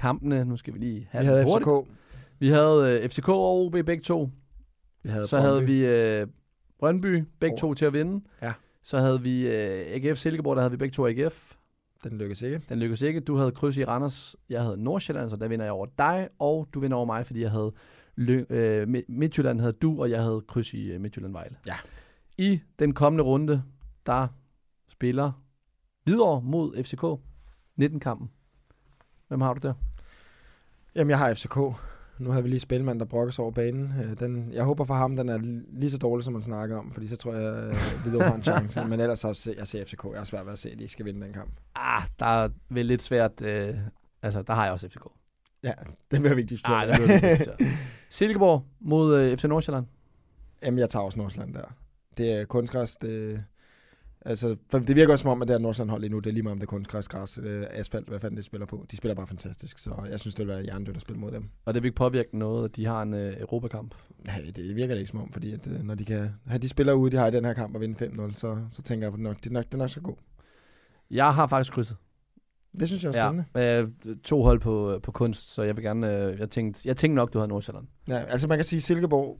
kampene, 0.00 0.44
nu 0.44 0.56
skal 0.56 0.74
vi 0.74 0.78
lige 0.78 1.08
have 1.10 1.22
Vi 1.22 1.26
havde 1.26 1.44
hurtigt. 1.44 1.68
FCK. 1.86 1.96
Vi 2.38 2.48
havde 2.48 3.00
øh, 3.04 3.08
FCK 3.08 3.28
og 3.28 3.60
OB 3.66 3.72
begge 3.72 4.00
to. 4.02 4.30
Vi 5.02 5.08
havde 5.08 5.26
Så 5.26 5.38
havde 5.38 5.54
Brøndby. 5.58 5.70
vi 5.70 5.86
øh, 5.86 6.26
Brøndby 6.78 7.24
begge 7.40 7.52
Over. 7.52 7.58
to 7.60 7.74
til 7.74 7.84
at 7.84 7.92
vinde. 7.92 8.24
Ja. 8.42 8.52
Så 8.82 8.98
havde 8.98 9.22
vi 9.22 9.46
øh, 9.46 9.54
AGF 9.94 10.18
Silkeborg, 10.18 10.56
der 10.56 10.62
havde 10.62 10.70
vi 10.70 10.76
begge 10.76 10.92
to 10.92 11.06
AGF. 11.06 11.52
Den 12.04 12.18
lykkes 12.18 12.42
ikke. 12.42 12.62
Den 12.68 12.78
lykkedes 12.78 13.02
ikke. 13.02 13.20
Du 13.20 13.36
havde 13.36 13.50
kryds 13.52 13.76
i 13.76 13.84
Randers. 13.84 14.36
Jeg 14.50 14.62
havde 14.62 14.76
Nordsjælland, 14.82 15.30
så 15.30 15.36
der 15.36 15.48
vinder 15.48 15.64
jeg 15.64 15.72
over 15.72 15.86
dig. 15.98 16.28
Og 16.38 16.68
du 16.74 16.80
vinder 16.80 16.96
over 16.96 17.06
mig, 17.06 17.26
fordi 17.26 17.40
jeg 17.40 17.50
havde 17.50 17.72
Lø- 18.20 18.46
øh, 18.54 18.88
Mi- 18.88 19.04
Midtjylland 19.08 19.60
havde 19.60 19.72
du, 19.72 20.00
og 20.02 20.10
jeg 20.10 20.22
havde 20.22 20.40
kryds 20.48 20.72
i 20.74 20.90
øh, 20.92 21.00
Midtjylland 21.00 21.32
Vejle. 21.32 21.56
Ja. 21.66 21.74
I 22.38 22.60
den 22.78 22.94
kommende 22.94 23.24
runde, 23.24 23.62
der 24.06 24.28
spiller 24.88 25.32
Hvidovre 26.04 26.42
mod 26.42 26.84
FCK. 26.84 27.04
19-kampen. 27.82 28.30
Hvem 29.28 29.40
har 29.40 29.54
du 29.54 29.68
der? 29.68 29.74
Jamen, 30.94 31.10
jeg 31.10 31.18
har 31.18 31.34
FCK. 31.34 31.56
Nu 32.18 32.30
har 32.30 32.40
vi 32.40 32.48
lige 32.48 32.60
spilmand, 32.60 32.98
der 33.00 33.04
brokkes 33.06 33.38
over 33.38 33.50
banen. 33.50 33.92
Øh, 34.04 34.20
Den, 34.20 34.52
jeg 34.52 34.64
håber 34.64 34.84
for 34.84 34.94
ham, 34.94 35.16
den 35.16 35.28
er 35.28 35.38
lige 35.72 35.90
så 35.90 35.98
dårlig, 35.98 36.24
som 36.24 36.32
man 36.32 36.42
snakker 36.42 36.78
om, 36.78 36.92
fordi 36.92 37.08
så 37.08 37.16
tror 37.16 37.34
jeg, 37.34 37.54
at 37.56 37.76
Hvidovre 38.02 38.26
har 38.26 38.34
en 38.34 38.42
chance. 38.52 38.84
Men 38.84 39.00
ellers 39.00 39.18
så 39.18 39.50
jeg 39.58 39.66
ser 39.66 39.84
FCK. 39.84 40.04
Jeg 40.04 40.20
er 40.20 40.24
svært 40.24 40.46
ved 40.46 40.52
at 40.52 40.58
se, 40.58 40.70
at 40.70 40.78
de 40.78 40.82
ikke 40.82 40.92
skal 40.92 41.04
vinde 41.04 41.26
den 41.26 41.32
kamp. 41.32 41.50
Ah, 41.74 42.02
der 42.18 42.26
er 42.26 42.48
vel 42.68 42.86
lidt 42.86 43.02
svært. 43.02 43.42
Øh, 43.42 43.74
altså, 44.22 44.42
der 44.42 44.54
har 44.54 44.64
jeg 44.64 44.72
også 44.72 44.88
FCK. 44.88 45.04
Ja, 45.62 45.72
det 46.10 46.22
vil 46.22 46.36
vi 46.36 46.40
ikke 46.40 46.50
diskutere. 46.50 46.76
Ah, 46.90 46.96
bliver 47.06 47.20
vi 47.20 47.28
diskutere. 47.28 47.68
Silkeborg 48.10 48.64
mod 48.80 49.16
øh, 49.18 49.38
FC 49.38 49.44
Nordsjælland. 49.44 49.86
Jamen, 50.62 50.78
jeg 50.78 50.88
tager 50.88 51.02
også 51.04 51.18
Nordsjælland 51.18 51.54
der. 51.54 51.74
Det 52.16 52.32
er 52.32 52.44
kunstgræs, 52.44 52.96
det, 52.96 53.44
altså, 54.24 54.56
for 54.70 54.78
det 54.78 54.96
virker 54.96 55.12
også 55.12 55.22
som 55.22 55.30
om, 55.30 55.42
at 55.42 55.48
det 55.48 55.54
er 55.54 55.58
Nordsjælland 55.58 55.90
hold 55.90 56.00
lige 56.00 56.10
nu, 56.10 56.18
det 56.18 56.30
er 56.30 56.32
lige 56.32 56.42
meget 56.42 56.52
om 56.52 56.58
det 56.58 56.66
er 56.66 56.70
kunstgræs, 56.70 57.08
græs, 57.08 57.38
øh, 57.42 57.66
asfalt, 57.70 58.08
hvad 58.08 58.20
fanden 58.20 58.36
de 58.36 58.42
spiller 58.42 58.66
på. 58.66 58.86
De 58.90 58.96
spiller 58.96 59.14
bare 59.14 59.26
fantastisk, 59.26 59.78
så 59.78 59.94
jeg 60.10 60.20
synes, 60.20 60.34
det 60.34 60.46
vil 60.46 60.54
være 60.54 60.62
hjernedødt 60.62 60.96
at 60.96 61.02
spille 61.02 61.20
mod 61.20 61.32
dem. 61.32 61.48
Og 61.64 61.74
det 61.74 61.82
vil 61.82 61.86
ikke 61.88 61.96
påvirke 61.96 62.38
noget, 62.38 62.64
at 62.64 62.76
de 62.76 62.86
har 62.86 63.02
en 63.02 63.14
øh, 63.14 63.40
Europakamp. 63.40 63.94
Nej, 64.26 64.52
det 64.56 64.76
virker 64.76 64.94
det 64.94 65.00
ikke 65.00 65.10
som 65.10 65.20
om, 65.20 65.32
fordi 65.32 65.52
at, 65.52 65.66
øh, 65.66 65.82
når 65.82 65.94
de 65.94 66.04
kan 66.04 66.30
have 66.46 66.58
de 66.58 66.68
spillere 66.68 66.96
ude, 66.96 67.10
de 67.10 67.16
har 67.16 67.26
i 67.26 67.30
den 67.30 67.44
her 67.44 67.52
kamp 67.52 67.74
og 67.74 67.80
vinde 67.80 68.04
5-0, 68.06 68.34
så, 68.34 68.58
så 68.70 68.82
tænker 68.82 69.06
jeg, 69.06 69.12
at 69.12 69.16
det 69.16 69.22
nok, 69.22 69.44
det 69.44 69.52
nok, 69.52 69.64
det 69.72 69.78
nok 69.78 69.90
skal 69.90 70.02
gå. 70.02 70.18
Jeg 71.10 71.34
har 71.34 71.46
faktisk 71.46 71.72
krydset. 71.72 71.96
Det 72.80 72.88
synes 72.88 73.04
jeg 73.04 73.08
er 73.08 73.12
spændende. 73.12 73.44
Ja, 73.54 73.82
øh, 73.82 73.88
to 74.24 74.42
hold 74.42 74.60
på, 74.60 75.00
på 75.02 75.12
kunst, 75.12 75.54
så 75.54 75.62
jeg 75.62 75.76
vil 75.76 75.84
gerne... 75.84 76.24
Øh, 76.24 76.38
jeg, 76.38 76.50
tænkte, 76.50 76.80
jeg 76.84 76.96
tænkte 76.96 77.14
nok, 77.14 77.32
du 77.32 77.38
havde 77.38 77.48
Nordsjælland. 77.48 77.86
Ja, 78.08 78.18
altså 78.18 78.48
man 78.48 78.58
kan 78.58 78.64
sige, 78.64 78.80
Silkeborg, 78.80 79.38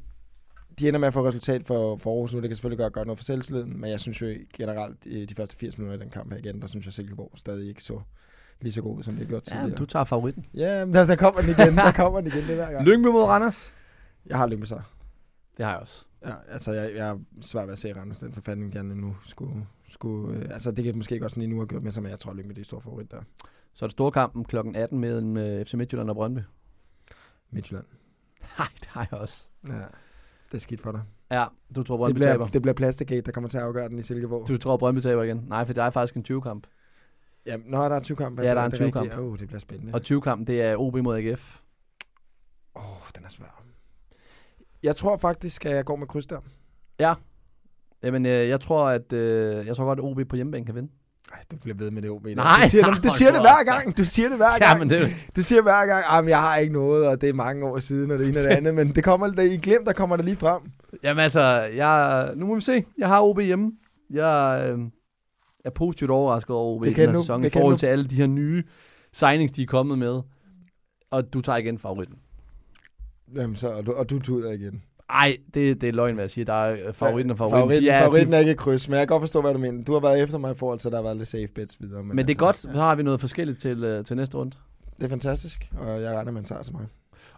de 0.81 0.89
ender 0.89 1.01
med 1.01 1.09
at 1.09 1.15
få 1.15 1.27
resultat 1.29 1.67
for, 1.67 1.97
for 1.97 2.11
Aarhus 2.15 2.33
nu. 2.35 2.41
Det 2.41 2.49
kan 2.49 2.57
selvfølgelig 2.57 2.79
gøre 2.79 2.91
godt 2.91 3.07
noget 3.07 3.19
for 3.19 3.25
selvtilliden, 3.25 3.81
men 3.81 3.91
jeg 3.91 4.01
synes 4.01 4.23
jo 4.23 4.35
generelt, 4.53 5.07
i 5.07 5.25
de 5.27 5.35
første 5.35 5.57
80 5.57 5.79
minutter 5.79 5.99
i 5.99 6.03
den 6.03 6.11
kamp 6.11 6.33
her 6.33 6.39
igen, 6.39 6.61
der 6.61 6.67
synes 6.67 6.87
jeg, 6.87 6.93
Silkeborg 6.93 7.33
stadig 7.37 7.69
ikke 7.69 7.83
så 7.83 8.01
lige 8.61 8.73
så 8.73 8.83
god 8.83 9.03
som 9.03 9.15
det 9.15 9.23
har 9.27 9.29
gjort 9.29 9.49
Ja, 9.51 9.57
tidligere. 9.57 9.77
du 9.79 9.87
tager 9.87 10.05
favoritten. 10.05 10.47
Ja, 10.55 10.85
men 10.85 10.95
der, 10.95 11.07
der 11.07 11.17
kommer 11.17 11.41
den 11.41 11.51
igen. 11.51 11.77
Der 11.77 11.93
kommer 11.93 12.21
den 12.21 12.33
igen, 12.33 12.43
det 12.43 12.51
er 12.51 12.55
hver 12.55 12.73
gang. 12.73 12.87
Lyngby 12.87 13.07
mod 13.07 13.23
Randers. 13.23 13.75
Jeg 14.27 14.39
har 14.39 14.47
Lyngby 14.47 14.65
så. 14.65 14.81
Det 15.57 15.65
har 15.65 15.73
jeg 15.73 15.81
også. 15.81 16.05
Ja, 16.27 16.35
altså 16.49 16.73
jeg, 16.73 16.95
jeg 16.95 17.09
er 17.09 17.19
svært 17.41 17.67
ved 17.67 17.73
at 17.73 17.79
se 17.79 17.95
Randers, 17.95 18.19
den 18.19 18.33
forfandling 18.33 18.73
gerne 18.73 18.95
nu 18.95 19.17
skulle, 19.27 19.67
skulle 19.91 20.37
øh, 20.39 20.47
altså 20.51 20.71
det 20.71 20.85
kan 20.85 20.97
måske 20.97 21.19
godt 21.19 21.33
sådan 21.33 21.41
lige 21.43 21.51
nu 21.51 21.57
have 21.61 21.67
gjort 21.67 21.83
med 21.83 21.93
sig, 21.93 22.03
men 22.03 22.11
jeg 22.11 22.19
tror 22.19 22.33
Lyngby 22.35 22.53
det 22.55 22.61
er 22.61 22.65
stor 22.65 22.81
favorit 22.81 23.11
der. 23.11 23.23
Så 23.75 23.85
er 23.85 23.87
det 23.87 23.93
storkampen 23.93 24.45
kl. 24.45 24.57
18 24.75 24.99
mellem 24.99 25.37
øh, 25.37 25.65
FC 25.65 25.75
Midtjylland 25.75 26.11
og 26.11 26.17
Brøndby. 26.17 26.41
Midtjylland. 27.51 27.85
Nej, 28.59 28.69
det 28.81 28.87
har 28.89 29.09
jeg 29.11 29.21
også. 29.21 29.37
Ja, 29.69 29.73
det 30.53 30.59
er 30.59 30.61
skidt 30.61 30.81
for 30.81 30.93
dig. 30.93 31.03
Ja, 31.31 31.45
du 31.77 31.83
tror 31.83 31.95
Det 31.97 32.01
Brøndby 32.01 32.15
bliver, 32.19 32.33
taber. 32.33 32.47
det 32.47 32.63
bliver 32.63 32.75
Plasticgate, 32.75 33.21
der 33.21 33.33
kommer 33.33 33.49
til 33.49 33.59
at 33.59 33.65
afgøre 33.65 33.89
den 33.89 33.99
i 33.99 34.03
Silkeborg. 34.03 34.49
Du 34.49 34.59
tror 34.59 34.77
Brøndby 34.77 35.01
taber 35.01 35.23
igen. 35.23 35.45
Nej, 35.49 35.65
for 35.65 35.73
det 35.73 35.83
er 35.85 35.91
faktisk 35.91 36.15
en 36.31 36.37
20-kamp. 36.37 36.67
Ja, 37.47 37.57
når 37.67 37.89
der 37.89 37.97
er 37.97 38.01
20 38.01 38.17
kamp. 38.17 38.39
Ja, 38.39 38.55
der 38.55 38.61
er 38.61 38.67
en 38.67 38.73
20-kamp. 38.73 39.13
Åh, 39.13 39.19
oh, 39.19 39.39
det 39.39 39.47
bliver 39.49 39.61
spændende. 39.61 39.95
Og 39.95 40.01
20-kampen, 40.05 40.47
det 40.47 40.63
er 40.63 40.77
OB 40.77 40.97
mod 40.97 41.17
AGF. 41.17 41.59
Åh, 42.77 42.91
oh, 42.91 43.07
den 43.17 43.25
er 43.25 43.29
svær. 43.29 43.65
Jeg 44.83 44.97
tror 44.97 45.17
faktisk, 45.17 45.67
at 45.67 45.77
jeg 45.77 45.85
går 45.85 45.97
med 45.97 46.07
kryds 46.07 46.27
der. 46.27 46.41
Jamen, 48.03 48.27
øh, 48.27 48.33
jeg 48.33 48.61
tror, 48.61 48.89
at 48.89 49.13
øh, 49.13 49.67
jeg 49.67 49.77
tror 49.77 49.85
godt, 49.85 49.99
at 49.99 50.05
OB 50.05 50.29
på 50.29 50.37
hjemmebane 50.37 50.67
kan 50.67 50.75
vinde. 50.75 50.93
Ej, 51.33 51.39
du 51.51 51.57
bliver 51.57 51.77
ved 51.77 51.91
med 51.91 52.03
det 52.03 52.11
OB. 52.11 52.25
Nej, 52.25 52.61
du 52.65 52.69
siger, 52.71 52.87
nej, 52.87 52.95
du 52.95 53.09
siger 53.19 53.31
det 53.31 53.41
hver 53.41 53.65
gang. 53.65 53.99
Du 53.99 54.05
siger 54.05 54.29
det 54.29 54.37
hver 54.37 54.59
gang. 54.59 54.63
Ja, 54.63 54.79
men 54.79 54.91
det, 54.91 55.17
Du 55.37 55.43
siger 55.43 55.63
hver 55.63 55.87
gang, 55.87 56.05
at 56.25 56.31
jeg 56.31 56.41
har 56.41 56.57
ikke 56.57 56.73
noget, 56.73 57.07
og 57.07 57.21
det 57.21 57.29
er 57.29 57.33
mange 57.33 57.67
år 57.67 57.79
siden, 57.79 58.11
og 58.11 58.19
det 58.19 58.29
ene 58.29 58.39
og 58.39 58.43
det 58.43 58.51
andet. 58.57 58.75
Men 58.75 58.95
det 58.95 59.05
kommer, 59.05 59.27
det, 59.31 59.53
i 59.53 59.57
glemt, 59.57 59.87
der 59.87 59.93
kommer 59.93 60.17
det 60.17 60.25
lige 60.25 60.37
frem. 60.37 60.63
Jamen 61.03 61.23
altså, 61.25 61.41
jeg, 61.75 62.31
nu 62.37 62.47
må 62.47 62.55
vi 62.55 62.61
se. 62.61 62.85
Jeg 62.99 63.09
har 63.09 63.23
OB 63.23 63.41
hjemme. 63.41 63.73
Jeg 64.11 64.63
øh, 64.73 64.79
er 65.65 65.71
positivt 65.71 66.11
overrasket 66.11 66.57
over 66.57 66.77
OB 66.77 66.85
i 66.87 66.93
den 66.93 67.11
her 67.15 67.21
sæson, 67.21 67.45
i 67.45 67.49
forhold 67.49 67.77
til 67.79 67.87
alle 67.87 68.05
de 68.05 68.15
her 68.15 68.27
nye 68.27 68.63
signings, 69.13 69.53
de 69.53 69.63
er 69.63 69.67
kommet 69.67 69.99
med. 69.99 70.21
Og 71.11 71.33
du 71.33 71.41
tager 71.41 71.57
igen 71.59 71.79
favoritten. 71.79 72.17
Jamen, 73.37 73.57
så, 73.57 73.69
og, 73.69 73.87
du, 73.87 73.93
og 73.93 74.11
du 74.11 74.19
tuder 74.19 74.53
igen. 74.53 74.83
Ej, 75.11 75.37
det, 75.55 75.81
det 75.81 75.89
er 75.89 75.93
løgn, 75.93 76.15
hvad 76.15 76.25
jeg 76.25 76.31
siger. 76.31 76.45
Der 76.45 76.53
er 76.53 76.73
øh, 76.87 76.93
favoritten 76.93 77.31
og 77.31 77.39
favoritten. 77.39 77.61
Favoritten, 77.61 77.91
er, 77.91 78.01
favoritten 78.01 78.33
de, 78.33 78.37
er 78.37 78.41
ikke 78.41 78.55
kryds, 78.55 78.89
men 78.89 78.99
jeg 78.99 79.09
kan 79.09 79.15
godt 79.15 79.23
forstå, 79.23 79.41
hvad 79.41 79.53
du 79.53 79.59
mener. 79.59 79.85
Du 79.85 79.93
har 79.93 80.01
været 80.01 80.23
efter 80.23 80.39
mig 80.39 80.51
i 80.51 80.55
forhold 80.55 80.79
til, 80.79 80.89
at 80.89 80.93
der 80.93 80.99
har 80.99 81.03
været 81.03 81.17
lidt 81.17 81.29
safe 81.29 81.49
bets 81.49 81.81
videre. 81.81 82.03
men 82.03 82.19
det 82.19 82.31
er 82.31 82.39
godt, 82.39 82.57
så 82.57 82.71
har 82.71 82.95
vi 82.95 83.03
noget 83.03 83.21
forskelligt 83.21 83.61
til, 83.61 83.85
øh, 83.85 84.05
til 84.05 84.17
næste 84.17 84.37
runde. 84.37 84.57
Det 84.97 85.05
er 85.05 85.09
fantastisk, 85.09 85.73
og 85.79 86.03
jeg 86.03 86.15
regner 86.15 86.33
med 86.33 86.41
en 86.41 86.45
sejr 86.45 86.63
til 86.63 86.73
mig. 86.73 86.87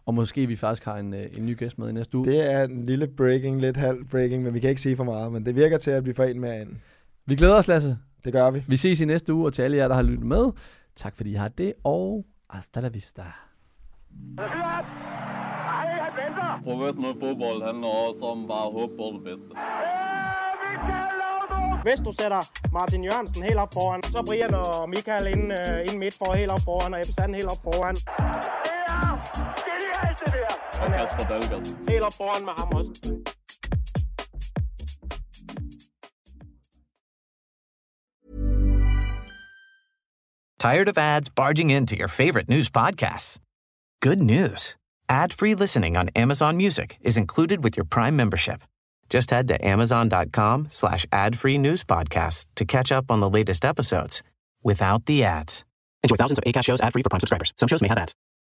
Og 0.07 0.15
måske 0.15 0.47
vi 0.47 0.57
faktisk 0.57 0.85
har 0.85 0.97
en, 0.97 1.15
øh, 1.15 1.27
en 1.37 1.47
ny 1.47 1.59
gæst 1.59 1.79
med 1.79 1.89
i 1.89 1.93
næste 1.93 2.19
uge. 2.19 2.27
Det 2.27 2.53
er 2.53 2.65
en 2.65 2.87
lille 2.87 3.07
breaking, 3.07 3.61
lidt 3.61 3.77
halv 3.77 4.05
breaking, 4.05 4.43
men 4.43 4.55
vi 4.55 4.61
kan 4.61 4.71
ikke 4.71 4.83
sige 4.83 4.97
for 4.97 5.05
meget. 5.05 5.33
Men 5.33 5.47
det 5.47 5.57
virker 5.57 5.79
til, 5.79 5.91
at 5.91 6.07
vi 6.07 6.13
får 6.13 6.25
en 6.25 6.41
mere 6.41 6.61
ind. 6.61 6.71
Vi 7.27 7.35
glæder 7.35 7.55
os, 7.55 7.69
Lasse. 7.69 7.99
Det 8.25 8.33
gør 8.33 8.51
vi. 8.51 8.65
Vi 8.69 8.77
ses 8.77 9.01
i 9.01 9.05
næste 9.05 9.35
uge, 9.35 9.47
og 9.47 9.53
til 9.53 9.63
alle 9.63 9.77
jer, 9.77 9.89
der 9.89 9.95
har 9.95 10.03
lyttet 10.03 10.27
med. 10.27 10.51
Tak 10.97 11.17
fordi 11.17 11.31
I 11.31 11.35
har 11.35 11.49
det, 11.49 11.73
og 11.85 12.25
hasta 12.51 12.81
la 12.81 12.89
vista. 12.89 13.23
Professionel 16.65 17.15
fodbold 17.21 17.63
handler 17.69 17.89
også 17.89 18.25
om 18.25 18.49
bare 18.49 18.67
at 18.67 18.73
håbe 18.73 18.93
på 18.97 19.07
det 19.15 19.23
bedste. 19.29 19.53
Hvis 21.87 22.01
du 22.07 22.13
sætter 22.21 22.41
Martin 22.73 23.05
Jørgensen 23.05 23.43
helt 23.43 23.59
op 23.65 23.73
foran, 23.75 24.03
så 24.03 24.23
Brian 24.27 24.55
og 24.55 24.89
Michael 24.89 25.27
ind, 25.27 25.45
uh, 25.53 25.79
ind 25.87 25.99
midt 25.99 26.15
for 26.19 26.33
helt 26.33 26.51
op 26.51 26.61
foran, 26.65 26.95
og 26.95 27.01
Ebbe 27.01 27.13
Sand 27.13 27.35
helt 27.35 27.51
op 27.55 27.63
foran. 27.65 27.97
Og 30.83 30.89
Kasper 30.97 31.25
Dahlgaard. 31.31 31.67
Helt 31.89 32.05
op 32.05 32.15
foran 32.21 32.45
med 32.45 32.53
ham 32.59 32.69
også. 32.79 32.93
Tired 40.59 40.89
of 40.89 40.97
ads 40.97 41.29
barging 41.29 41.71
into 41.71 41.97
your 41.97 42.09
favorite 42.09 42.49
news 42.49 42.71
podcasts? 42.71 43.41
Good 44.01 44.23
news. 44.23 44.77
Ad-free 45.09 45.55
listening 45.55 45.97
on 45.97 46.09
Amazon 46.17 46.57
Music 46.57 46.97
is 47.01 47.17
included 47.17 47.63
with 47.63 47.77
your 47.77 47.85
Prime 47.85 48.17
membership. 48.17 48.63
Just 49.09 49.31
head 49.31 49.49
to 49.49 49.65
amazon.com 49.65 50.69
slash 50.71 51.05
ad-free 51.13 51.59
news 51.59 51.85
podcasts 51.85 52.47
to 52.57 52.65
catch 52.65 52.91
up 52.91 53.11
on 53.11 53.21
the 53.21 53.29
latest 53.29 53.65
episodes 53.65 54.23
without 54.63 55.07
the 55.07 55.25
ads. 55.25 55.65
Enjoy 56.03 56.17
thousands 56.17 56.39
of 56.39 56.45
ACAST 56.45 56.65
shows 56.65 56.81
ad-free 56.81 57.03
for 57.03 57.11
Prime 57.11 57.21
subscribers. 57.21 57.53
Some 57.57 57.69
shows 57.69 57.83
may 57.83 57.89
have 57.89 57.99
ads. 57.99 58.15